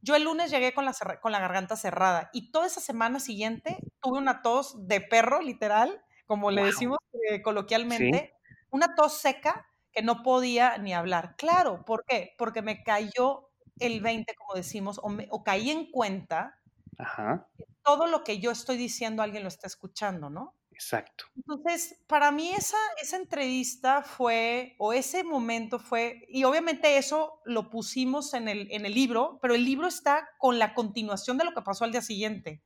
Yo 0.01 0.15
el 0.15 0.25
lunes 0.25 0.51
llegué 0.51 0.75
con 0.75 0.85
la, 0.85 0.93
con 1.21 1.33
la 1.33 1.41
garganta 1.41 1.77
cerrada 1.77 2.31
y 2.33 2.51
toda 2.51 2.67
esa 2.67 2.81
semana 2.81 3.21
siguiente 3.21 3.79
tuve 4.01 4.19
una 4.19 4.43
tos 4.43 4.87
de 4.87 5.01
perro, 5.01 5.41
literal, 5.41 6.03
como 6.27 6.51
le 6.51 6.65
decimos 6.65 6.99
eh, 7.31 7.41
coloquialmente, 7.41 8.35
una 8.71 8.95
tos 8.95 9.19
seca 9.19 9.67
que 9.95 10.03
no 10.03 10.23
podía 10.23 10.79
ni 10.79 10.93
hablar. 10.93 11.37
Claro, 11.37 11.85
¿por 11.85 12.05
qué? 12.07 12.35
Porque 12.39 12.63
me 12.63 12.83
cayó 12.83 13.51
el 13.79 14.01
20, 14.01 14.35
como 14.35 14.55
decimos, 14.55 15.01
o, 15.03 15.09
me, 15.09 15.29
o 15.31 15.45
caí 15.45 15.71
en 15.71 15.91
cuenta 15.91 16.61
Ajá, 16.99 17.49
que 17.57 17.65
todo 17.83 18.07
lo 18.07 18.25
que 18.25 18.39
yo 18.41 18.51
estoy 18.51 18.77
diciendo 18.77 19.23
alguien 19.23 19.43
lo 19.43 19.49
está 19.49 19.67
escuchando, 19.67 20.31
¿no? 20.31 20.55
exacto. 20.71 21.25
Entonces, 21.37 22.03
para 22.07 22.31
mí 22.33 22.51
esa, 22.51 22.77
esa 23.01 23.17
entrevista 23.17 24.03
fue, 24.03 24.75
o 24.79 24.93
ese 24.93 25.25
momento 25.25 25.79
fue, 25.79 26.25
y 26.29 26.45
obviamente 26.45 26.97
eso 26.99 27.41
lo 27.45 27.71
pusimos 27.71 28.35
en 28.35 28.49
el, 28.49 28.69
en 28.73 28.85
el 28.87 28.95
libro, 28.95 29.39
pero 29.41 29.55
el 29.55 29.65
libro 29.65 29.87
está 29.87 30.29
con 30.39 30.59
la 30.59 30.75
continuación 30.75 31.39
de 31.39 31.45
lo 31.45 31.53
que 31.55 31.63
pasó 31.63 31.85
al 31.85 31.93
día 31.93 32.03
siguiente. 32.03 32.63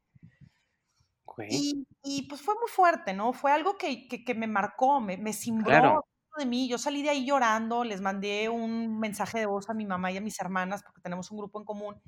Y, 1.48 1.86
y, 2.02 2.22
pues 2.22 2.42
fue 2.42 2.54
muy 2.54 2.68
fuerte, 2.68 3.12
¿no? 3.12 3.32
Fue 3.32 3.52
algo 3.52 3.76
que, 3.78 4.08
que, 4.08 4.24
que 4.24 4.34
me 4.34 4.48
marcó, 4.48 5.00
me, 5.00 5.16
me 5.16 5.32
cimbró 5.32 5.66
claro. 5.66 6.04
De 6.36 6.46
mí. 6.46 6.68
Yo 6.68 6.78
salí 6.78 7.02
de 7.02 7.10
ahí 7.10 7.26
llorando, 7.26 7.84
les 7.84 8.00
mandé 8.00 8.48
un 8.48 8.98
mensaje 8.98 9.38
de 9.38 9.46
voz 9.46 9.70
a 9.70 9.74
mi 9.74 9.86
mamá 9.86 10.12
y 10.12 10.16
a 10.16 10.20
mis 10.20 10.40
hermanas, 10.40 10.82
porque 10.82 11.00
tenemos 11.00 11.30
un 11.30 11.38
grupo 11.38 11.58
en 11.58 11.64
común, 11.64 12.02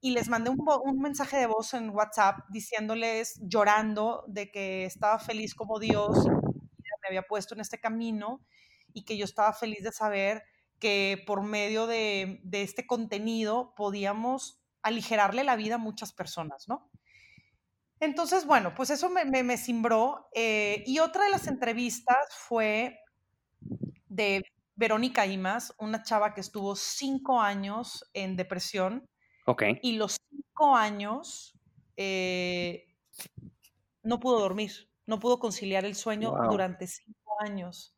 y 0.00 0.10
les 0.10 0.28
mandé 0.28 0.50
un, 0.50 0.58
un 0.84 0.98
mensaje 1.00 1.36
de 1.36 1.46
voz 1.46 1.74
en 1.74 1.90
WhatsApp 1.90 2.40
diciéndoles, 2.50 3.40
llorando, 3.42 4.24
de 4.26 4.50
que 4.50 4.84
estaba 4.84 5.18
feliz 5.18 5.54
como 5.54 5.78
Dios 5.78 6.26
me 7.02 7.08
había 7.08 7.22
puesto 7.22 7.54
en 7.54 7.60
este 7.60 7.78
camino 7.78 8.40
y 8.92 9.04
que 9.04 9.16
yo 9.16 9.24
estaba 9.24 9.52
feliz 9.52 9.82
de 9.82 9.92
saber 9.92 10.44
que 10.78 11.22
por 11.26 11.42
medio 11.42 11.86
de, 11.86 12.40
de 12.44 12.62
este 12.62 12.86
contenido 12.86 13.74
podíamos 13.76 14.62
aligerarle 14.82 15.44
la 15.44 15.56
vida 15.56 15.76
a 15.76 15.78
muchas 15.78 16.12
personas, 16.12 16.68
¿no? 16.68 16.90
Entonces, 18.00 18.46
bueno, 18.46 18.74
pues 18.74 18.90
eso 18.90 19.08
me, 19.08 19.24
me, 19.24 19.44
me 19.44 19.54
eh, 20.34 20.82
y 20.86 20.98
otra 20.98 21.24
de 21.24 21.30
las 21.30 21.46
entrevistas 21.46 22.16
fue 22.30 22.98
de 24.12 24.44
Verónica 24.74 25.26
Imas, 25.26 25.74
una 25.78 26.02
chava 26.02 26.34
que 26.34 26.40
estuvo 26.40 26.76
cinco 26.76 27.40
años 27.40 28.10
en 28.14 28.36
depresión 28.36 29.08
Ok, 29.46 29.64
y 29.82 29.96
los 29.96 30.18
cinco 30.30 30.76
años 30.76 31.58
eh, 31.96 32.86
no 34.02 34.20
pudo 34.20 34.40
dormir, 34.40 34.88
no 35.06 35.18
pudo 35.18 35.38
conciliar 35.38 35.84
el 35.84 35.94
sueño 35.94 36.30
wow. 36.30 36.50
durante 36.50 36.86
cinco 36.86 37.36
años. 37.40 37.94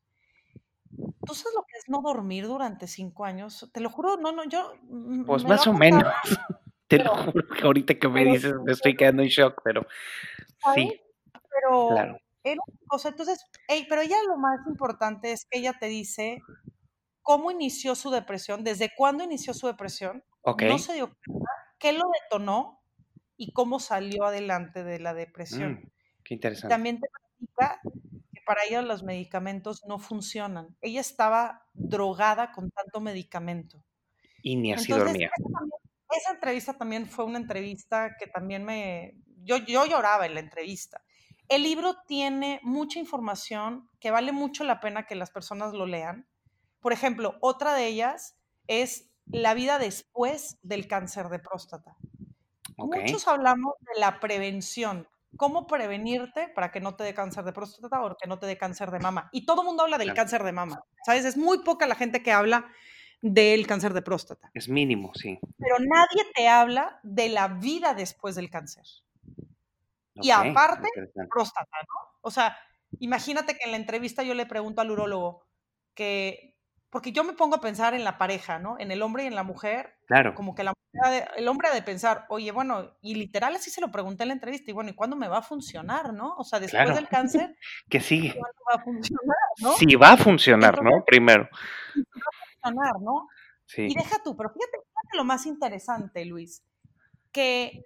¿Tú 1.26 1.34
sabes 1.34 1.54
lo 1.54 1.62
que 1.62 1.76
es 1.78 1.88
no 1.88 2.02
dormir 2.02 2.46
durante 2.46 2.86
cinco 2.86 3.24
años? 3.24 3.68
Te 3.72 3.80
lo 3.80 3.90
juro, 3.90 4.16
no, 4.16 4.32
no, 4.32 4.44
yo 4.44 4.74
mm, 4.82 5.24
Pues 5.24 5.42
me 5.42 5.50
más 5.50 5.66
o 5.66 5.72
menos. 5.72 6.04
Te 6.86 6.98
lo 6.98 7.16
juro 7.16 7.48
que 7.48 7.62
ahorita 7.62 7.94
que 7.94 8.08
me 8.08 8.24
dices 8.26 8.52
me 8.62 8.72
estoy 8.72 8.94
quedando 8.94 9.22
en 9.22 9.28
shock, 9.28 9.62
pero 9.64 9.86
¿sabes? 10.58 10.90
sí, 10.90 11.00
Pero 11.32 11.88
claro. 11.88 12.18
Era 12.44 12.60
una 12.66 12.78
cosa, 12.88 13.08
entonces, 13.10 13.44
ey, 13.68 13.86
pero 13.88 14.02
ella 14.02 14.16
lo 14.28 14.36
más 14.38 14.58
importante 14.68 15.32
es 15.32 15.46
que 15.50 15.58
ella 15.60 15.74
te 15.80 15.86
dice 15.86 16.40
cómo 17.22 17.50
inició 17.50 17.94
su 17.94 18.10
depresión, 18.10 18.64
desde 18.64 18.90
cuándo 18.96 19.24
inició 19.24 19.54
su 19.54 19.66
depresión, 19.66 20.24
Ok. 20.42 20.62
no 20.62 20.78
se 20.78 20.94
dio 20.94 21.06
cuenta, 21.08 21.50
qué 21.78 21.92
lo 21.92 22.04
detonó 22.22 22.82
y 23.36 23.52
cómo 23.52 23.80
salió 23.80 24.24
adelante 24.24 24.84
de 24.84 25.00
la 25.00 25.14
depresión. 25.14 25.72
Mm, 25.72 25.90
qué 26.24 26.34
Y 26.34 26.36
interesante. 26.36 26.68
también 26.68 27.00
te 27.00 27.08
platica 27.08 27.80
que 28.32 28.40
para 28.46 28.64
ella 28.64 28.82
los 28.82 29.02
medicamentos 29.04 29.82
no 29.86 29.98
funcionan. 29.98 30.76
Ella 30.80 31.00
estaba 31.00 31.66
drogada 31.74 32.52
con 32.52 32.70
tanto 32.70 33.00
medicamento. 33.00 33.84
Y 34.42 34.56
ni 34.56 34.72
así 34.72 34.92
Entonces, 34.92 35.06
dormía. 35.12 35.30
esa, 35.36 36.18
esa 36.20 36.30
entrevista 36.32 36.74
también 36.78 37.06
fue 37.06 37.24
una 37.24 37.38
entrevista 37.38 38.16
que 38.18 38.26
también 38.26 38.64
me... 38.64 39.14
Yo, 39.44 39.58
yo 39.58 39.86
lloraba 39.86 40.26
en 40.26 40.34
la 40.34 40.40
entrevista. 40.40 41.04
El 41.48 41.62
libro 41.62 41.96
tiene 42.06 42.60
mucha 42.62 42.98
información 42.98 43.88
que 44.00 44.10
vale 44.10 44.32
mucho 44.32 44.64
la 44.64 44.80
pena 44.80 45.06
que 45.06 45.14
las 45.14 45.30
personas 45.30 45.72
lo 45.72 45.86
lean. 45.86 46.26
Por 46.80 46.92
ejemplo, 46.92 47.36
otra 47.40 47.74
de 47.74 47.86
ellas 47.86 48.36
es 48.66 49.10
la 49.26 49.54
vida 49.54 49.78
después 49.78 50.58
del 50.62 50.86
cáncer 50.86 51.28
de 51.28 51.38
próstata. 51.38 51.96
Muchos 52.76 53.28
hablamos 53.28 53.74
de 53.80 54.00
la 54.00 54.20
prevención, 54.20 55.08
cómo 55.36 55.66
prevenirte 55.66 56.48
para 56.48 56.72
que 56.72 56.80
no 56.80 56.96
te 56.96 57.04
dé 57.04 57.14
cáncer 57.14 57.44
de 57.44 57.52
próstata 57.52 58.02
o 58.02 58.16
que 58.16 58.28
no 58.28 58.38
te 58.38 58.46
dé 58.46 58.58
cáncer 58.58 58.90
de 58.90 58.98
mama. 58.98 59.28
Y 59.32 59.46
todo 59.46 59.62
el 59.62 59.66
mundo 59.66 59.84
habla 59.84 59.98
del 59.98 60.08
claro. 60.08 60.16
cáncer 60.16 60.42
de 60.44 60.52
mama, 60.52 60.84
¿sabes? 61.04 61.24
Es 61.24 61.36
muy 61.36 61.58
poca 61.62 61.86
la 61.86 61.94
gente 61.94 62.22
que 62.22 62.32
habla 62.32 62.66
del 63.22 63.66
cáncer 63.66 63.94
de 63.94 64.02
próstata, 64.02 64.50
Es 64.52 64.68
mínimo, 64.68 65.12
sí. 65.14 65.38
pero 65.56 65.76
nadie 65.78 66.30
te 66.34 66.46
habla 66.48 67.00
de 67.02 67.30
la 67.30 67.48
vida 67.48 67.94
después 67.94 68.34
del 68.34 68.50
cáncer. 68.50 68.84
Y 70.16 70.30
aparte, 70.30 70.88
próstata, 71.30 71.76
¿no? 71.88 72.18
O 72.22 72.30
sea, 72.30 72.56
imagínate 73.00 73.56
que 73.56 73.64
en 73.64 73.72
la 73.72 73.76
entrevista 73.76 74.22
yo 74.22 74.34
le 74.34 74.46
pregunto 74.46 74.80
al 74.80 74.90
urólogo 74.90 75.44
que, 75.94 76.56
porque 76.90 77.10
yo 77.12 77.24
me 77.24 77.32
pongo 77.32 77.56
a 77.56 77.60
pensar 77.60 77.94
en 77.94 78.04
la 78.04 78.16
pareja, 78.18 78.58
¿no? 78.60 78.76
En 78.78 78.90
el 78.92 79.02
hombre 79.02 79.24
y 79.24 79.26
en 79.26 79.34
la 79.34 79.42
mujer, 79.42 79.94
Claro, 80.06 80.34
como 80.34 80.54
que 80.54 80.62
la 80.62 80.72
mujer 80.72 81.00
ha 81.04 81.10
de- 81.10 81.28
el 81.40 81.48
hombre 81.48 81.68
ha 81.68 81.74
de 81.74 81.82
pensar, 81.82 82.26
oye, 82.28 82.52
bueno, 82.52 82.96
y 83.00 83.16
literal 83.16 83.56
así 83.56 83.70
se 83.70 83.80
lo 83.80 83.90
pregunté 83.90 84.22
en 84.22 84.28
la 84.28 84.34
entrevista, 84.34 84.70
y 84.70 84.74
bueno, 84.74 84.90
¿y 84.90 84.94
cuándo 84.94 85.16
me 85.16 85.26
va 85.28 85.38
a 85.38 85.42
funcionar, 85.42 86.12
no? 86.14 86.34
O 86.36 86.44
sea, 86.44 86.60
después 86.60 86.82
claro. 86.84 86.94
del 86.94 87.08
cáncer, 87.08 87.56
Que 87.90 88.00
sigue. 88.00 88.34
¿cuándo 88.38 88.58
va 88.70 88.74
a 88.80 88.84
funcionar, 88.84 89.36
no? 89.58 89.72
Sí 89.72 89.94
va 89.96 90.12
a 90.12 90.16
funcionar, 90.16 90.74
Entonces, 90.78 90.98
¿no? 90.98 91.04
Primero. 91.04 91.48
sí 91.94 92.00
va 92.00 92.30
a 92.30 92.72
funcionar, 92.72 93.00
¿no? 93.00 93.26
Y 93.76 93.88
Sí, 93.90 93.94
deja 93.96 94.22
tú, 94.22 94.36
pero 94.36 94.50
fíjate, 94.50 94.76
fíjate 94.78 95.16
lo 95.16 95.24
más 95.24 95.46
interesante, 95.46 96.24
Luis, 96.26 96.62
que 97.32 97.84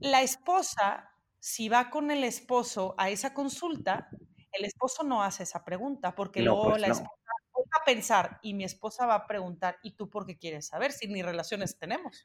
la 0.00 0.22
esposa, 0.22 1.10
si 1.46 1.68
va 1.68 1.90
con 1.90 2.10
el 2.10 2.24
esposo 2.24 2.94
a 2.96 3.10
esa 3.10 3.34
consulta, 3.34 4.08
el 4.50 4.64
esposo 4.64 5.02
no 5.02 5.22
hace 5.22 5.42
esa 5.42 5.62
pregunta, 5.62 6.14
porque 6.14 6.40
no, 6.40 6.46
luego 6.54 6.70
pues 6.70 6.80
la 6.80 6.88
no. 6.88 6.94
esposa 6.94 7.22
va 7.54 7.82
a 7.82 7.84
pensar, 7.84 8.38
y 8.40 8.54
mi 8.54 8.64
esposa 8.64 9.04
va 9.04 9.14
a 9.16 9.26
preguntar, 9.26 9.76
¿y 9.82 9.90
tú 9.94 10.08
por 10.08 10.24
qué 10.24 10.38
quieres 10.38 10.68
saber 10.68 10.90
si 10.92 11.06
ni 11.06 11.20
relaciones 11.22 11.78
tenemos? 11.78 12.24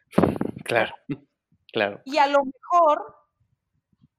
Claro, 0.64 0.94
claro. 1.74 2.02
Y 2.06 2.18
a 2.18 2.28
lo 2.28 2.46
mejor 2.46 3.14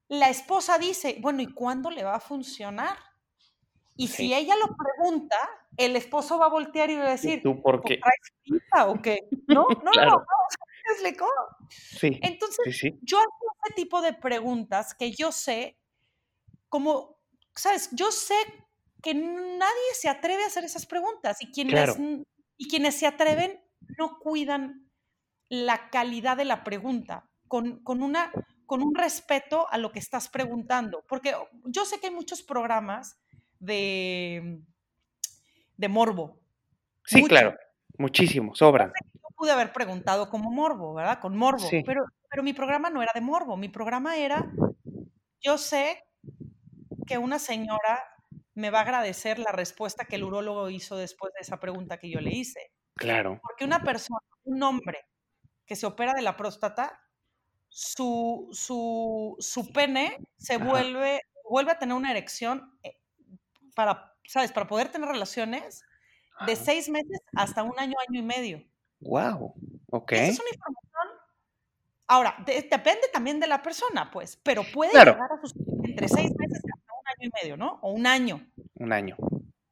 la 0.09 0.28
esposa 0.28 0.76
dice, 0.76 1.16
bueno, 1.22 1.40
¿y 1.40 1.46
cuándo 1.55 1.90
le 1.90 2.05
va 2.05 2.16
a 2.16 2.20
funcionar? 2.20 2.98
Y 3.96 4.09
si 4.09 4.34
ella 4.34 4.55
lo 4.57 4.76
pregunta, 4.76 5.36
el 5.78 5.96
esposo 5.96 6.38
va 6.38 6.46
a 6.46 6.51
voltear 6.51 6.90
y 6.90 6.96
va 6.96 7.05
a 7.05 7.09
¿Y 7.09 7.11
decir, 7.12 7.42
tú 7.42 7.62
por 7.62 7.80
¿pues 7.80 7.94
qué? 7.96 8.01
traes 8.01 8.32
prisa 8.44 8.86
o 8.90 9.01
qué? 9.01 9.18
No, 9.48 9.66
no, 9.82 9.82
no, 9.82 9.90
Claro. 9.92 10.11
no, 10.11 10.24
¿me 10.91 10.93
explicó? 10.93 11.26
Sí, 11.68 12.18
Entonces, 12.22 12.64
sí, 12.64 12.72
sí. 12.72 12.99
yo 13.03 13.18
hago 13.18 13.30
ese 13.64 13.74
tipo 13.74 14.03
de 14.03 14.12
preguntas 14.12 14.95
que 14.95 15.12
yo 15.12 15.32
sé, 15.32 15.78
como, 16.68 17.18
¿sabes? 17.55 17.91
Yo 17.93 18.11
sé 18.11 18.34
que 19.03 19.14
nadie 19.14 19.95
se 19.95 20.09
atreve 20.09 20.45
a 20.45 20.47
hacer 20.47 20.64
esas 20.64 20.86
preguntas 20.86 21.41
y 21.41 21.51
quienes, 21.53 21.74
Claro, 21.74 21.95
y 22.57 22.68
quienes 22.68 22.97
se 22.97 23.07
atreven 23.07 23.61
no 23.99 24.18
cuidan 24.18 24.91
la 25.49 25.91
calidad 25.91 26.36
de 26.36 26.45
la 26.45 26.62
pregunta, 26.64 27.28
con, 27.49 27.82
con, 27.82 28.03
una, 28.03 28.30
con 28.66 28.82
un 28.82 28.95
respeto 28.95 29.66
a 29.70 29.78
lo 29.78 29.91
que 29.91 29.99
estás 29.99 30.28
preguntando. 30.28 31.05
Porque 31.09 31.34
yo 31.64 31.84
sé 31.84 31.99
que 31.99 32.09
hay 32.09 32.14
muchos 32.14 32.43
programas 32.43 33.18
de, 33.59 34.61
de 35.76 35.88
morbo, 35.88 36.41
sí, 37.05 37.24
claro. 37.24 37.57
Muchísimo, 37.99 38.55
sobran. 38.55 38.93
Pude 39.41 39.53
haber 39.53 39.72
preguntado 39.72 40.28
como 40.28 40.51
morbo, 40.51 40.93
¿verdad? 40.93 41.18
Con 41.18 41.34
morbo, 41.34 41.66
Sí, 41.66 41.82
pero, 41.86 42.05
pero 42.28 42.43
mi 42.43 42.53
programa 42.53 42.91
no 42.91 43.03
era 43.03 43.12
de 43.14 43.22
morbo, 43.22 43.57
mi 43.57 43.70
programa 43.70 44.18
era, 44.18 44.53
yo 45.41 45.57
sé 45.57 46.05
que 47.07 47.16
una 47.16 47.38
señora 47.38 48.05
me 48.55 48.68
va 48.68 48.80
a 48.80 48.82
agradecer 48.82 49.38
la 49.38 49.51
respuesta 49.51 50.05
que 50.05 50.16
el 50.16 50.24
urólogo 50.24 50.68
hizo 50.68 50.95
después 50.99 51.32
de 51.32 51.41
esa 51.41 51.59
pregunta 51.59 51.97
que 51.99 52.11
yo 52.11 52.20
le 52.20 52.32
hice. 52.32 52.61
claro. 52.95 53.41
Porque 53.41 53.64
una 53.64 53.82
persona, 53.82 54.20
un 54.45 54.62
hombre 54.62 54.99
que 55.64 55.74
se 55.74 55.86
opera 55.86 56.12
de 56.12 56.20
la 56.20 56.36
próstata, 56.36 57.01
su, 57.70 58.49
su, 58.53 59.36
su 59.38 59.72
pene 59.72 60.18
se 60.36 60.57
Ajá. 60.57 60.64
vuelve, 60.66 61.22
vuelve 61.49 61.72
a 61.72 61.78
tener 61.78 61.97
una 61.97 62.11
erección 62.11 62.78
eh, 62.82 63.01
para, 63.74 64.14
¿sabes? 64.26 64.53
Para 64.53 64.66
poder 64.66 64.91
tener 64.93 65.09
relaciones 65.09 65.82
de 66.41 66.53
Ajá. 66.53 66.64
seis 66.64 66.91
meses 66.91 67.20
hasta 67.34 67.62
un 67.62 67.78
año, 67.78 67.97
año 68.09 68.20
y 68.20 68.22
medio. 68.22 68.70
Wow. 69.01 69.55
Ok. 69.90 70.12
Es 70.12 70.38
una 70.40 70.51
información. 70.53 71.09
Ahora, 72.07 72.36
de- 72.44 72.62
depende 72.62 73.07
también 73.12 73.38
de 73.40 73.46
la 73.46 73.62
persona, 73.62 74.11
pues, 74.11 74.36
pero 74.42 74.62
puede 74.74 74.90
Claro, 74.90 75.12
llegar 75.12 75.32
a 75.32 75.40
sus 75.40 75.55
entre 75.84 76.09
seis 76.09 76.30
meses 76.36 76.59
hasta 76.64 76.92
un 76.92 77.07
año 77.09 77.28
y 77.28 77.42
medio, 77.42 77.57
¿no? 77.57 77.78
O 77.82 77.92
un 77.92 78.07
año. 78.07 78.44
un 78.74 78.92
año. 78.92 79.16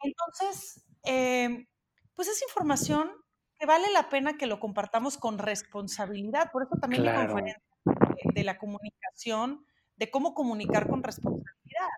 Entonces, 0.02 0.84
eh, 1.04 1.66
pues 2.14 2.28
es 2.28 2.40
información 2.42 3.10
que 3.58 3.66
vale 3.66 3.90
la 3.92 4.08
pena 4.08 4.36
que 4.36 4.46
lo 4.46 4.60
compartamos 4.60 5.18
con 5.18 5.38
responsabilidad. 5.38 6.52
Por 6.52 6.62
eso 6.62 6.76
también 6.80 7.02
Claro. 7.02 7.32
conferencia 7.32 7.62
de, 7.84 8.32
de 8.34 8.44
la 8.44 8.56
comunicación, 8.58 9.64
de 9.96 10.10
cómo 10.10 10.32
comunicar 10.34 10.88
con 10.88 11.02
responsabilidad. 11.02 11.88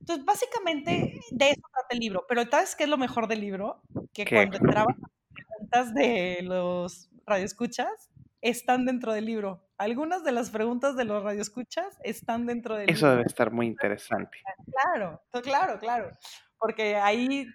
Entonces, 0.00 0.24
básicamente 0.24 1.20
de 1.32 1.50
eso 1.50 1.60
trata 1.72 1.88
el 1.90 1.98
libro. 1.98 2.24
Pero 2.28 2.44
¿sabes 2.48 2.76
qué 2.76 2.84
es 2.84 2.90
lo 2.90 2.96
mejor 2.98 3.26
del 3.26 3.40
libro? 3.40 3.82
Que 4.12 4.24
¿Qué? 4.24 4.36
cuando 4.36 4.56
entraban 4.58 4.94
las 5.00 5.10
preguntas 5.58 5.94
de 5.94 6.40
los 6.42 7.10
radioescuchas, 7.26 8.10
están 8.40 8.86
dentro 8.86 9.12
del 9.12 9.26
libro. 9.26 9.68
Algunas 9.76 10.24
de 10.24 10.32
las 10.32 10.50
preguntas 10.50 10.96
de 10.96 11.04
los 11.04 11.22
radioescuchas 11.22 11.98
están 12.02 12.46
dentro 12.46 12.76
del 12.76 12.88
Eso 12.88 13.06
libro. 13.06 13.10
debe 13.10 13.26
estar 13.26 13.50
muy 13.50 13.66
interesante. 13.66 14.38
Claro, 14.70 15.22
claro, 15.42 15.78
claro. 15.78 16.16
Porque 16.58 16.96
ahí 16.96 17.46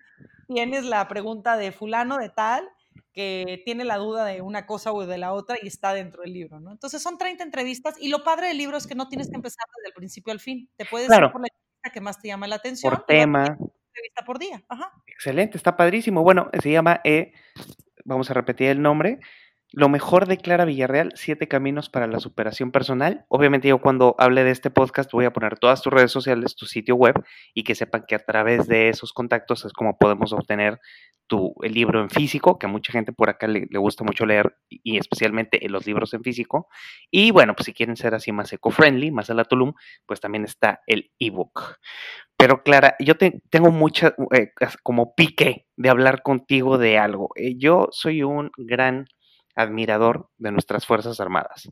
tienes 0.47 0.85
la 0.85 1.07
pregunta 1.07 1.57
de 1.57 1.71
fulano 1.71 2.17
de 2.17 2.29
tal 2.29 2.67
que 3.13 3.61
tiene 3.65 3.83
la 3.83 3.97
duda 3.97 4.25
de 4.25 4.41
una 4.41 4.65
cosa 4.65 4.91
o 4.91 5.05
de 5.05 5.17
la 5.17 5.33
otra 5.33 5.57
y 5.61 5.67
está 5.67 5.93
dentro 5.93 6.23
del 6.23 6.33
libro, 6.33 6.59
¿no? 6.59 6.71
Entonces 6.71 7.01
son 7.01 7.17
30 7.17 7.43
entrevistas 7.43 7.95
y 7.99 8.09
lo 8.09 8.23
padre 8.23 8.47
del 8.47 8.57
libro 8.57 8.75
es 8.77 8.87
que 8.87 8.95
no 8.95 9.07
tienes 9.07 9.29
que 9.29 9.35
empezar 9.35 9.65
desde 9.77 9.89
el 9.89 9.93
principio 9.93 10.33
al 10.33 10.39
fin. 10.39 10.69
Te 10.77 10.85
puedes 10.85 11.07
ir 11.07 11.31
por 11.31 11.41
la 11.41 11.47
entrevista 11.47 11.91
que 11.93 12.01
más 12.01 12.19
te 12.19 12.29
llama 12.29 12.47
la 12.47 12.55
atención. 12.55 12.93
Por 12.93 13.05
tema. 13.05 13.45
Entrevista 13.45 14.25
por 14.25 14.39
día. 14.39 14.63
Ajá. 14.67 14.91
Excelente, 15.05 15.57
está 15.57 15.77
padrísimo. 15.77 16.23
Bueno, 16.23 16.49
se 16.59 16.71
llama, 16.71 17.01
eh, 17.03 17.33
vamos 18.05 18.29
a 18.31 18.33
repetir 18.33 18.69
el 18.69 18.81
nombre, 18.81 19.19
lo 19.75 19.89
mejor 19.89 20.27
de 20.27 20.37
Clara 20.37 20.65
Villarreal, 20.65 21.13
siete 21.15 21.47
caminos 21.47 21.89
para 21.89 22.05
la 22.05 22.19
superación 22.19 22.71
personal. 22.71 23.25
Obviamente 23.27 23.69
yo 23.69 23.81
cuando 23.81 24.15
hable 24.19 24.43
de 24.43 24.51
este 24.51 24.69
podcast 24.69 25.11
voy 25.11 25.25
a 25.25 25.33
poner 25.33 25.57
todas 25.57 25.81
tus 25.81 25.91
redes 25.91 26.11
sociales, 26.11 26.55
tu 26.55 26.67
sitio 26.67 26.95
web 26.95 27.15
y 27.55 27.63
que 27.63 27.73
sepan 27.73 28.03
que 28.07 28.13
a 28.13 28.23
través 28.23 28.67
de 28.67 28.89
esos 28.89 29.13
contactos 29.13 29.65
es 29.65 29.73
como 29.73 29.97
podemos 29.97 30.31
obtener 30.31 30.79
tu, 31.25 31.55
el 31.63 31.73
libro 31.73 32.01
en 32.01 32.11
físico, 32.11 32.59
que 32.59 32.67
a 32.67 32.69
mucha 32.69 32.91
gente 32.93 33.13
por 33.13 33.31
acá 33.31 33.47
le, 33.47 33.65
gusta 33.79 34.03
mucho 34.03 34.27
leer 34.27 34.55
y 34.69 34.97
especialmente 34.97 35.59
los 35.67 35.87
libros 35.87 36.13
en 36.13 36.21
físico. 36.21 36.67
Y 37.09 37.31
bueno, 37.31 37.55
pues 37.55 37.65
si 37.65 37.73
quieren 37.73 37.95
ser 37.95 38.13
así 38.13 38.31
más 38.31 38.53
eco-friendly, 38.53 39.09
más 39.09 39.31
a 39.31 39.33
la 39.33 39.45
Tulum, 39.45 39.73
pues 40.05 40.19
también 40.19 40.43
está 40.43 40.81
el 40.85 41.11
ebook. 41.17 41.79
Pero 42.43 42.61
Clara, 42.61 42.97
yo 42.99 43.13
tengo 43.15 43.71
mucha, 43.71 44.15
eh, 44.35 44.51
como 44.83 45.15
pique 45.15 45.65
de 45.77 45.89
hablar 45.89 46.21
contigo 46.23 46.77
de 46.77 46.97
algo. 46.97 47.29
Eh, 47.37 47.55
yo 47.57 47.87
soy 47.91 48.21
un 48.21 48.51
gran 48.57 49.05
admirador 49.55 50.27
de 50.37 50.51
nuestras 50.51 50.85
Fuerzas 50.85 51.21
Armadas. 51.21 51.69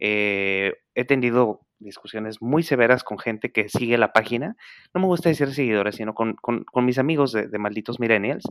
Eh, 0.00 0.72
he 0.96 1.04
tenido 1.04 1.60
discusiones 1.82 2.40
muy 2.40 2.62
severas 2.62 3.04
con 3.04 3.18
gente 3.18 3.52
que 3.52 3.68
sigue 3.68 3.98
la 3.98 4.12
página. 4.12 4.56
No 4.94 5.00
me 5.00 5.06
gusta 5.06 5.28
decir 5.28 5.52
seguidores, 5.52 5.96
sino 5.96 6.14
con, 6.14 6.36
mis 6.76 6.98
amigos 6.98 7.32
de, 7.32 7.58
malditos 7.58 8.00
millennials, 8.00 8.44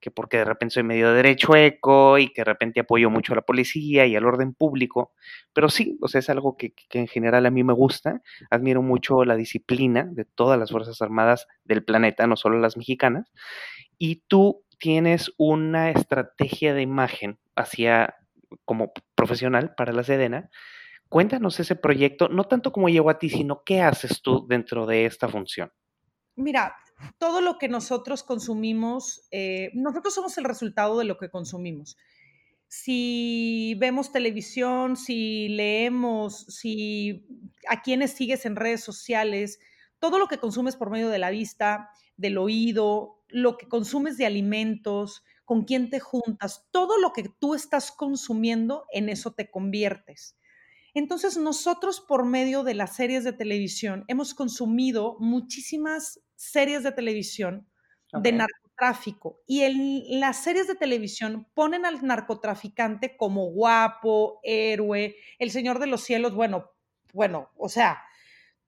que 0.00 0.10
porque 0.10 0.38
de 0.38 0.44
repente 0.44 0.74
soy 0.74 0.82
medio 0.82 1.12
derecho 1.12 1.54
eco 1.56 2.18
y 2.18 2.28
que 2.28 2.40
de 2.40 2.44
repente 2.44 2.80
apoyo 2.80 3.10
mucho 3.10 3.32
a 3.32 3.36
la 3.36 3.42
policía 3.42 4.06
y 4.06 4.16
al 4.16 4.26
orden 4.26 4.54
público. 4.54 5.12
Pero 5.52 5.68
sí, 5.68 5.98
o 6.00 6.08
sea, 6.08 6.18
es 6.18 6.30
algo 6.30 6.56
que, 6.56 6.72
que 6.72 6.98
en 6.98 7.08
general 7.08 7.46
a 7.46 7.50
mí 7.50 7.64
me 7.64 7.72
gusta. 7.72 8.22
Admiro 8.50 8.82
mucho 8.82 9.24
la 9.24 9.36
disciplina 9.36 10.08
de 10.10 10.24
todas 10.24 10.58
las 10.58 10.70
Fuerzas 10.70 11.00
Armadas 11.02 11.46
del 11.64 11.84
planeta, 11.84 12.26
no 12.26 12.36
solo 12.36 12.58
las 12.58 12.76
mexicanas. 12.76 13.32
Y 13.98 14.22
tú 14.28 14.64
tienes 14.78 15.32
una 15.36 15.90
estrategia 15.90 16.74
de 16.74 16.82
imagen 16.82 17.38
hacia 17.54 18.16
como 18.64 18.92
profesional 19.14 19.74
para 19.76 19.92
la 19.92 20.02
Sedena. 20.02 20.50
Cuéntanos 21.12 21.60
ese 21.60 21.76
proyecto, 21.76 22.30
no 22.30 22.44
tanto 22.44 22.72
como 22.72 22.88
llegó 22.88 23.10
a 23.10 23.18
ti, 23.18 23.28
sino 23.28 23.64
qué 23.64 23.82
haces 23.82 24.22
tú 24.22 24.46
dentro 24.48 24.86
de 24.86 25.04
esta 25.04 25.28
función. 25.28 25.70
Mira, 26.36 26.74
todo 27.18 27.42
lo 27.42 27.58
que 27.58 27.68
nosotros 27.68 28.22
consumimos, 28.22 29.28
eh, 29.30 29.70
nosotros 29.74 30.14
somos 30.14 30.38
el 30.38 30.44
resultado 30.44 30.98
de 30.98 31.04
lo 31.04 31.18
que 31.18 31.28
consumimos. 31.28 31.98
Si 32.66 33.76
vemos 33.78 34.10
televisión, 34.10 34.96
si 34.96 35.50
leemos, 35.50 36.46
si 36.46 37.26
a 37.68 37.82
quienes 37.82 38.12
sigues 38.12 38.46
en 38.46 38.56
redes 38.56 38.82
sociales, 38.82 39.60
todo 39.98 40.18
lo 40.18 40.28
que 40.28 40.38
consumes 40.38 40.76
por 40.76 40.88
medio 40.88 41.10
de 41.10 41.18
la 41.18 41.28
vista, 41.28 41.90
del 42.16 42.38
oído, 42.38 43.22
lo 43.28 43.58
que 43.58 43.68
consumes 43.68 44.16
de 44.16 44.24
alimentos, 44.24 45.22
con 45.44 45.64
quién 45.64 45.90
te 45.90 46.00
juntas, 46.00 46.66
todo 46.70 46.96
lo 46.96 47.12
que 47.12 47.24
tú 47.38 47.54
estás 47.54 47.92
consumiendo, 47.92 48.86
en 48.94 49.10
eso 49.10 49.34
te 49.34 49.50
conviertes. 49.50 50.38
Entonces 50.94 51.36
nosotros 51.36 52.00
por 52.00 52.24
medio 52.24 52.64
de 52.64 52.74
las 52.74 52.96
series 52.96 53.24
de 53.24 53.32
televisión 53.32 54.04
hemos 54.08 54.34
consumido 54.34 55.16
muchísimas 55.18 56.20
series 56.34 56.82
de 56.82 56.92
televisión 56.92 57.66
de 58.12 58.32
narcotráfico 58.32 59.40
y 59.46 59.62
en 59.62 60.20
las 60.20 60.42
series 60.42 60.66
de 60.66 60.74
televisión 60.74 61.48
ponen 61.54 61.86
al 61.86 62.04
narcotraficante 62.04 63.16
como 63.16 63.46
guapo, 63.46 64.40
héroe, 64.42 65.16
el 65.38 65.50
señor 65.50 65.78
de 65.78 65.86
los 65.86 66.02
cielos, 66.02 66.34
bueno, 66.34 66.70
bueno, 67.14 67.50
o 67.56 67.70
sea, 67.70 68.02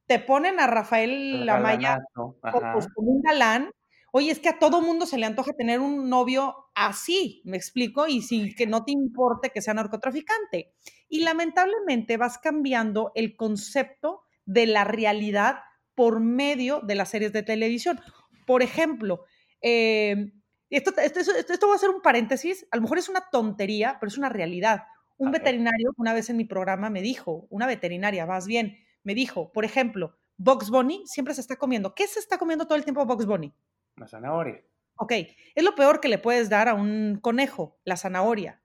te 0.07 0.19
ponen 0.19 0.61
a 0.61 0.67
Rafael 0.67 1.45
Lamaya 1.45 1.99
como 2.13 3.11
un 3.11 3.23
galán. 3.23 3.71
Oye, 4.13 4.31
es 4.31 4.39
que 4.39 4.49
a 4.49 4.59
todo 4.59 4.81
mundo 4.81 5.07
se 5.07 5.19
le 5.19 5.27
antoja 5.27 5.53
tener 5.53 5.81
un 5.81 6.09
novio 6.09 6.64
así, 6.75 7.43
me 7.45 7.57
explico, 7.57 8.07
y 8.07 8.23
sin 8.23 8.55
que 8.55 8.67
no 8.67 8.85
te 8.85 8.93
importe 8.93 9.51
que 9.51 9.63
sea 9.63 9.75
narcotraficante. 9.75 10.75
Y 11.09 11.21
lamentablemente 11.21 12.17
vas 12.17 12.39
cambiando 12.39 13.13
el 13.15 13.37
concepto 13.37 14.23
de 14.47 14.67
la 14.67 14.85
realidad 14.85 15.59
por 15.95 16.21
medio 16.21 16.81
de 16.81 16.95
las 16.95 17.11
series 17.11 17.33
de 17.33 17.43
televisión. 17.43 18.01
Por 18.47 18.63
ejemplo, 18.63 19.25
em, 19.61 20.33
esto, 20.71 20.93
esto, 20.97 21.69
va 21.69 21.75
a 21.77 21.79
ser 21.79 21.91
un 21.91 22.03
paréntesis, 22.03 22.67
a 22.71 22.77
lo 22.77 22.83
mejor 22.83 22.99
es 22.99 23.09
una 23.09 23.29
tontería, 23.31 23.97
pero 24.01 24.09
es 24.09 24.19
una 24.19 24.29
realidad. 24.29 24.83
Un 25.17 25.31
veterinario 25.31 25.93
una 25.97 26.13
vez 26.13 26.29
en 26.29 26.37
mi 26.37 26.45
programa 26.45 26.91
me 26.91 27.01
dijo, 27.01 27.47
una 27.51 27.67
veterinaria 27.67 28.27
más 28.27 28.47
bien, 28.47 28.79
me 29.05 29.15
dijo, 29.15 29.53
por 29.53 29.65
ejemplo, 29.65 30.17
Box 30.37 30.71
Bunny 30.71 31.05
siempre 31.07 31.35
se 31.35 31.41
está 31.41 31.57
comiendo. 31.57 31.95
¿Qué 31.95 32.09
se 32.09 32.19
está 32.19 32.39
comiendo 32.39 32.67
todo 32.67 32.77
el 32.77 32.85
tiempo 32.85 33.07
Box 33.07 33.25
Bunny? 33.25 33.55
La 33.97 34.09
zanahoria. 34.09 34.61
Ok, 34.97 35.13
es 35.55 35.65
lo 35.65 35.75
peor 35.75 36.01
que 36.01 36.09
le 36.09 36.19
puedes 36.19 36.49
dar 36.49 36.69
a 36.69 36.75
un 36.75 37.19
conejo, 37.21 37.79
la 37.85 37.97
zanahoria. 37.97 38.61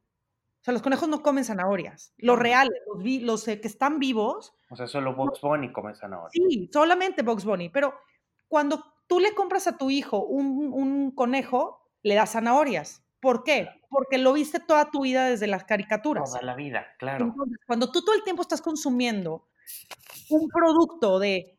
O 0.62 0.64
sea, 0.64 0.74
los 0.74 0.82
conejos 0.82 1.08
no 1.08 1.24
comen 1.24 1.46
zanahorias. 1.46 2.14
Los 2.18 2.38
reales, 2.38 2.78
los, 2.86 3.22
los 3.22 3.48
eh, 3.48 3.62
que 3.62 3.68
están 3.68 3.98
vivos. 4.00 4.54
O 4.70 4.76
sea, 4.76 4.88
solo 4.88 5.16
Box 5.16 5.40
Bunny 5.42 5.72
come 5.72 5.96
zanahoria. 5.96 6.32
Sí, 6.32 6.70
solamente 6.72 7.24
Box 7.24 7.46
Bunny. 7.46 7.70
Pero 7.70 7.94
cuando 8.48 8.84
tú 9.08 9.20
le 9.20 9.34
compras 9.34 9.68
a 9.68 9.78
tu 9.78 9.90
hijo 9.90 10.26
un, 10.26 10.74
un 10.74 11.12
conejo, 11.12 11.90
le 12.04 12.16
das 12.16 12.34
zanahorias. 12.34 13.04
¿Por 13.22 13.44
qué? 13.44 13.70
Porque 13.90 14.18
lo 14.18 14.34
viste 14.34 14.60
toda 14.60 14.92
tu 14.92 15.02
vida 15.02 15.26
desde 15.26 15.48
las 15.48 15.64
caricaturas. 15.64 16.30
Toda 16.30 16.42
la 16.42 16.56
vida, 16.56 16.88
claro. 16.98 17.26
Entonces, 17.26 17.58
cuando 17.66 17.92
tú 17.92 18.02
todo 18.02 18.16
el 18.16 18.24
tiempo 18.24 18.42
estás 18.42 18.62
consumiendo 18.62 19.48
un 20.30 20.48
producto 20.48 21.20
de 21.20 21.58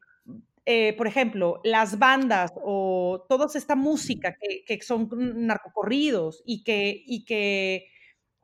eh, 0.73 0.95
por 0.97 1.09
ejemplo, 1.09 1.61
las 1.65 1.99
bandas 1.99 2.53
o 2.63 3.27
toda 3.29 3.49
esta 3.53 3.75
música 3.75 4.37
que, 4.39 4.79
son 4.83 5.09
narcocorridos 5.45 6.45
y 6.47 6.63
que, 6.63 7.03
y 7.05 7.25
que 7.25 7.89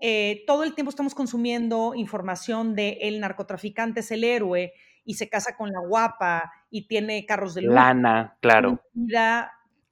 eh, 0.00 0.42
todo 0.44 0.64
el 0.64 0.74
tiempo 0.74 0.90
estamos 0.90 1.14
consumiendo 1.14 1.94
información 1.94 2.74
de 2.74 2.98
el 3.02 3.20
narcotraficante 3.20 4.00
es 4.00 4.10
el 4.10 4.24
héroe 4.24 4.72
y 5.04 5.14
se 5.14 5.28
casa 5.28 5.56
con 5.56 5.70
la 5.70 5.78
guapa 5.78 6.50
y 6.68 6.88
tiene 6.88 7.24
carros 7.26 7.54
de 7.54 7.62
lujo. 7.62 7.76
Lana, 7.76 8.36
claro. 8.40 8.82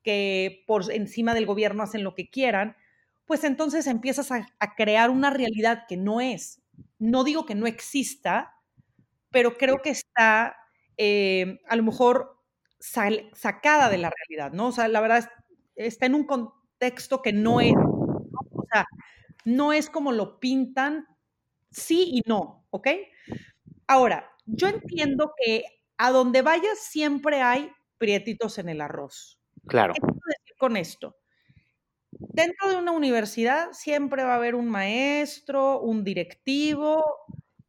Que 0.03 0.65
por 0.67 0.91
encima 0.91 1.35
del 1.35 1.47
gobierno 1.47 1.85
hacen 1.85 2.03
lo 2.03 2.17
que 2.17 2.31
quieran, 2.31 2.77
pues 3.27 3.45
entonces 3.45 3.87
empiezas 3.87 4.33
a, 4.33 4.49
a 4.59 4.75
crear 4.75 5.11
una 5.11 5.31
realidad 5.31 5.85
que 5.87 5.97
no 5.97 6.21
es. 6.21 6.61
No 6.99 7.23
digo 7.23 7.47
que 7.47 7.55
no 7.55 7.69
exista, 7.69 8.57
pero 9.31 9.57
creo 9.57 9.83
que 9.83 9.91
está 9.91 10.57
eh, 10.97 11.61
a 11.69 11.77
lo 11.77 11.83
mejor 11.83 12.39
sacada 12.79 13.89
de 13.89 13.99
la 13.99 14.11
realidad, 14.11 14.53
¿no? 14.53 14.69
O 14.69 14.73
sea, 14.73 14.89
la 14.89 15.01
verdad 15.01 15.29
está 15.75 16.07
en 16.07 16.15
un 16.15 16.25
contexto 16.25 17.23
que 17.23 17.33
no 17.33 17.61
es, 17.61 17.75
o 17.75 18.65
sea, 18.71 18.87
no 19.45 19.73
es 19.73 19.89
como 19.89 20.13
lo 20.13 20.39
pintan, 20.39 21.07
sí 21.71 22.11
y 22.13 22.23
no, 22.29 22.67
¿ok? 22.71 22.89
Ahora, 23.87 24.31
yo 24.47 24.69
entiendo 24.69 25.33
que 25.37 25.65
a 25.97 26.11
donde 26.11 26.43
vayas 26.43 26.79
siempre 26.79 27.41
hay 27.41 27.71
prietitos 27.99 28.59
en 28.59 28.69
el 28.69 28.81
arroz. 28.81 29.41
Claro. 29.67 29.95
¿Qué 29.95 30.01
quiero 30.01 30.19
decir 30.27 30.57
con 30.59 30.77
esto? 30.77 31.17
Dentro 32.11 32.69
de 32.71 32.77
una 32.77 32.93
universidad 32.93 33.73
siempre 33.73 34.25
va 34.25 34.33
a 34.33 34.37
haber 34.37 34.55
un 34.55 34.69
maestro, 34.69 35.81
un 35.81 36.05
directivo, 36.05 37.03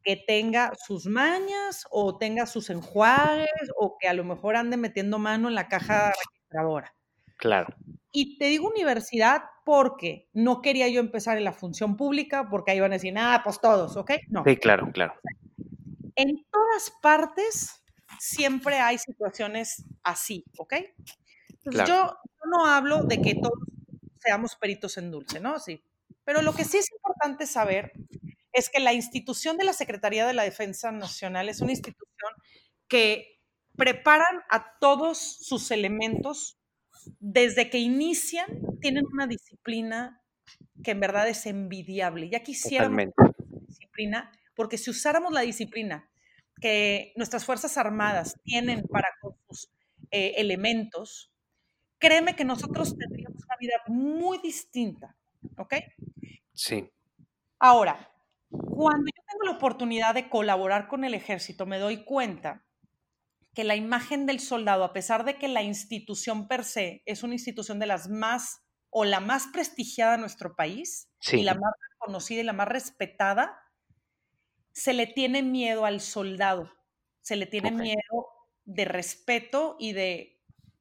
que 0.06 0.16
tenga 0.16 0.72
sus 0.86 1.06
mañas 1.06 1.84
o 1.90 2.16
tenga 2.16 2.46
sus 2.46 2.70
enjuagues 2.70 3.50
o 3.76 3.98
que 3.98 4.06
a 4.06 4.14
lo 4.14 4.22
mejor 4.22 4.54
ande 4.54 4.76
metiendo 4.76 5.18
mano 5.18 5.48
en 5.48 5.56
la 5.56 5.66
caja 5.66 6.12
registradora. 6.12 6.94
Claro. 7.36 7.74
Y 8.12 8.38
te 8.38 8.44
digo 8.44 8.68
universidad 8.68 9.42
porque 9.64 10.28
no 10.32 10.62
quería 10.62 10.86
yo 10.86 11.00
empezar 11.00 11.38
en 11.38 11.42
la 11.42 11.52
función 11.52 11.96
pública 11.96 12.48
porque 12.48 12.70
ahí 12.70 12.78
van 12.78 12.92
a 12.92 12.94
decir, 12.94 13.14
ah, 13.18 13.40
pues 13.42 13.60
todos, 13.60 13.96
¿ok? 13.96 14.12
No. 14.28 14.44
Sí, 14.46 14.56
claro, 14.58 14.88
claro. 14.92 15.14
En 16.14 16.46
todas 16.52 16.92
partes 17.02 17.82
siempre 18.20 18.78
hay 18.78 18.98
situaciones 18.98 19.86
así, 20.04 20.44
¿ok? 20.56 20.74
Entonces 21.48 21.88
yo, 21.88 22.16
no 22.48 22.64
hablo 22.64 23.02
de 23.02 23.20
que 23.20 23.34
todos 23.34 23.58
seamos 24.20 24.54
peritos 24.54 24.98
en 24.98 25.10
dulce, 25.10 25.40
¿no? 25.40 25.58
Sí. 25.58 25.82
Pero 26.24 26.42
lo 26.42 26.54
que 26.54 26.64
sí 26.64 26.76
es 26.76 26.92
importante 26.92 27.44
saber 27.44 27.90
es 28.56 28.70
que 28.70 28.80
la 28.80 28.94
institución 28.94 29.58
de 29.58 29.64
la 29.64 29.74
Secretaría 29.74 30.26
de 30.26 30.32
la 30.32 30.42
Defensa 30.42 30.90
Nacional 30.90 31.50
es 31.50 31.60
una 31.60 31.72
institución 31.72 32.32
que 32.88 33.38
preparan 33.76 34.40
a 34.48 34.78
todos 34.80 35.18
sus 35.18 35.70
elementos 35.70 36.58
desde 37.20 37.68
que 37.68 37.78
inician, 37.78 38.46
tienen 38.80 39.04
una 39.12 39.26
disciplina 39.26 40.22
que 40.82 40.92
en 40.92 41.00
verdad 41.00 41.28
es 41.28 41.44
envidiable. 41.44 42.30
Ya 42.30 42.42
quisiéramos 42.42 43.12
disciplina, 43.68 44.32
porque 44.54 44.78
si 44.78 44.88
usáramos 44.88 45.34
la 45.34 45.42
disciplina 45.42 46.08
que 46.58 47.12
nuestras 47.14 47.44
Fuerzas 47.44 47.76
Armadas 47.76 48.40
tienen 48.42 48.84
para 48.88 49.08
con 49.20 49.34
sus 49.46 49.68
eh, 50.10 50.32
elementos, 50.38 51.30
créeme 51.98 52.34
que 52.34 52.46
nosotros 52.46 52.96
tendríamos 52.96 53.44
una 53.44 53.56
vida 53.60 53.74
muy 53.88 54.38
distinta, 54.38 55.14
¿ok? 55.58 55.74
Sí. 56.54 56.90
Ahora, 57.58 58.15
cuando 58.58 59.06
yo 59.06 59.22
tengo 59.26 59.44
la 59.44 59.56
oportunidad 59.56 60.14
de 60.14 60.28
colaborar 60.28 60.88
con 60.88 61.04
el 61.04 61.14
ejército, 61.14 61.66
me 61.66 61.78
doy 61.78 62.04
cuenta 62.04 62.64
que 63.54 63.64
la 63.64 63.74
imagen 63.74 64.26
del 64.26 64.38
soldado, 64.38 64.84
a 64.84 64.92
pesar 64.92 65.24
de 65.24 65.36
que 65.36 65.48
la 65.48 65.62
institución 65.62 66.46
per 66.46 66.64
se 66.64 67.02
es 67.06 67.22
una 67.22 67.34
institución 67.34 67.78
de 67.78 67.86
las 67.86 68.08
más 68.08 68.60
o 68.90 69.04
la 69.04 69.20
más 69.20 69.46
prestigiada 69.46 70.12
de 70.12 70.18
nuestro 70.18 70.54
país 70.54 71.10
y 71.32 71.42
la 71.42 71.54
más 71.54 71.72
reconocida 71.92 72.40
y 72.40 72.44
la 72.44 72.52
más 72.52 72.68
respetada, 72.68 73.58
se 74.72 74.92
le 74.92 75.06
tiene 75.06 75.42
miedo 75.42 75.86
al 75.86 76.02
soldado, 76.02 76.70
se 77.22 77.36
le 77.36 77.46
tiene 77.46 77.70
miedo 77.70 78.28
de 78.66 78.84
respeto 78.84 79.76
y 79.78 79.92
de, 79.92 80.38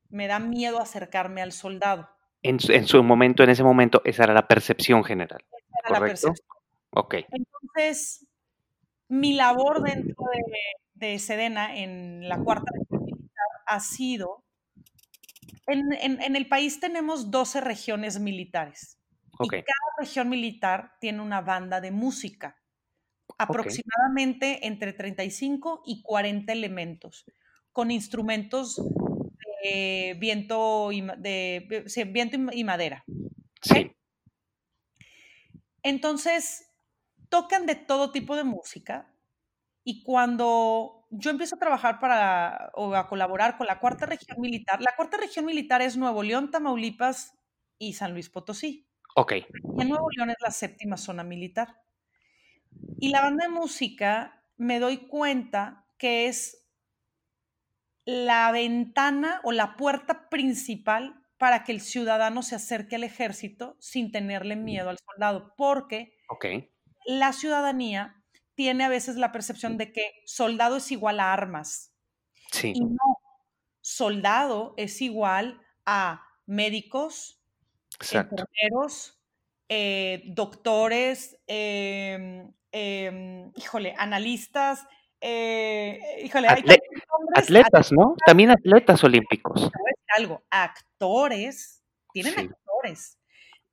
me 0.09 0.27
da 0.27 0.39
miedo 0.39 0.81
acercarme 0.81 1.41
al 1.41 1.53
soldado. 1.53 2.09
En 2.41 2.59
su, 2.59 3.03
momento, 3.03 3.43
en 3.43 3.49
ese 3.49 3.63
momento, 3.63 4.01
esa 4.03 4.25
era 4.25 4.33
la 4.33 4.47
percepción 4.47 5.03
general. 5.03 5.43
Esa 5.49 5.79
era 5.89 5.99
la 5.99 6.05
percepción. 6.05 6.54
Ok. 6.95 7.15
Entonces, 7.29 8.27
mi 9.09 9.33
labor 9.33 9.83
dentro 9.83 10.15
de, 10.93 11.19
Sedena 11.19 11.77
en 11.77 12.27
la 12.27 12.39
cuarta 12.39 12.71
militar 12.89 13.47
ha 13.67 13.79
sido, 13.79 14.43
en, 15.67 16.35
el 16.35 16.47
país 16.47 16.79
tenemos 16.79 17.31
12 17.31 17.61
regiones 17.61 18.19
militares. 18.19 18.97
Y 19.39 19.49
cada 19.49 19.65
región 19.99 20.29
militar 20.29 20.93
tiene 21.01 21.21
una 21.21 21.41
banda 21.41 21.81
de 21.81 21.91
música, 21.91 22.57
aproximadamente 23.37 24.65
entre 24.65 24.93
35 24.93 25.83
y 25.85 26.01
40 26.01 26.53
elementos, 26.53 27.25
con 27.73 27.91
instrumentos 27.91 28.81
de 29.61 30.15
viento 30.17 30.93
y, 30.93 31.01
de, 31.17 31.85
viento 32.07 32.37
y 32.53 32.63
madera. 32.63 33.03
Sí. 33.61 33.91
Entonces, 35.83 36.71
tocan 37.29 37.65
de 37.65 37.75
todo 37.75 38.11
tipo 38.11 38.35
de 38.35 38.43
música 38.43 39.15
y 39.83 40.03
cuando 40.03 41.05
yo 41.11 41.29
empiezo 41.31 41.55
a 41.55 41.59
trabajar 41.59 41.99
para 41.99 42.71
o 42.73 42.93
a 42.95 43.07
colaborar 43.07 43.57
con 43.57 43.67
la 43.67 43.79
cuarta 43.79 44.05
región 44.05 44.41
militar, 44.41 44.81
la 44.81 44.95
cuarta 44.95 45.17
región 45.17 45.45
militar 45.45 45.81
es 45.81 45.95
Nuevo 45.95 46.23
León, 46.23 46.49
Tamaulipas 46.49 47.37
y 47.77 47.93
San 47.93 48.13
Luis 48.13 48.29
Potosí. 48.29 48.89
Ok. 49.15 49.33
Y 49.33 49.81
en 49.81 49.89
Nuevo 49.89 50.09
León 50.09 50.31
es 50.31 50.37
la 50.41 50.51
séptima 50.51 50.97
zona 50.97 51.23
militar. 51.23 51.81
Y 52.99 53.09
la 53.09 53.21
banda 53.21 53.45
de 53.45 53.51
música 53.51 54.43
me 54.57 54.79
doy 54.79 55.07
cuenta 55.07 55.85
que 55.97 56.27
es 56.27 56.67
la 58.05 58.51
ventana 58.51 59.39
o 59.43 59.51
la 59.51 59.75
puerta 59.75 60.29
principal 60.29 61.21
para 61.37 61.63
que 61.63 61.71
el 61.71 61.81
ciudadano 61.81 62.41
se 62.41 62.55
acerque 62.55 62.95
al 62.95 63.03
ejército 63.03 63.77
sin 63.79 64.11
tenerle 64.11 64.55
miedo 64.55 64.89
al 64.89 64.97
soldado, 64.97 65.53
porque 65.55 66.17
okay 66.27 66.74
la 67.05 67.33
ciudadanía 67.33 68.21
tiene 68.55 68.85
a 68.85 68.89
veces 68.89 69.17
la 69.17 69.31
percepción 69.31 69.77
de 69.77 69.91
que 69.91 70.11
soldado 70.25 70.77
es 70.77 70.91
igual 70.91 71.19
a 71.19 71.33
armas. 71.33 71.93
Sí. 72.51 72.73
Y 72.75 72.81
no, 72.81 73.19
soldado 73.81 74.73
es 74.77 75.01
igual 75.01 75.61
a 75.85 76.25
médicos, 76.45 77.41
enfermeros, 77.99 79.19
eh, 79.69 80.23
doctores, 80.27 81.37
em, 81.47 82.51
em, 82.71 83.51
híjole, 83.55 83.95
analistas, 83.97 84.85
eh, 85.21 85.99
híjole, 86.23 86.47
atletas, 87.35 87.91
¿no? 87.91 88.15
También 88.25 88.51
atletas 88.51 89.03
olímpicos. 89.03 89.69
Algo, 90.15 90.43
actores, 90.49 91.83
tienen 92.13 92.51
actores, 92.51 93.17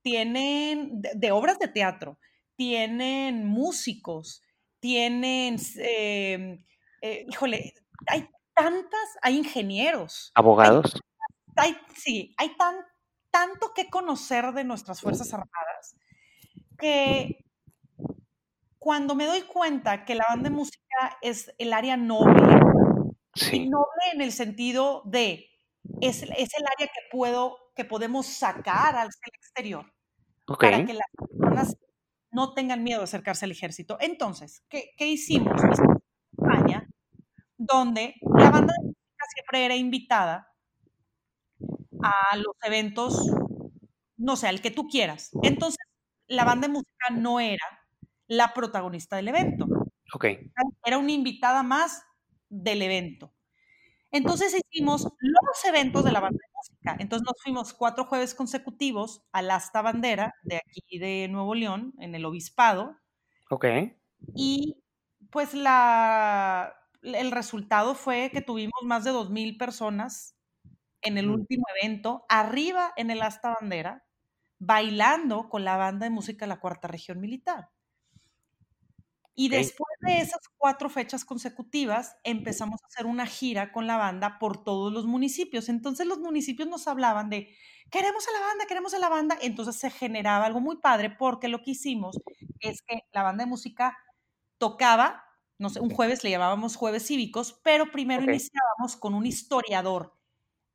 tienen 0.02 1.02
de, 1.14 1.30
obras 1.30 1.58
de 1.58 1.68
teatro, 1.68 2.18
tienen 2.56 3.46
músicos, 3.46 4.42
tienen, 4.80 5.56
em, 5.78 6.64
eh, 7.00 7.26
híjole, 7.28 7.74
hay 8.06 8.28
tantas, 8.54 9.18
hay 9.22 9.38
ingenieros. 9.38 10.32
Abogados. 10.34 11.00
Hay, 11.56 11.76
sí, 11.94 12.34
hay 12.38 12.56
tan, 12.56 12.76
tanto 13.30 13.72
que 13.74 13.90
conocer 13.90 14.52
de 14.52 14.64
nuestras 14.64 15.00
Fuerzas 15.00 15.32
Armadas 15.32 15.96
que 16.82 17.44
cuando 18.78 19.14
me 19.14 19.26
doy 19.26 19.42
cuenta 19.42 20.04
que 20.04 20.16
la 20.16 20.24
banda 20.28 20.50
de 20.50 20.56
música 20.56 21.16
es 21.22 21.54
el 21.58 21.72
área 21.72 21.96
noble, 21.96 22.42
y 23.52 23.68
noble 23.70 24.02
en 24.12 24.20
el 24.20 24.32
sentido 24.32 25.02
de, 25.04 25.48
es, 26.00 26.24
es, 26.24 26.50
el 26.58 26.64
área 26.76 26.88
que 26.88 27.00
puedo, 27.10 27.56
que 27.76 27.84
podemos 27.84 28.26
sacar 28.26 28.96
al 28.96 29.08
exterior, 29.32 29.86
para 30.58 30.84
que 30.84 30.94
las 30.94 31.06
personas 31.16 31.76
no 32.32 32.54
tengan 32.54 32.82
miedo 32.82 32.98
de 32.98 33.04
acercarse 33.04 33.44
al 33.44 33.52
ejército. 33.52 33.96
Entonces, 34.00 34.64
¿qué, 34.68 34.92
hicimos? 34.98 35.52
Hicimos 35.54 35.78
una 35.78 36.00
campaña 36.36 36.88
donde 37.56 38.14
la 38.36 38.50
banda 38.50 38.72
de 38.78 38.86
música 38.86 39.24
siempre 39.34 39.64
era 39.64 39.76
invitada 39.76 40.48
a 42.02 42.36
los 42.36 42.56
eventos, 42.64 43.30
no 44.16 44.36
sé, 44.36 44.48
al 44.48 44.60
que 44.60 44.70
tú 44.70 44.88
quieras. 44.88 45.30
Entonces, 45.42 45.78
la 46.26 46.44
banda 46.44 46.66
de 46.66 46.72
música 46.72 47.10
no 47.12 47.38
era 47.38 47.64
la 48.26 48.52
protagonista 48.54 49.16
del 49.16 49.28
evento. 49.28 49.66
Ok. 50.14 50.24
Era 50.84 50.98
una 50.98 51.12
invitada 51.12 51.62
más 51.62 52.02
del 52.48 52.82
evento. 52.82 53.34
Entonces 54.10 54.54
hicimos 54.54 55.04
los 55.20 55.64
eventos 55.66 56.04
de 56.04 56.12
la 56.12 56.20
banda 56.20 56.38
de 56.38 56.51
Entonces 56.98 57.26
nos 57.26 57.40
fuimos 57.42 57.72
cuatro 57.72 58.04
jueves 58.04 58.34
consecutivos 58.34 59.22
al 59.32 59.50
Asta 59.50 59.82
Bandera 59.82 60.34
de 60.42 60.56
aquí 60.56 60.98
de 60.98 61.28
Nuevo 61.28 61.54
León, 61.54 61.94
en 61.98 62.14
el 62.14 62.24
Obispado. 62.24 62.96
Ok. 63.50 63.66
Y 64.34 64.82
pues 65.30 65.54
la, 65.54 66.74
el 67.02 67.30
resultado 67.30 67.94
fue 67.94 68.30
que 68.32 68.40
tuvimos 68.40 68.80
más 68.84 69.04
de 69.04 69.12
2.000 69.12 69.58
personas 69.58 70.36
en 71.02 71.18
el 71.18 71.30
último 71.30 71.64
evento, 71.80 72.24
arriba 72.28 72.92
en 72.96 73.10
el 73.10 73.22
Asta 73.22 73.56
Bandera, 73.60 74.04
bailando 74.58 75.48
con 75.48 75.64
la 75.64 75.76
banda 75.76 76.04
de 76.04 76.10
música 76.10 76.44
de 76.44 76.50
la 76.50 76.60
Cuarta 76.60 76.88
Región 76.88 77.20
Militar. 77.20 77.70
Y 79.34 79.48
después 79.48 79.91
de 80.02 80.18
esas 80.18 80.40
cuatro 80.56 80.90
fechas 80.90 81.24
consecutivas, 81.24 82.16
empezamos 82.24 82.82
a 82.82 82.86
hacer 82.86 83.06
una 83.06 83.26
gira 83.26 83.72
con 83.72 83.86
la 83.86 83.96
banda 83.96 84.38
por 84.38 84.64
todos 84.64 84.92
los 84.92 85.06
municipios. 85.06 85.68
Entonces 85.68 86.06
los 86.06 86.18
municipios 86.18 86.68
nos 86.68 86.88
hablaban 86.88 87.30
de, 87.30 87.56
queremos 87.90 88.26
a 88.28 88.32
la 88.32 88.46
banda, 88.46 88.66
queremos 88.66 88.94
a 88.94 88.98
la 88.98 89.08
banda. 89.08 89.38
Entonces 89.40 89.76
se 89.76 89.90
generaba 89.90 90.46
algo 90.46 90.60
muy 90.60 90.78
padre 90.78 91.10
porque 91.10 91.48
lo 91.48 91.62
que 91.62 91.72
hicimos 91.72 92.20
es 92.60 92.82
que 92.82 93.00
la 93.12 93.22
banda 93.22 93.44
de 93.44 93.50
música 93.50 93.96
tocaba, 94.58 95.24
no 95.58 95.70
sé, 95.70 95.80
un 95.80 95.90
jueves 95.90 96.24
le 96.24 96.30
llamábamos 96.30 96.76
jueves 96.76 97.06
cívicos, 97.06 97.60
pero 97.62 97.90
primero 97.92 98.24
iniciábamos 98.24 98.96
con 98.98 99.14
un 99.14 99.26
historiador 99.26 100.18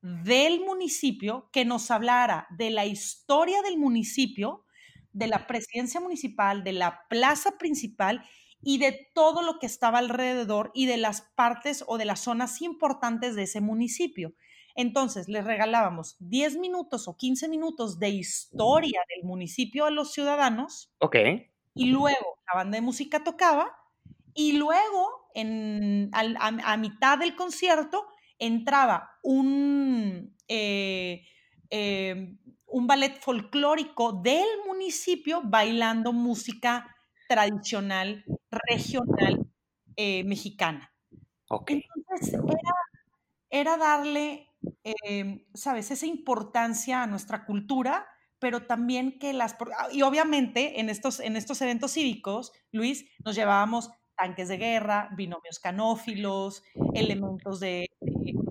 del 0.02 0.62
municipio 0.62 1.50
que 1.52 1.66
nos 1.66 1.92
hablara 1.92 2.48
de 2.52 2.70
la 2.70 2.86
historia 2.86 3.62
del 3.62 3.78
municipio, 3.78 4.66
de 5.12 5.28
la 5.28 5.48
presidencia 5.48 6.00
municipal, 6.00 6.64
de 6.64 6.74
la 6.74 7.08
plaza 7.10 7.58
principal 7.58 8.24
y 8.68 8.80
de 8.80 9.10
todo 9.14 9.44
lo 9.44 9.60
que 9.60 9.66
estaba 9.66 10.00
alrededor 10.00 10.72
y 10.74 10.88
de 10.88 10.98
las 10.98 11.22
partes 11.22 11.86
o 11.88 11.98
de 11.98 12.04
las 12.04 12.20
zonas 12.20 12.62
importantes 12.62 13.34
de 13.34 13.44
ese 13.44 13.62
municipio. 13.62 14.34
Entonces, 14.76 15.30
les 15.30 15.46
regalábamos 15.46 16.18
10 16.20 16.58
minutos 16.58 17.08
o 17.08 17.16
15 17.16 17.48
minutos 17.48 17.98
de 17.98 18.10
historia 18.10 19.00
del 19.16 19.24
municipio 19.24 19.86
a 19.86 19.90
los 19.90 20.12
ciudadanos. 20.12 20.92
Ok. 21.00 21.16
Y 21.76 21.86
luego 21.92 22.40
la 22.46 22.58
banda 22.58 22.76
de 22.76 22.82
música 22.82 23.24
tocaba 23.24 23.74
y 24.34 24.58
luego 24.58 25.30
en, 25.34 26.10
a, 26.12 26.76
mitad 26.76 27.20
del 27.20 27.38
concierto 27.38 28.06
entraba 28.38 29.12
un, 29.24 30.36
eh, 30.50 31.24
eh, 31.70 32.36
un 32.66 32.86
ballet 32.86 33.18
folclórico 33.22 34.12
del 34.12 34.46
municipio 34.66 35.40
bailando 35.42 36.12
música 36.12 36.97
tradicional, 37.28 38.24
regional 38.50 39.48
eh, 39.96 40.24
mexicana. 40.24 40.94
Entonces, 41.50 42.40
era, 43.50 43.78
darle, 43.78 44.50
em, 44.84 45.46
¿sabes?, 45.54 45.92
esa 45.92 46.06
importancia 46.06 47.04
a 47.04 47.08
nuestra 47.08 47.46
cultura, 47.46 48.08
pero 48.40 48.66
también 48.68 49.18
que 49.20 49.34
las... 49.34 49.56
Ah, 49.78 49.88
y 49.92 50.02
obviamente 50.02 50.80
en 50.80 50.90
estos, 50.90 51.20
en 51.20 51.36
estos 51.36 51.62
eventos 51.62 51.94
cívicos, 51.94 52.52
Luis, 52.72 53.10
nos 53.24 53.36
llevábamos 53.36 53.92
tanques 54.16 54.48
de 54.50 54.58
guerra, 54.58 55.10
binomios 55.16 55.60
canófilos, 55.60 56.64
elementos 56.94 57.60
de, 57.60 57.88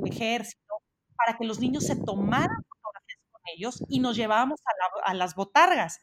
ejército, 0.04 0.82
para 1.16 1.36
que 1.36 1.44
los 1.44 1.60
niños 1.60 1.84
se 1.86 1.96
tomaran 1.96 2.64
fotografías 2.68 3.20
con 3.30 3.40
ellos 3.54 3.84
y 3.88 4.00
nos 4.00 4.16
llevábamos 4.16 4.60
a, 5.04 5.10
a 5.10 5.14
las 5.14 5.34
botargas. 5.34 6.00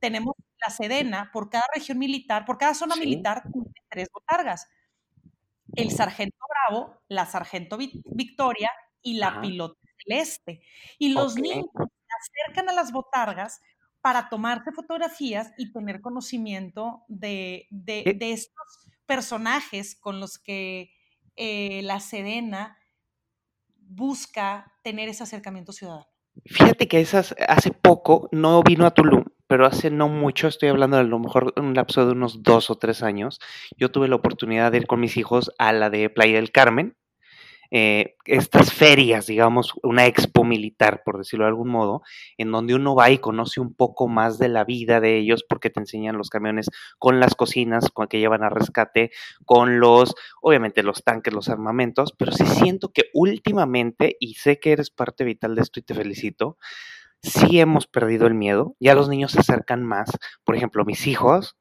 Tenemos 0.00 0.33
la 0.64 0.72
Sedena, 0.72 1.30
por 1.32 1.50
cada 1.50 1.64
región 1.74 1.98
militar, 1.98 2.44
por 2.44 2.58
cada 2.58 2.74
zona 2.74 2.96
militar, 2.96 3.42
tiene 3.52 3.70
tres 3.88 4.08
botargas. 4.12 4.68
El 5.74 5.90
sargento 5.90 6.36
Bravo, 6.48 7.02
la 7.08 7.26
sargento 7.26 7.76
Victoria 7.76 8.70
y 9.02 9.14
la 9.14 9.40
piloto 9.40 9.78
celeste. 10.04 10.62
Y 10.98 11.10
los 11.10 11.36
niños 11.36 11.66
se 11.74 12.42
acercan 12.42 12.68
a 12.68 12.72
las 12.72 12.92
botargas 12.92 13.60
para 14.00 14.28
tomarse 14.28 14.72
fotografías 14.72 15.52
y 15.56 15.72
tener 15.72 16.00
conocimiento 16.00 17.04
de, 17.08 17.66
de, 17.70 18.32
estos 18.32 18.90
personajes 19.06 19.96
con 19.96 20.20
los 20.20 20.38
que 20.38 20.90
eh, 21.36 21.80
la 21.82 22.00
Sedena 22.00 22.78
busca 23.76 24.72
tener 24.82 25.08
ese 25.08 25.22
acercamiento 25.22 25.72
ciudadano. 25.72 26.06
Fíjate 26.46 26.88
que 26.88 27.00
esas, 27.00 27.34
hace 27.48 27.70
poco 27.70 28.28
no 28.32 28.62
vino 28.62 28.86
a 28.86 28.90
Tulum, 28.90 29.24
pero 29.46 29.66
hace 29.66 29.90
no 29.90 30.08
mucho, 30.08 30.48
estoy 30.48 30.68
hablando 30.68 30.96
de 30.96 31.02
a 31.02 31.06
lo 31.06 31.18
mejor 31.18 31.52
un 31.56 31.74
lapso 31.74 32.06
de 32.06 32.12
unos 32.12 32.42
dos 32.42 32.70
o 32.70 32.76
tres 32.76 33.02
años, 33.02 33.40
yo 33.76 33.90
tuve 33.90 34.08
la 34.08 34.16
oportunidad 34.16 34.72
de 34.72 34.78
ir 34.78 34.86
con 34.86 35.00
mis 35.00 35.16
hijos 35.16 35.52
a 35.58 35.72
la 35.72 35.90
de 35.90 36.10
Playa 36.10 36.36
del 36.36 36.52
Carmen, 36.52 36.96
eh, 37.76 38.14
estas 38.26 38.72
ferias, 38.72 39.26
digamos, 39.26 39.72
una 39.82 40.06
expo 40.06 40.44
militar, 40.44 41.02
por 41.04 41.18
decirlo 41.18 41.44
de 41.44 41.48
algún 41.48 41.70
modo, 41.70 42.02
en 42.38 42.52
donde 42.52 42.74
uno 42.74 42.94
va 42.94 43.10
y 43.10 43.18
conoce 43.18 43.60
un 43.60 43.74
poco 43.74 44.06
más 44.06 44.38
de 44.38 44.48
la 44.48 44.64
vida 44.64 45.00
de 45.00 45.18
ellos 45.18 45.44
porque 45.48 45.70
te 45.70 45.80
enseñan 45.80 46.16
los 46.16 46.30
camiones 46.30 46.70
con 47.00 47.18
las 47.18 47.34
cocinas 47.34 47.90
con 47.90 48.06
que 48.06 48.20
llevan 48.20 48.44
a 48.44 48.48
rescate, 48.48 49.10
con 49.44 49.80
los, 49.80 50.14
obviamente 50.40 50.84
los 50.84 51.02
tanques, 51.02 51.34
los 51.34 51.48
armamentos, 51.48 52.14
pero 52.16 52.32
sí 52.32 52.46
siento 52.46 52.92
que 52.92 53.04
últimamente, 53.12 54.16
y 54.20 54.34
sé 54.34 54.60
que 54.60 54.72
eres 54.72 54.90
parte 54.90 55.24
vital 55.24 55.56
de 55.56 55.62
esto 55.62 55.80
y 55.80 55.82
te 55.82 55.94
felicito, 55.94 56.58
sí 57.24 57.58
hemos 57.58 57.86
perdido 57.86 58.26
el 58.26 58.34
miedo, 58.34 58.76
ya 58.78 58.94
los 58.94 59.08
niños 59.08 59.32
se 59.32 59.40
acercan 59.40 59.84
más, 59.84 60.10
por 60.44 60.56
ejemplo, 60.56 60.84
mis 60.84 61.06
hijos, 61.06 61.56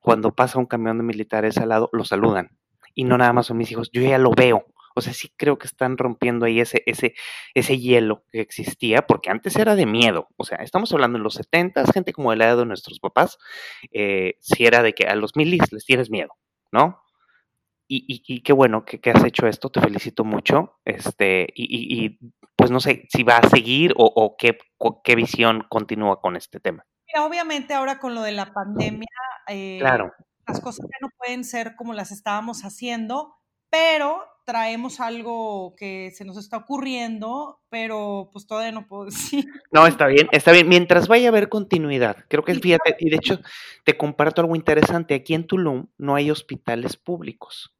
cuando 0.00 0.34
pasa 0.34 0.58
un 0.58 0.66
camión 0.66 0.98
de 0.98 1.04
militares 1.04 1.58
al 1.58 1.68
lado, 1.68 1.88
lo 1.92 2.04
saludan. 2.04 2.58
Y 2.94 3.04
no 3.04 3.18
nada 3.18 3.32
más 3.32 3.46
son 3.46 3.58
mis 3.58 3.70
hijos, 3.70 3.90
yo 3.92 4.02
ya 4.02 4.18
lo 4.18 4.30
veo, 4.32 4.66
o 4.94 5.00
sea, 5.00 5.12
sí 5.12 5.32
creo 5.36 5.58
que 5.58 5.66
están 5.66 5.98
rompiendo 5.98 6.46
ahí 6.46 6.60
ese, 6.60 6.82
ese, 6.86 7.14
ese 7.54 7.78
hielo 7.78 8.24
que 8.30 8.40
existía, 8.40 9.02
porque 9.02 9.30
antes 9.30 9.56
era 9.56 9.74
de 9.74 9.86
miedo. 9.86 10.28
O 10.36 10.44
sea, 10.44 10.58
estamos 10.58 10.92
hablando 10.92 11.18
en 11.18 11.24
los 11.24 11.34
70, 11.34 11.84
gente 11.92 12.12
como 12.12 12.30
de 12.30 12.36
la 12.36 12.46
edad 12.46 12.58
de 12.58 12.66
nuestros 12.66 13.00
papás, 13.00 13.38
eh, 13.92 14.34
si 14.40 14.64
era 14.64 14.82
de 14.82 14.94
que 14.94 15.06
a 15.06 15.16
los 15.16 15.34
milis 15.34 15.72
les 15.72 15.84
tienes 15.84 16.10
miedo, 16.10 16.30
¿no? 16.70 17.03
Y, 17.86 18.22
y, 18.26 18.40
qué 18.42 18.52
bueno 18.52 18.84
que, 18.84 18.98
has 19.10 19.24
hecho 19.24 19.46
esto, 19.46 19.70
te 19.70 19.80
felicito 19.80 20.24
mucho. 20.24 20.80
Este, 20.84 21.46
y, 21.54 22.04
y 22.04 22.18
pues 22.56 22.70
no 22.70 22.80
sé 22.80 23.06
si 23.10 23.22
va 23.22 23.38
a 23.38 23.48
seguir 23.48 23.92
o, 23.96 24.06
o 24.06 24.36
qué, 24.36 24.58
qué, 25.02 25.14
visión 25.14 25.66
continúa 25.68 26.20
con 26.20 26.36
este 26.36 26.60
tema. 26.60 26.84
Mira, 27.06 27.26
obviamente 27.26 27.74
ahora 27.74 27.98
con 27.98 28.14
lo 28.14 28.22
de 28.22 28.32
la 28.32 28.52
pandemia, 28.52 29.08
eh, 29.48 29.78
claro. 29.80 30.12
las 30.46 30.60
cosas 30.60 30.86
ya 30.90 30.98
no 31.00 31.10
pueden 31.18 31.44
ser 31.44 31.76
como 31.76 31.92
las 31.92 32.10
estábamos 32.10 32.62
haciendo, 32.62 33.36
pero 33.74 34.22
traemos 34.44 35.00
algo 35.00 35.74
que 35.76 36.12
se 36.12 36.24
nos 36.24 36.36
está 36.36 36.58
ocurriendo, 36.58 37.58
pero 37.70 38.30
pues 38.32 38.46
todavía 38.46 38.70
no 38.70 38.86
puedo 38.86 39.04
decir. 39.06 39.46
No, 39.72 39.84
está 39.86 40.06
bien, 40.06 40.28
está 40.30 40.52
bien. 40.52 40.68
Mientras 40.68 41.08
vaya 41.08 41.26
a 41.26 41.30
haber 41.30 41.48
continuidad, 41.48 42.18
creo 42.28 42.44
que 42.44 42.54
fíjate, 42.54 42.94
y 43.00 43.10
de 43.10 43.16
hecho 43.16 43.40
te 43.84 43.96
comparto 43.96 44.42
algo 44.42 44.54
interesante. 44.54 45.14
Aquí 45.14 45.34
en 45.34 45.48
Tulum 45.48 45.88
no 45.98 46.14
hay 46.14 46.30
hospitales 46.30 46.96
públicos. 46.96 47.74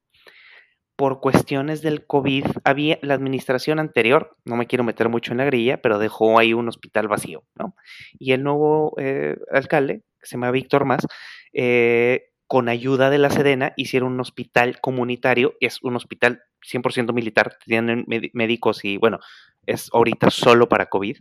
Por 0.97 1.21
cuestiones 1.21 1.81
del 1.81 2.07
COVID, 2.07 2.47
había 2.65 2.99
la 3.03 3.15
administración 3.15 3.79
anterior, 3.79 4.31
no 4.45 4.57
me 4.57 4.67
quiero 4.67 4.83
meter 4.83 5.09
mucho 5.09 5.33
en 5.33 5.39
la 5.39 5.45
grilla, 5.45 5.81
pero 5.81 5.99
dejó 5.99 6.39
ahí 6.39 6.55
un 6.55 6.69
hospital 6.69 7.07
vacío, 7.07 7.45
¿no? 7.55 7.77
Y 8.19 8.33
el 8.33 8.43
nuevo 8.43 8.95
eh, 8.99 9.37
alcalde, 9.53 10.03
que 10.21 10.27
se 10.27 10.33
llama 10.33 10.53
Víctor 10.53 10.85
Más, 10.85 11.05
eh, 11.53 12.34
con 12.47 12.69
ayuda 12.69 13.11
de 13.11 13.19
la 13.19 13.31
Sedena, 13.31 13.73
hicieron 13.77 14.13
un 14.13 14.21
hospital 14.21 14.81
comunitario, 14.81 15.55
es 15.61 15.83
un 15.83 15.97
hospital 15.97 16.43
100% 16.61 17.13
militar, 17.13 17.59
tienen 17.65 18.05
médicos 18.33 18.85
y 18.85 18.97
bueno, 18.97 19.19
es 19.67 19.91
ahorita 19.93 20.31
solo 20.31 20.69
para 20.69 20.87
COVID, 20.87 21.19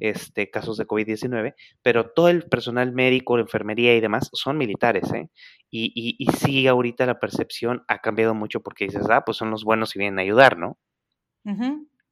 este, 0.00 0.50
casos 0.50 0.76
de 0.76 0.86
COVID-19, 0.86 1.54
pero 1.82 2.10
todo 2.10 2.28
el 2.28 2.44
personal 2.44 2.92
médico, 2.92 3.38
enfermería 3.38 3.94
y 3.94 4.00
demás 4.00 4.30
son 4.32 4.58
militares, 4.58 5.12
¿eh? 5.12 5.28
Y, 5.70 5.92
y, 5.94 6.16
y, 6.18 6.26
sí, 6.36 6.66
ahorita 6.68 7.04
la 7.06 7.18
percepción 7.18 7.84
ha 7.88 7.98
cambiado 7.98 8.34
mucho 8.34 8.60
porque 8.60 8.84
dices, 8.84 9.08
ah, 9.10 9.24
pues 9.24 9.36
son 9.36 9.50
los 9.50 9.64
buenos 9.64 9.94
y 9.96 9.98
vienen 9.98 10.20
a 10.20 10.22
ayudar, 10.22 10.56
¿no? 10.56 10.78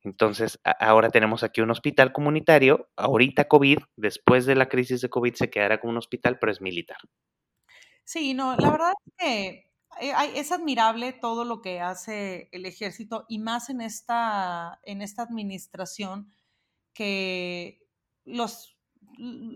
Entonces, 0.04 0.58
ahora 0.80 1.10
tenemos 1.10 1.44
aquí 1.44 1.60
un 1.60 1.70
hospital 1.70 2.12
comunitario, 2.12 2.88
ahorita 2.96 3.46
COVID, 3.46 3.78
después 3.96 4.46
de 4.46 4.56
la 4.56 4.68
crisis 4.68 5.00
de 5.00 5.08
COVID 5.08 5.34
se 5.34 5.48
quedará 5.48 5.78
como 5.80 5.92
un 5.92 5.98
hospital, 5.98 6.38
pero 6.40 6.50
es 6.50 6.60
militar. 6.60 6.98
Sí, 8.04 8.34
no, 8.34 8.56
la 8.56 8.70
verdad 8.70 8.92
es 9.06 9.12
que 9.18 9.72
eh, 10.00 10.12
es 10.34 10.52
admirable 10.52 11.12
todo 11.12 11.44
lo 11.44 11.60
que 11.60 11.80
hace 11.80 12.48
el 12.52 12.66
ejército 12.66 13.24
y 13.28 13.38
más 13.38 13.70
en 13.70 13.80
esta, 13.80 14.80
en 14.84 15.02
esta 15.02 15.22
administración 15.22 16.30
que 16.94 17.80
los 18.24 18.76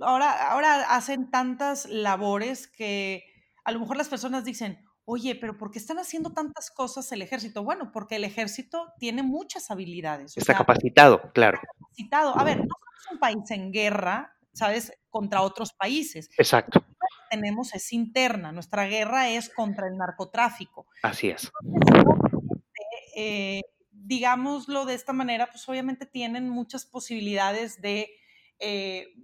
ahora, 0.03 0.51
ahora 0.51 0.95
hacen 0.95 1.31
tantas 1.31 1.87
labores 1.87 2.69
que 2.69 3.25
a 3.65 3.73
lo 3.73 3.81
mejor 3.81 3.97
las 3.97 4.09
personas 4.09 4.45
dicen, 4.45 4.85
oye, 5.05 5.35
pero 5.35 5.57
¿por 5.57 5.71
qué 5.71 5.79
están 5.79 5.99
haciendo 5.99 6.33
tantas 6.33 6.71
cosas 6.71 7.11
el 7.13 7.23
ejército? 7.23 7.65
Bueno, 7.65 7.91
porque 7.93 8.17
el 8.17 8.25
ejército 8.25 8.93
tiene 8.99 9.23
muchas 9.23 9.71
habilidades. 9.71 10.37
Está 10.37 10.57
capacitado, 10.57 11.33
claro. 11.33 11.59
Está 11.59 11.73
capacitado. 11.79 12.39
A 12.39 12.45
ver, 12.45 12.59
no 12.59 12.65
somos 12.65 13.13
un 13.13 13.19
país 13.19 13.51
en 13.51 13.73
guerra, 13.73 14.37
¿sabes? 14.53 14.93
Contra 15.09 15.43
otros 15.43 15.73
países. 15.73 16.29
Exacto 16.37 16.85
tenemos 17.29 17.75
es 17.75 17.93
interna, 17.93 18.53
nuestra 18.53 18.87
guerra 18.87 19.29
es 19.31 19.49
contra 19.49 19.89
el 19.89 19.97
narcotráfico. 19.97 20.87
Así 21.03 21.29
es. 21.29 21.51
Eh, 23.17 23.63
digámoslo 23.91 24.85
de 24.85 24.95
esta 24.95 25.13
manera, 25.13 25.47
pues 25.47 25.69
obviamente 25.69 26.07
tienen 26.07 26.49
muchas 26.49 26.85
posibilidades 26.85 27.81
de 27.81 28.11
eh, 28.59 29.15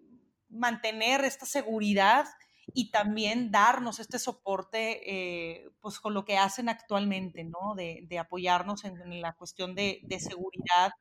mantener 0.49 1.25
esta 1.25 1.47
seguridad 1.47 2.27
y 2.75 2.91
también 2.91 3.51
darnos 3.51 4.01
este 4.01 4.19
soporte, 4.19 5.01
eh, 5.05 5.71
pues 5.81 6.01
con 6.01 6.15
lo 6.15 6.25
que 6.25 6.39
hacen 6.39 6.69
actualmente, 6.69 7.45
¿no? 7.45 7.75
De, 7.75 8.07
apoyarnos 8.19 8.85
en, 8.85 9.21
la 9.21 9.35
cuestión 9.35 9.75
de, 9.75 10.01
seguridad 10.19 10.93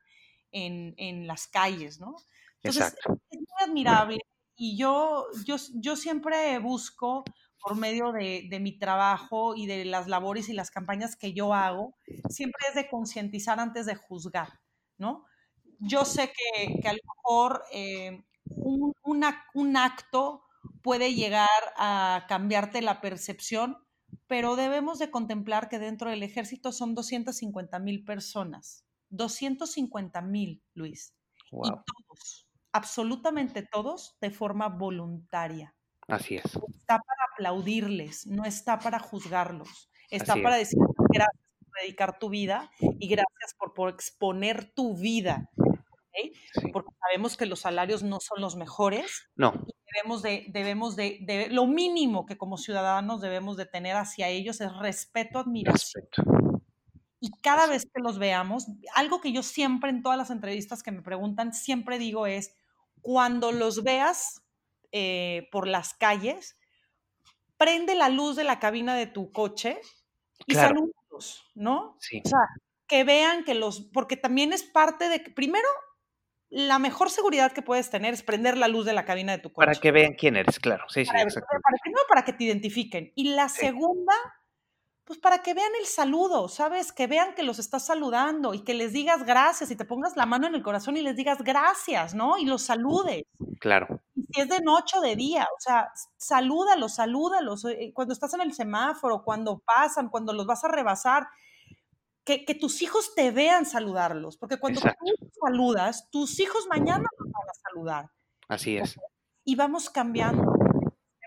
en, 0.50 0.94
en, 0.96 1.26
las 1.26 1.46
calles, 1.46 1.98
¿no? 2.00 2.16
Entonces, 2.62 2.94
es 3.30 3.38
muy 3.38 3.62
admirable 3.70 4.18
y 4.56 4.76
yo, 4.76 5.26
yo, 5.44 5.56
yo 5.74 5.96
siempre 5.96 6.58
busco 6.58 7.24
por 7.62 7.76
medio 7.76 8.12
de, 8.12 8.46
de, 8.50 8.60
mi 8.60 8.78
trabajo 8.78 9.54
y 9.54 9.66
de 9.66 9.84
las 9.84 10.08
labores 10.08 10.48
y 10.48 10.52
las 10.52 10.70
campañas 10.70 11.16
que 11.16 11.32
yo 11.32 11.54
hago, 11.54 11.94
siempre 12.28 12.66
es 12.68 12.74
de 12.74 12.88
concientizar 12.88 13.60
antes 13.60 13.86
de 13.86 13.94
juzgar, 13.94 14.60
¿no? 14.98 15.24
Yo 15.78 16.04
sé 16.04 16.32
que, 16.32 16.80
que 16.80 16.88
a 16.88 16.92
lo 16.92 17.00
mejor 17.16 17.62
eh, 17.72 18.24
un, 18.44 18.92
un, 19.54 19.76
acto 19.76 20.42
puede 20.82 21.14
llegar 21.14 21.48
a 21.76 22.26
cambiarte 22.28 22.82
la 22.82 23.00
percepción, 23.00 23.78
pero 24.26 24.56
debemos 24.56 24.98
de 24.98 25.10
contemplar 25.10 25.68
que 25.68 25.78
dentro 25.78 26.10
del 26.10 26.22
ejército 26.22 26.72
son 26.72 26.94
250 26.94 27.78
mil 27.78 28.04
personas. 28.04 28.84
250 29.10 30.20
mil, 30.22 30.62
Luis. 30.74 31.14
Y 31.50 31.68
todos, 31.68 32.46
absolutamente 32.72 33.62
todos 33.62 34.16
de 34.20 34.30
forma 34.30 34.68
voluntaria. 34.68 35.74
Así 36.08 36.36
es. 36.36 36.44
está 36.44 36.98
para 36.98 37.24
aplaudirles, 37.32 38.26
no 38.26 38.44
está 38.44 38.78
para 38.78 38.98
juzgarlos. 38.98 39.90
Está 40.10 40.34
para 40.36 40.56
decir 40.56 40.78
gracias 41.08 41.54
por 41.58 41.80
dedicar 41.80 42.18
tu 42.18 42.28
vida 42.28 42.70
y 42.80 43.08
gracias 43.08 43.54
por, 43.58 43.72
por 43.72 43.88
exponer 43.88 44.72
tu 44.74 44.96
vida. 44.96 45.48
Porque 46.72 46.90
sabemos 47.00 47.36
que 47.36 47.46
los 47.46 47.60
salarios 47.60 48.02
no 48.02 48.20
son 48.20 48.40
los 48.40 48.56
mejores. 48.56 49.30
No. 49.34 49.54
Y 49.66 49.72
debemos 49.94 50.22
de, 50.22 50.46
debemos 50.50 50.96
de, 50.96 51.48
lo 51.50 51.66
mínimo 51.66 52.26
que 52.26 52.36
como 52.36 52.58
ciudadanos 52.58 53.20
debemos 53.20 53.56
de 53.56 53.66
tener 53.66 53.96
hacia 53.96 54.28
ellos 54.28 54.60
es 54.60 54.76
respeto, 54.76 55.38
admiración. 55.38 56.04
Respeto. 56.04 56.62
Y 57.20 57.30
cada 57.40 57.66
vez 57.66 57.84
que 57.86 58.02
los 58.02 58.18
veamos, 58.18 58.66
algo 58.94 59.20
que 59.20 59.32
yo 59.32 59.42
siempre 59.42 59.90
en 59.90 60.02
todas 60.02 60.18
las 60.18 60.30
entrevistas 60.30 60.82
que 60.82 60.90
me 60.90 61.02
preguntan, 61.02 61.54
siempre 61.54 61.98
digo 61.98 62.26
es, 62.26 62.52
cuando 63.02 63.52
los 63.52 63.82
veas 63.82 64.42
eh, 64.92 65.48
por 65.52 65.68
las 65.68 65.94
calles, 65.94 66.56
prende 67.58 67.94
la 67.94 68.08
luz 68.08 68.36
de 68.36 68.44
la 68.44 68.58
cabina 68.58 68.96
de 68.96 69.06
tu 69.06 69.30
coche 69.32 69.80
y 70.46 70.54
claro. 70.54 70.88
¿no? 71.54 71.96
Sí. 72.00 72.22
O 72.24 72.28
sea, 72.28 72.40
que 72.86 73.04
vean 73.04 73.44
que 73.44 73.54
los, 73.54 73.82
porque 73.92 74.16
también 74.16 74.52
es 74.52 74.62
parte 74.62 75.08
de, 75.08 75.20
primero, 75.20 75.68
la 76.48 76.78
mejor 76.78 77.10
seguridad 77.10 77.52
que 77.52 77.62
puedes 77.62 77.90
tener 77.90 78.12
es 78.12 78.22
prender 78.22 78.58
la 78.58 78.68
luz 78.68 78.84
de 78.84 78.92
la 78.92 79.04
cabina 79.04 79.32
de 79.32 79.38
tu 79.38 79.52
coche. 79.52 79.66
Para 79.66 79.78
que 79.78 79.92
vean 79.92 80.14
quién 80.14 80.36
eres, 80.36 80.58
claro. 80.58 80.84
Sí, 80.88 81.04
sí, 81.04 81.10
para, 81.10 81.24
para, 81.24 82.06
para 82.08 82.24
que 82.24 82.32
te 82.32 82.44
identifiquen. 82.44 83.12
Y 83.14 83.34
la 83.34 83.48
segunda 83.48 84.14
pues 85.04 85.18
para 85.18 85.42
que 85.42 85.52
vean 85.52 85.72
el 85.80 85.86
saludo, 85.86 86.48
¿sabes? 86.48 86.92
Que 86.92 87.06
vean 87.06 87.34
que 87.34 87.42
los 87.42 87.58
estás 87.58 87.86
saludando 87.86 88.54
y 88.54 88.62
que 88.62 88.74
les 88.74 88.92
digas 88.92 89.24
gracias 89.24 89.70
y 89.70 89.76
te 89.76 89.84
pongas 89.84 90.16
la 90.16 90.26
mano 90.26 90.46
en 90.46 90.54
el 90.54 90.62
corazón 90.62 90.96
y 90.96 91.02
les 91.02 91.16
digas 91.16 91.42
gracias, 91.42 92.14
¿no? 92.14 92.38
Y 92.38 92.44
los 92.44 92.62
saludes. 92.62 93.24
Claro. 93.58 94.00
Y 94.14 94.26
si 94.32 94.40
es 94.40 94.48
de 94.48 94.60
noche 94.60 94.98
o 94.98 95.00
de 95.00 95.16
día, 95.16 95.44
o 95.44 95.60
sea, 95.60 95.90
salúdalos, 96.16 96.94
salúdalos. 96.94 97.64
Eh, 97.64 97.90
cuando 97.92 98.14
estás 98.14 98.32
en 98.34 98.42
el 98.42 98.52
semáforo, 98.52 99.24
cuando 99.24 99.58
pasan, 99.58 100.08
cuando 100.08 100.32
los 100.32 100.46
vas 100.46 100.62
a 100.64 100.68
rebasar, 100.68 101.26
que, 102.24 102.56
tus 102.60 102.82
hijos 102.82 103.14
te 103.16 103.32
vean 103.32 103.66
saludarlos, 103.66 104.36
porque 104.36 104.58
cuando 104.58 104.80
tú 104.80 104.86
saludas, 105.44 106.08
tus 106.10 106.38
hijos 106.38 106.68
mañana 106.68 107.04
los 107.18 107.32
van 107.32 107.48
a 107.50 107.68
saludar. 107.68 108.10
Así 108.48 108.76
es. 108.76 108.96
y 109.44 109.56
vamos 109.56 109.90
cambiando 109.90 110.61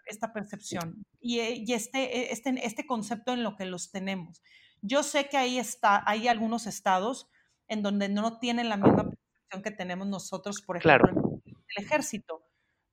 esta 0.06 0.34
percepción 0.34 1.06
y, 1.20 1.40
y 1.40 1.74
este, 1.74 2.32
este, 2.32 2.66
este 2.66 2.86
concepto 2.86 3.34
en 3.34 3.44
lo 3.44 3.56
que 3.56 3.66
los 3.66 3.92
tenemos. 3.92 4.42
Yo 4.82 5.04
sé 5.04 5.30
que 5.30 5.38
ahí 5.38 5.58
está, 5.58 6.04
hay 6.06 6.28
algunos 6.28 6.68
estados 6.68 7.30
en 7.68 7.82
donde 7.82 8.10
no 8.10 8.40
tienen 8.40 8.70
la 8.70 8.78
misma 8.78 9.10
percepción 9.10 9.64
que 9.64 9.72
tenemos 9.72 10.08
nosotros, 10.08 10.62
por 10.62 10.78
ejemplo, 10.78 11.10
en 11.10 11.56
el 11.76 11.84
ejército, 11.84 12.44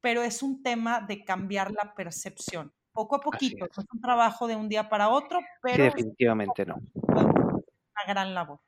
pero 0.00 0.22
es 0.22 0.42
un 0.42 0.62
tema 0.62 1.00
de 1.00 1.24
cambiar 1.24 1.70
la 1.72 1.94
percepción, 1.94 2.72
poco 2.92 3.16
a 3.16 3.20
poquito, 3.20 3.66
es. 3.66 3.78
es. 3.78 3.84
un 3.92 4.00
trabajo 4.00 4.46
de 4.46 4.56
un 4.56 4.68
día 4.68 4.88
para 4.88 5.08
otro, 5.08 5.40
pero... 5.62 5.76
Sí, 5.76 5.82
definitivamente 5.82 6.64
no. 6.64 6.76
Una 7.08 8.04
gran 8.06 8.34
labor. 8.34 8.60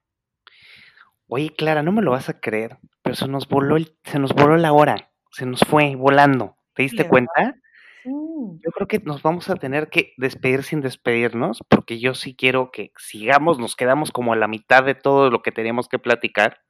Oye, 1.29 1.55
Clara, 1.57 1.83
no 1.83 1.93
me 1.93 2.03
lo 2.03 2.11
vas 2.11 2.29
a 2.29 2.39
creer, 2.39 2.79
pero 3.03 3.17
se 3.17 3.27
nos 3.27 3.49
voló, 3.49 3.77
el, 3.77 3.97
se 4.05 4.19
nos 4.19 4.35
voló 4.35 4.57
la 4.57 4.73
hora, 4.73 5.11
se 5.31 5.47
nos 5.47 5.61
fue 5.61 5.97
volando. 5.97 6.57
¿Te 6.75 6.83
diste 6.83 7.05
sí, 7.05 7.09
cuenta? 7.09 7.55
Mm. 8.05 8.59
Yo 8.65 8.71
creo 8.73 8.89
que 8.89 8.99
nos 9.01 9.23
vamos 9.23 9.49
a 9.51 9.57
tener 9.57 9.89
que 9.89 10.13
despedir 10.17 10.63
sin 10.63 10.81
despedirnos, 10.81 11.63
porque 11.69 11.99
yo 11.99 12.15
sí 12.15 12.35
quiero 12.35 12.71
que 12.71 12.93
sigamos, 12.97 13.59
nos 13.59 13.77
quedamos 13.77 14.11
como 14.11 14.33
a 14.33 14.37
la 14.37 14.49
mitad 14.49 14.85
de 14.85 14.95
todo 14.95 15.31
lo 15.31 15.43
que 15.43 15.53
teníamos 15.53 15.89
que 15.89 15.99
platicar. 15.99 16.61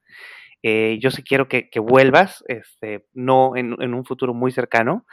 Eh, 0.62 0.98
yo 1.00 1.10
sí 1.10 1.22
quiero 1.22 1.48
que, 1.48 1.68
que 1.70 1.80
vuelvas, 1.80 2.42
este, 2.48 3.06
no 3.12 3.56
en, 3.56 3.76
en, 3.82 3.94
un 3.94 4.04
futuro 4.04 4.32
muy 4.32 4.50
cercano, 4.50 5.06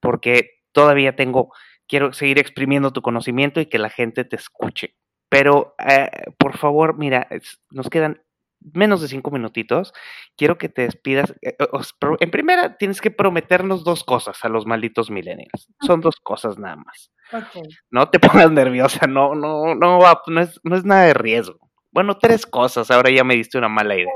porque 0.00 0.50
todavía 0.72 1.14
tengo, 1.14 1.52
quiero 1.86 2.12
seguir 2.12 2.38
exprimiendo 2.38 2.92
tu 2.92 3.02
conocimiento 3.02 3.60
y 3.60 3.66
que 3.66 3.78
la 3.78 3.90
gente 3.90 4.24
te 4.24 4.36
escuche. 4.36 4.96
Pero, 5.28 5.74
eh, 5.86 6.10
por 6.38 6.56
favor, 6.56 6.96
mira, 6.98 7.28
nos 7.70 7.90
quedan 7.90 8.22
menos 8.60 9.00
de 9.00 9.08
cinco 9.08 9.30
minutitos, 9.30 9.92
quiero 10.36 10.58
que 10.58 10.68
te 10.68 10.82
despidas. 10.82 11.34
Eh, 11.42 11.56
en 12.20 12.30
primera, 12.30 12.76
tienes 12.76 13.00
que 13.00 13.10
prometernos 13.10 13.84
dos 13.84 14.04
cosas 14.04 14.44
a 14.44 14.48
los 14.48 14.66
malditos 14.66 15.10
millennials. 15.10 15.68
Son 15.80 16.00
dos 16.00 16.16
cosas 16.22 16.58
nada 16.58 16.76
más. 16.76 17.10
Okay. 17.32 17.62
No 17.90 18.08
te 18.10 18.18
pongas 18.46 18.50
nerviosa, 18.50 19.06
no, 19.06 19.34
no, 19.34 19.74
no, 19.74 19.98
no 20.26 20.40
es, 20.40 20.60
no 20.62 20.76
es 20.76 20.84
nada 20.84 21.04
de 21.04 21.14
riesgo. 21.14 21.58
Bueno, 21.90 22.18
tres 22.18 22.46
cosas, 22.46 22.90
ahora 22.90 23.10
ya 23.10 23.24
me 23.24 23.34
diste 23.34 23.58
una 23.58 23.68
mala 23.68 23.96
idea. 23.96 24.12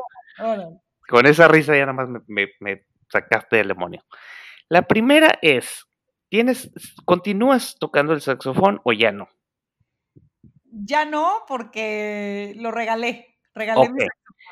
Con 1.09 1.27
esa 1.27 1.49
risa 1.49 1.77
ya 1.77 1.87
nada 1.87 1.93
más 1.93 2.09
me, 2.09 2.21
me, 2.27 2.49
me 2.61 2.85
sacaste 3.09 3.57
del 3.57 3.69
demonio. 3.69 4.05
La 4.69 4.83
primera 4.83 5.39
es, 5.43 5.87
¿tienes, 6.29 6.71
continúas 7.05 7.77
tocando 7.79 8.13
el 8.13 8.21
saxofón 8.21 8.81
o 8.85 8.93
ya 8.93 9.13
no? 9.13 9.29
Ya 10.71 11.05
no, 11.05 11.45
porque 11.47 12.55
lo 12.57 12.71
regalé. 12.71 13.37
Regalé 13.55 13.83
Ok. 13.83 13.93
mi 13.93 14.05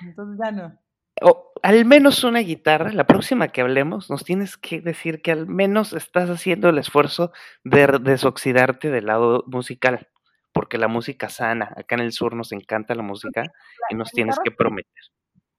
entonces 0.03 0.39
ya 0.43 0.51
no. 0.53 0.79
O 1.23 1.53
al 1.63 1.85
menos 1.85 2.25
una 2.25 2.41
guitarra, 2.41 2.93
la 2.93 3.07
próxima 3.07 3.49
que 3.49 3.61
hablemos, 3.61 4.09
nos 4.09 4.25
tienes 4.25 4.57
que 4.57 4.81
decir 4.81 5.21
que 5.21 5.33
al 5.33 5.47
menos 5.47 5.93
estás 5.93 6.31
haciendo 6.31 6.69
el 6.71 6.79
esfuerzo 6.79 7.33
de 7.65 7.99
desoxidarte 8.01 8.91
del 8.91 9.07
lado 9.07 9.45
musical, 9.47 10.09
porque 10.53 10.79
la 10.79 10.89
música 10.89 11.29
sana, 11.29 11.75
acá 11.77 11.97
en 11.97 12.03
el 12.03 12.13
sur 12.13 12.35
nos 12.35 12.53
encanta 12.53 12.95
la 12.95 13.03
música 13.03 13.43
y 13.91 13.95
nos 13.95 14.11
tienes 14.11 14.37
guitarra 14.37 14.45
que 14.45 14.51
prometer. 14.53 15.03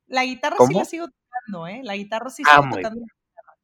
La 0.08 0.24
guitarra 0.26 0.58
sí 0.68 0.74
la 0.74 0.86
sigo 0.86 1.08
tocando, 1.08 1.68
¿eh? 1.68 1.82
La 1.84 1.96
guitarra 1.96 2.30
sí 2.30 2.44
Ah, 2.48 2.62
sigo 2.62 2.76
tocando. 2.78 3.06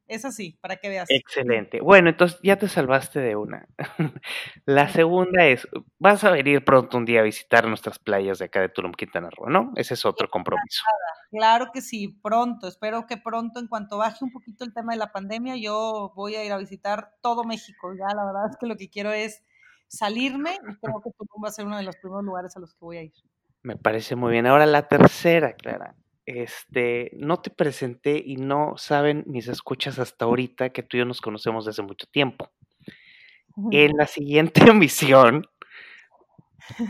Es 0.08 0.24
así, 0.24 0.58
para 0.62 0.76
que 0.76 0.88
veas. 0.88 1.10
Excelente. 1.10 1.80
Bueno, 1.80 2.08
entonces 2.08 2.40
ya 2.42 2.56
te 2.56 2.66
salvaste 2.66 3.20
de 3.20 3.36
una. 3.36 3.68
La 4.64 4.88
segunda 4.88 5.44
es, 5.44 5.68
vas 5.98 6.24
a 6.24 6.30
venir 6.30 6.64
pronto 6.64 6.96
un 6.96 7.04
día 7.04 7.20
a 7.20 7.24
visitar 7.24 7.68
nuestras 7.68 7.98
playas 7.98 8.38
de 8.38 8.46
acá 8.46 8.62
de 8.62 8.70
Tulum, 8.70 8.92
Quintana 8.92 9.28
Roo, 9.28 9.50
¿no? 9.50 9.72
Ese 9.76 9.94
es 9.94 10.06
otro 10.06 10.30
compromiso. 10.30 10.82
Claro 11.30 11.66
que 11.74 11.82
sí, 11.82 12.08
pronto. 12.22 12.68
Espero 12.68 13.06
que 13.06 13.18
pronto, 13.18 13.60
en 13.60 13.68
cuanto 13.68 13.98
baje 13.98 14.24
un 14.24 14.32
poquito 14.32 14.64
el 14.64 14.72
tema 14.72 14.92
de 14.92 14.98
la 14.98 15.12
pandemia, 15.12 15.56
yo 15.56 16.12
voy 16.16 16.36
a 16.36 16.44
ir 16.44 16.52
a 16.52 16.56
visitar 16.56 17.10
todo 17.20 17.44
México. 17.44 17.92
Ya 17.92 18.14
la 18.14 18.24
verdad 18.24 18.50
es 18.50 18.56
que 18.56 18.66
lo 18.66 18.76
que 18.76 18.88
quiero 18.88 19.12
es 19.12 19.44
salirme 19.88 20.54
y 20.54 20.56
creo 20.80 21.02
que 21.02 21.10
Tulum 21.10 21.44
va 21.44 21.48
a 21.48 21.52
ser 21.52 21.66
uno 21.66 21.76
de 21.76 21.82
los 21.82 21.96
primeros 21.96 22.24
lugares 22.24 22.56
a 22.56 22.60
los 22.60 22.72
que 22.72 22.80
voy 22.80 22.96
a 22.96 23.02
ir. 23.02 23.12
Me 23.62 23.76
parece 23.76 24.16
muy 24.16 24.32
bien. 24.32 24.46
Ahora 24.46 24.64
la 24.64 24.88
tercera, 24.88 25.52
Clara. 25.52 25.94
Este, 26.30 27.10
no 27.14 27.38
te 27.38 27.48
presenté 27.48 28.22
y 28.22 28.36
no 28.36 28.74
saben 28.76 29.24
mis 29.26 29.48
escuchas 29.48 29.98
hasta 29.98 30.26
ahorita 30.26 30.68
que 30.74 30.82
tú 30.82 30.98
y 30.98 31.00
yo 31.00 31.06
nos 31.06 31.22
conocemos 31.22 31.64
desde 31.64 31.82
mucho 31.82 32.06
tiempo. 32.06 32.50
En 33.70 33.96
la 33.96 34.06
siguiente 34.06 34.60
emisión 34.70 35.46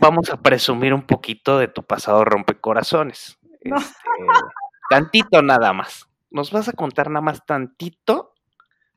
vamos 0.00 0.30
a 0.30 0.42
presumir 0.42 0.92
un 0.92 1.02
poquito 1.02 1.56
de 1.56 1.68
tu 1.68 1.84
pasado 1.84 2.24
rompecorazones. 2.24 3.38
No. 3.62 3.76
Este, 3.76 3.94
tantito 4.90 5.40
nada 5.40 5.72
más. 5.72 6.08
Nos 6.32 6.50
vas 6.50 6.68
a 6.68 6.72
contar 6.72 7.08
nada 7.08 7.20
más 7.20 7.46
tantito 7.46 8.34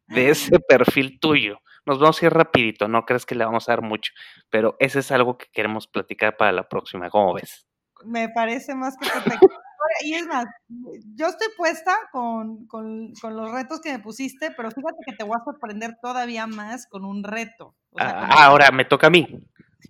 de 0.07 0.31
ese 0.31 0.59
perfil 0.59 1.19
tuyo. 1.19 1.59
Nos 1.85 1.99
vamos 1.99 2.19
a 2.19 2.25
ir 2.25 2.33
rapidito, 2.33 2.87
no 2.87 3.05
crees 3.05 3.27
que 3.27 3.35
le 3.35 3.45
vamos 3.45 3.69
a 3.69 3.73
dar 3.73 3.83
mucho, 3.83 4.11
pero 4.49 4.75
ese 4.79 5.01
es 5.01 5.11
algo 5.11 5.37
que 5.37 5.45
queremos 5.53 5.85
platicar 5.85 6.35
para 6.35 6.51
la 6.51 6.67
próxima. 6.67 7.11
¿Cómo 7.11 7.35
ves? 7.35 7.67
Me 8.03 8.27
parece 8.29 8.73
más 8.73 8.97
que 8.97 9.07
perfecto. 9.07 9.60
Y 10.03 10.13
es 10.15 10.25
más, 10.27 10.45
yo 11.15 11.27
estoy 11.27 11.47
puesta 11.57 11.95
con, 12.11 12.65
con- 12.67 13.13
con 13.21 13.35
los 13.35 13.51
retos 13.51 13.81
que 13.81 13.91
me 13.93 13.99
pusiste, 13.99 14.51
pero 14.51 14.71
fíjate 14.71 14.97
que 15.05 15.13
te 15.13 15.23
voy 15.23 15.37
a 15.39 15.43
sorprender 15.43 15.97
todavía 16.01 16.47
más 16.47 16.87
con 16.87 17.05
un 17.05 17.23
reto. 17.23 17.75
O 17.91 17.97
sea, 17.99 18.09
Ah, 18.23 18.29
con- 18.29 18.37
ahora 18.43 18.71
me 18.71 18.85
toca 18.85 19.07
a 19.07 19.09
mí. 19.09 19.27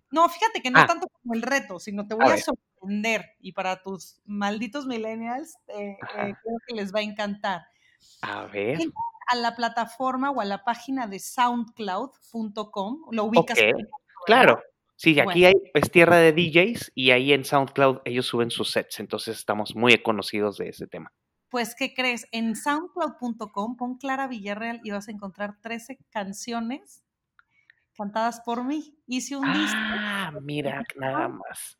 No, 0.09 0.27
fíjate 0.29 0.61
que 0.61 0.71
no 0.71 0.79
Ah. 0.79 0.85
tanto 0.87 1.07
como 1.21 1.33
el 1.33 1.41
reto, 1.41 1.79
sino 1.79 2.05
te 2.07 2.15
voy 2.15 2.25
a, 2.31 2.37
sorprender. 2.37 3.25
Y 3.39 3.51
para 3.53 3.81
tus 3.81 4.19
malditos 4.25 4.85
millennials, 4.85 5.53
eh, 5.67 5.91
eh, 6.17 6.33
creo 6.43 6.57
que 6.67 6.75
les 6.75 6.93
va 6.93 6.99
a 6.99 7.03
encantar. 7.03 7.61
A 8.21 8.45
ver. 8.45 8.81
Entra 8.81 8.99
a 9.27 9.35
la 9.35 9.55
plataforma 9.55 10.31
o 10.31 10.41
a 10.41 10.45
la 10.45 10.63
página 10.63 11.07
de 11.07 11.19
soundcloud.com, 11.19 13.01
lo 13.11 13.23
ubicas. 13.25 13.57
Ok, 13.57 13.63
¿verdad? 13.65 13.89
Claro. 14.25 14.61
Sí, 15.01 15.15
Bueno. 15.15 15.31
aquí 15.31 15.45
hay, 15.45 15.55
es 15.73 15.89
tierra 15.89 16.17
de 16.17 16.31
DJs 16.31 16.91
y 16.93 17.09
ahí 17.09 17.33
en 17.33 17.43
SoundCloud 17.43 18.01
ellos 18.05 18.27
suben 18.27 18.51
sus 18.51 18.69
sets, 18.69 18.99
entonces 18.99 19.35
estamos 19.35 19.75
muy 19.75 19.97
conocidos 19.97 20.59
de 20.59 20.69
ese 20.69 20.85
tema. 20.85 21.11
Pues, 21.49 21.73
¿qué 21.73 21.95
crees? 21.95 22.27
En 22.31 22.55
soundcloud.com 22.55 23.77
pon 23.77 23.97
Clara 23.97 24.27
Villarreal 24.27 24.79
y 24.83 24.91
vas 24.91 25.07
a 25.07 25.11
encontrar 25.11 25.59
13 25.59 25.97
canciones 26.11 27.03
cantadas 27.97 28.41
por 28.41 28.63
mí. 28.63 28.95
Hice 29.07 29.37
un 29.37 29.51
disco. 29.51 29.75
Ah, 29.75 30.33
mira, 30.39 30.83
nada 30.95 31.29
más. 31.29 31.79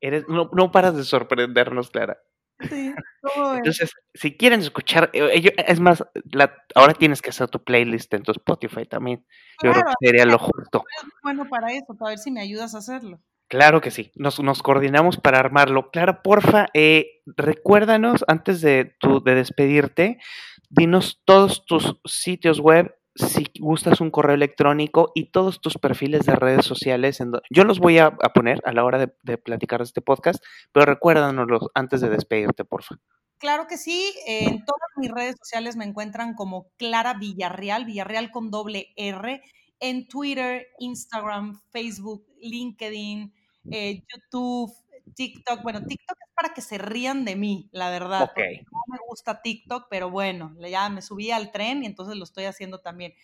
Eres, 0.00 0.26
no, 0.28 0.48
no 0.54 0.72
paras 0.72 0.96
de 0.96 1.04
sorprendernos, 1.04 1.90
Clara. 1.90 2.16
Entonces, 3.56 3.92
si 4.14 4.36
quieren 4.36 4.60
escuchar, 4.60 5.10
eh, 5.12 5.30
ello- 5.32 5.50
es 5.56 5.80
más, 5.80 6.04
la- 6.32 6.54
ahora 6.74 6.94
tienes 6.94 7.22
que 7.22 7.30
hacer 7.30 7.48
tu 7.48 7.62
playlist 7.62 8.12
en 8.14 8.22
tu 8.22 8.32
Spotify 8.32 8.84
también. 8.86 9.26
Yo 9.62 9.72
creo 9.72 9.84
que 9.84 10.06
sería 10.06 10.24
lo 10.24 10.38
justo. 10.38 10.84
bueno 11.22 11.44
para 11.48 11.72
eso, 11.72 11.94
para 11.98 12.10
ver 12.10 12.18
si 12.18 12.30
me 12.30 12.40
ayudas 12.40 12.74
a 12.74 12.78
hacerlo. 12.78 13.20
Claro 13.48 13.80
que 13.80 13.90
sí, 13.90 14.12
nos, 14.14 14.40
nos 14.40 14.62
coordinamos 14.62 15.16
para 15.16 15.38
armarlo. 15.38 15.90
Clara, 15.90 16.22
porfa, 16.22 16.68
eh, 16.74 17.22
recuérdanos 17.24 18.24
antes 18.28 18.60
de, 18.60 18.94
tu, 19.00 19.22
de 19.22 19.34
despedirte, 19.34 20.18
dinos 20.68 21.22
todos 21.24 21.64
tus 21.64 21.98
sitios 22.04 22.60
web, 22.60 22.94
si 23.18 23.46
gustas 23.58 24.00
un 24.00 24.10
correo 24.10 24.34
electrónico 24.34 25.12
y 25.14 25.30
todos 25.30 25.60
tus 25.60 25.76
perfiles 25.78 26.24
de 26.26 26.36
redes 26.36 26.64
sociales. 26.64 27.20
En 27.20 27.32
Yo 27.50 27.64
los 27.64 27.78
voy 27.78 27.98
a, 27.98 28.06
a 28.06 28.32
poner 28.32 28.60
a 28.64 28.72
la 28.72 28.84
hora 28.84 28.98
de, 28.98 29.12
de 29.22 29.38
platicar 29.38 29.80
de 29.80 29.84
este 29.84 30.00
podcast, 30.00 30.42
pero 30.72 30.86
recuérdanoslos 30.86 31.68
antes 31.74 32.00
de 32.00 32.08
despedirte, 32.08 32.64
porfa. 32.64 32.96
Claro 33.38 33.66
que 33.68 33.78
sí, 33.78 34.12
en 34.26 34.64
todas 34.64 34.88
mis 34.96 35.10
redes 35.12 35.36
sociales 35.38 35.76
me 35.76 35.84
encuentran 35.84 36.34
como 36.34 36.70
Clara 36.76 37.14
Villarreal, 37.14 37.84
Villarreal 37.84 38.32
con 38.32 38.50
doble 38.50 38.88
R, 38.96 39.42
en 39.80 40.08
Twitter, 40.08 40.66
Instagram, 40.80 41.60
Facebook, 41.70 42.26
LinkedIn, 42.40 43.32
eh, 43.70 44.02
YouTube, 44.08 44.72
TikTok. 45.14 45.62
Bueno, 45.62 45.84
TikTok 45.84 46.16
es 46.20 46.34
para 46.34 46.52
que 46.52 46.60
se 46.60 46.78
rían 46.78 47.24
de 47.24 47.36
mí, 47.36 47.68
la 47.70 47.90
verdad. 47.90 48.24
Ok. 48.24 48.40
Gusta 49.18 49.42
TikTok, 49.42 49.86
pero 49.90 50.10
bueno, 50.10 50.54
ya 50.68 50.88
me 50.88 51.02
subí 51.02 51.30
al 51.30 51.50
tren 51.52 51.82
y 51.82 51.86
entonces 51.86 52.16
lo 52.16 52.24
estoy 52.24 52.44
haciendo 52.44 52.80
también. 52.80 53.14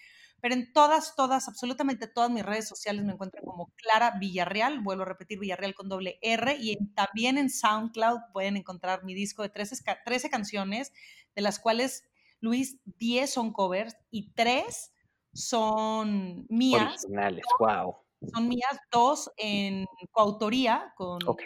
Pero 0.41 0.55
en 0.55 0.73
todas, 0.73 1.15
todas, 1.17 1.49
absolutamente 1.49 2.07
todas 2.07 2.31
mis 2.31 2.45
redes 2.45 2.69
sociales 2.69 3.05
me 3.05 3.13
encuentran 3.13 3.45
como 3.45 3.73
Clara 3.77 4.13
Villarreal, 4.21 4.81
vuelvo 4.83 5.03
a 5.03 5.07
repetir 5.07 5.39
Villarreal 5.39 5.75
con 5.75 5.89
doble 5.89 6.19
R, 6.21 6.57
y 6.61 6.73
en- 6.73 6.95
también 6.95 7.39
en 7.39 7.49
SoundCloud 7.49 8.19
pueden 8.33 8.57
encontrar 8.57 9.05
mi 9.05 9.15
disco 9.15 9.43
de 9.43 9.49
13, 9.49 9.83
ca- 9.83 10.03
13 10.05 10.29
canciones, 10.31 10.93
de 11.35 11.43
las 11.43 11.59
cuales, 11.59 12.05
Luis, 12.41 12.79
10 12.85 13.33
son 13.33 13.53
covers 13.53 13.97
y 14.11 14.33
3 14.33 14.93
son 15.33 16.47
mías, 16.51 17.07
Originales, 17.07 17.45
wow. 17.59 17.97
son 18.33 18.49
mías, 18.49 18.79
dos 18.93 19.31
en 19.37 19.87
coautoría 20.13 20.93
con 20.97 21.27
Ok. 21.27 21.43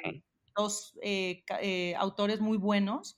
dos 0.57 0.99
eh, 1.03 1.44
eh, 1.61 1.94
autores 1.96 2.40
muy 2.40 2.59
buenos, 2.59 3.16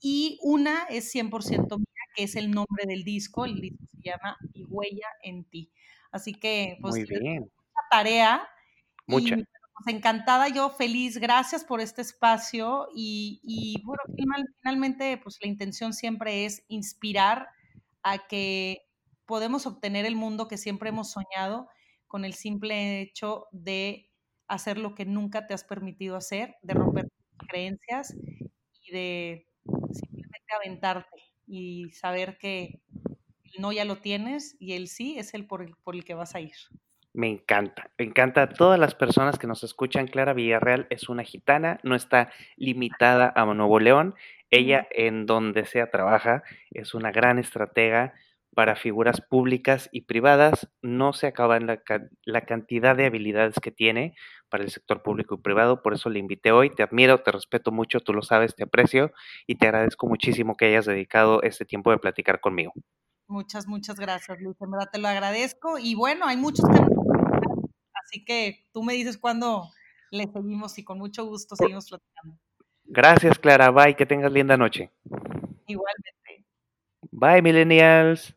y 0.00 0.38
una 0.42 0.84
es 0.84 1.10
100% 1.10 1.78
mía, 1.78 1.86
que 2.14 2.24
es 2.24 2.36
el 2.36 2.50
nombre 2.50 2.84
del 2.86 3.04
disco, 3.04 3.44
el 3.44 3.60
disco 3.60 3.78
se 4.02 4.10
llama 4.10 4.36
Mi 4.54 4.64
huella 4.64 5.08
en 5.22 5.44
ti. 5.44 5.72
Así 6.12 6.34
que, 6.34 6.78
pues, 6.82 6.94
Muy 6.94 7.04
bien, 7.04 7.50
mucha 7.56 7.88
tarea 7.90 8.48
mucha. 9.06 9.36
y 9.36 9.44
pues, 9.74 9.94
encantada, 9.94 10.48
yo 10.48 10.70
feliz, 10.70 11.18
gracias 11.18 11.64
por 11.64 11.80
este 11.80 12.02
espacio 12.02 12.88
y, 12.94 13.40
y, 13.44 13.82
bueno, 13.84 14.02
final- 14.16 14.46
finalmente, 14.62 15.18
pues 15.18 15.38
la 15.42 15.48
intención 15.48 15.92
siempre 15.94 16.46
es 16.46 16.64
inspirar 16.68 17.48
a 18.02 18.26
que 18.28 18.82
podemos 19.26 19.66
obtener 19.66 20.06
el 20.06 20.16
mundo 20.16 20.48
que 20.48 20.56
siempre 20.58 20.88
hemos 20.90 21.12
soñado 21.12 21.68
con 22.08 22.24
el 22.24 22.34
simple 22.34 23.00
hecho 23.02 23.46
de 23.52 24.10
hacer 24.48 24.78
lo 24.78 24.94
que 24.94 25.04
nunca 25.06 25.46
te 25.46 25.54
has 25.54 25.64
permitido 25.64 26.16
hacer, 26.16 26.56
de 26.62 26.74
romper 26.74 27.08
creencias 27.48 28.14
y 28.86 28.92
de 28.92 29.46
simplemente 29.92 30.54
aventarte 30.54 31.22
y 31.46 31.90
saber 31.92 32.38
que 32.38 32.80
el 33.44 33.60
no 33.60 33.72
ya 33.72 33.84
lo 33.84 33.96
tienes 33.96 34.56
y 34.58 34.74
el 34.74 34.88
sí 34.88 35.18
es 35.18 35.34
el 35.34 35.46
por 35.46 35.62
el, 35.62 35.74
por 35.76 35.94
el 35.94 36.04
que 36.04 36.14
vas 36.14 36.34
a 36.34 36.40
ir. 36.40 36.54
Me 37.12 37.28
encanta, 37.30 37.90
me 37.96 38.04
encanta 38.04 38.42
a 38.42 38.48
todas 38.50 38.78
las 38.78 38.94
personas 38.94 39.38
que 39.38 39.46
nos 39.46 39.64
escuchan. 39.64 40.06
Clara 40.06 40.34
Villarreal 40.34 40.86
es 40.90 41.08
una 41.08 41.24
gitana, 41.24 41.80
no 41.82 41.94
está 41.94 42.30
limitada 42.56 43.32
a 43.34 43.46
Nuevo 43.46 43.80
León. 43.80 44.14
Ella 44.50 44.86
en 44.90 45.24
donde 45.24 45.64
sea 45.64 45.90
trabaja, 45.90 46.42
es 46.70 46.92
una 46.92 47.10
gran 47.12 47.38
estratega 47.38 48.12
para 48.56 48.74
figuras 48.74 49.20
públicas 49.20 49.90
y 49.92 50.00
privadas. 50.00 50.70
No 50.80 51.12
se 51.12 51.26
acaba 51.26 51.60
la, 51.60 51.82
la 52.24 52.40
cantidad 52.46 52.96
de 52.96 53.04
habilidades 53.04 53.56
que 53.60 53.70
tiene 53.70 54.14
para 54.48 54.64
el 54.64 54.70
sector 54.70 55.02
público 55.02 55.34
y 55.34 55.42
privado. 55.42 55.82
Por 55.82 55.92
eso 55.92 56.08
le 56.08 56.20
invité 56.20 56.52
hoy. 56.52 56.74
Te 56.74 56.82
admiro, 56.82 57.18
te 57.18 57.32
respeto 57.32 57.70
mucho, 57.70 58.00
tú 58.00 58.14
lo 58.14 58.22
sabes, 58.22 58.56
te 58.56 58.64
aprecio 58.64 59.12
y 59.46 59.56
te 59.56 59.66
agradezco 59.66 60.08
muchísimo 60.08 60.56
que 60.56 60.64
hayas 60.64 60.86
dedicado 60.86 61.42
este 61.42 61.66
tiempo 61.66 61.90
de 61.90 61.98
platicar 61.98 62.40
conmigo. 62.40 62.72
Muchas, 63.28 63.66
muchas 63.66 64.00
gracias, 64.00 64.40
Luis. 64.40 64.56
En 64.58 64.70
verdad 64.70 64.88
te 64.90 65.00
lo 65.00 65.08
agradezco. 65.08 65.78
Y 65.78 65.94
bueno, 65.94 66.24
hay 66.24 66.38
muchos 66.38 66.64
temas 66.64 66.88
Así 68.06 68.24
que 68.24 68.64
tú 68.72 68.82
me 68.82 68.94
dices 68.94 69.18
cuándo 69.18 69.68
le 70.10 70.28
seguimos 70.32 70.78
y 70.78 70.84
con 70.84 70.96
mucho 70.96 71.26
gusto 71.26 71.56
seguimos 71.56 71.90
platicando. 71.90 72.38
Gracias, 72.84 73.38
Clara. 73.38 73.70
Bye, 73.70 73.96
que 73.96 74.06
tengas 74.06 74.32
linda 74.32 74.56
noche. 74.56 74.90
Igualmente. 75.66 76.46
Bye, 77.10 77.42
millennials. 77.42 78.34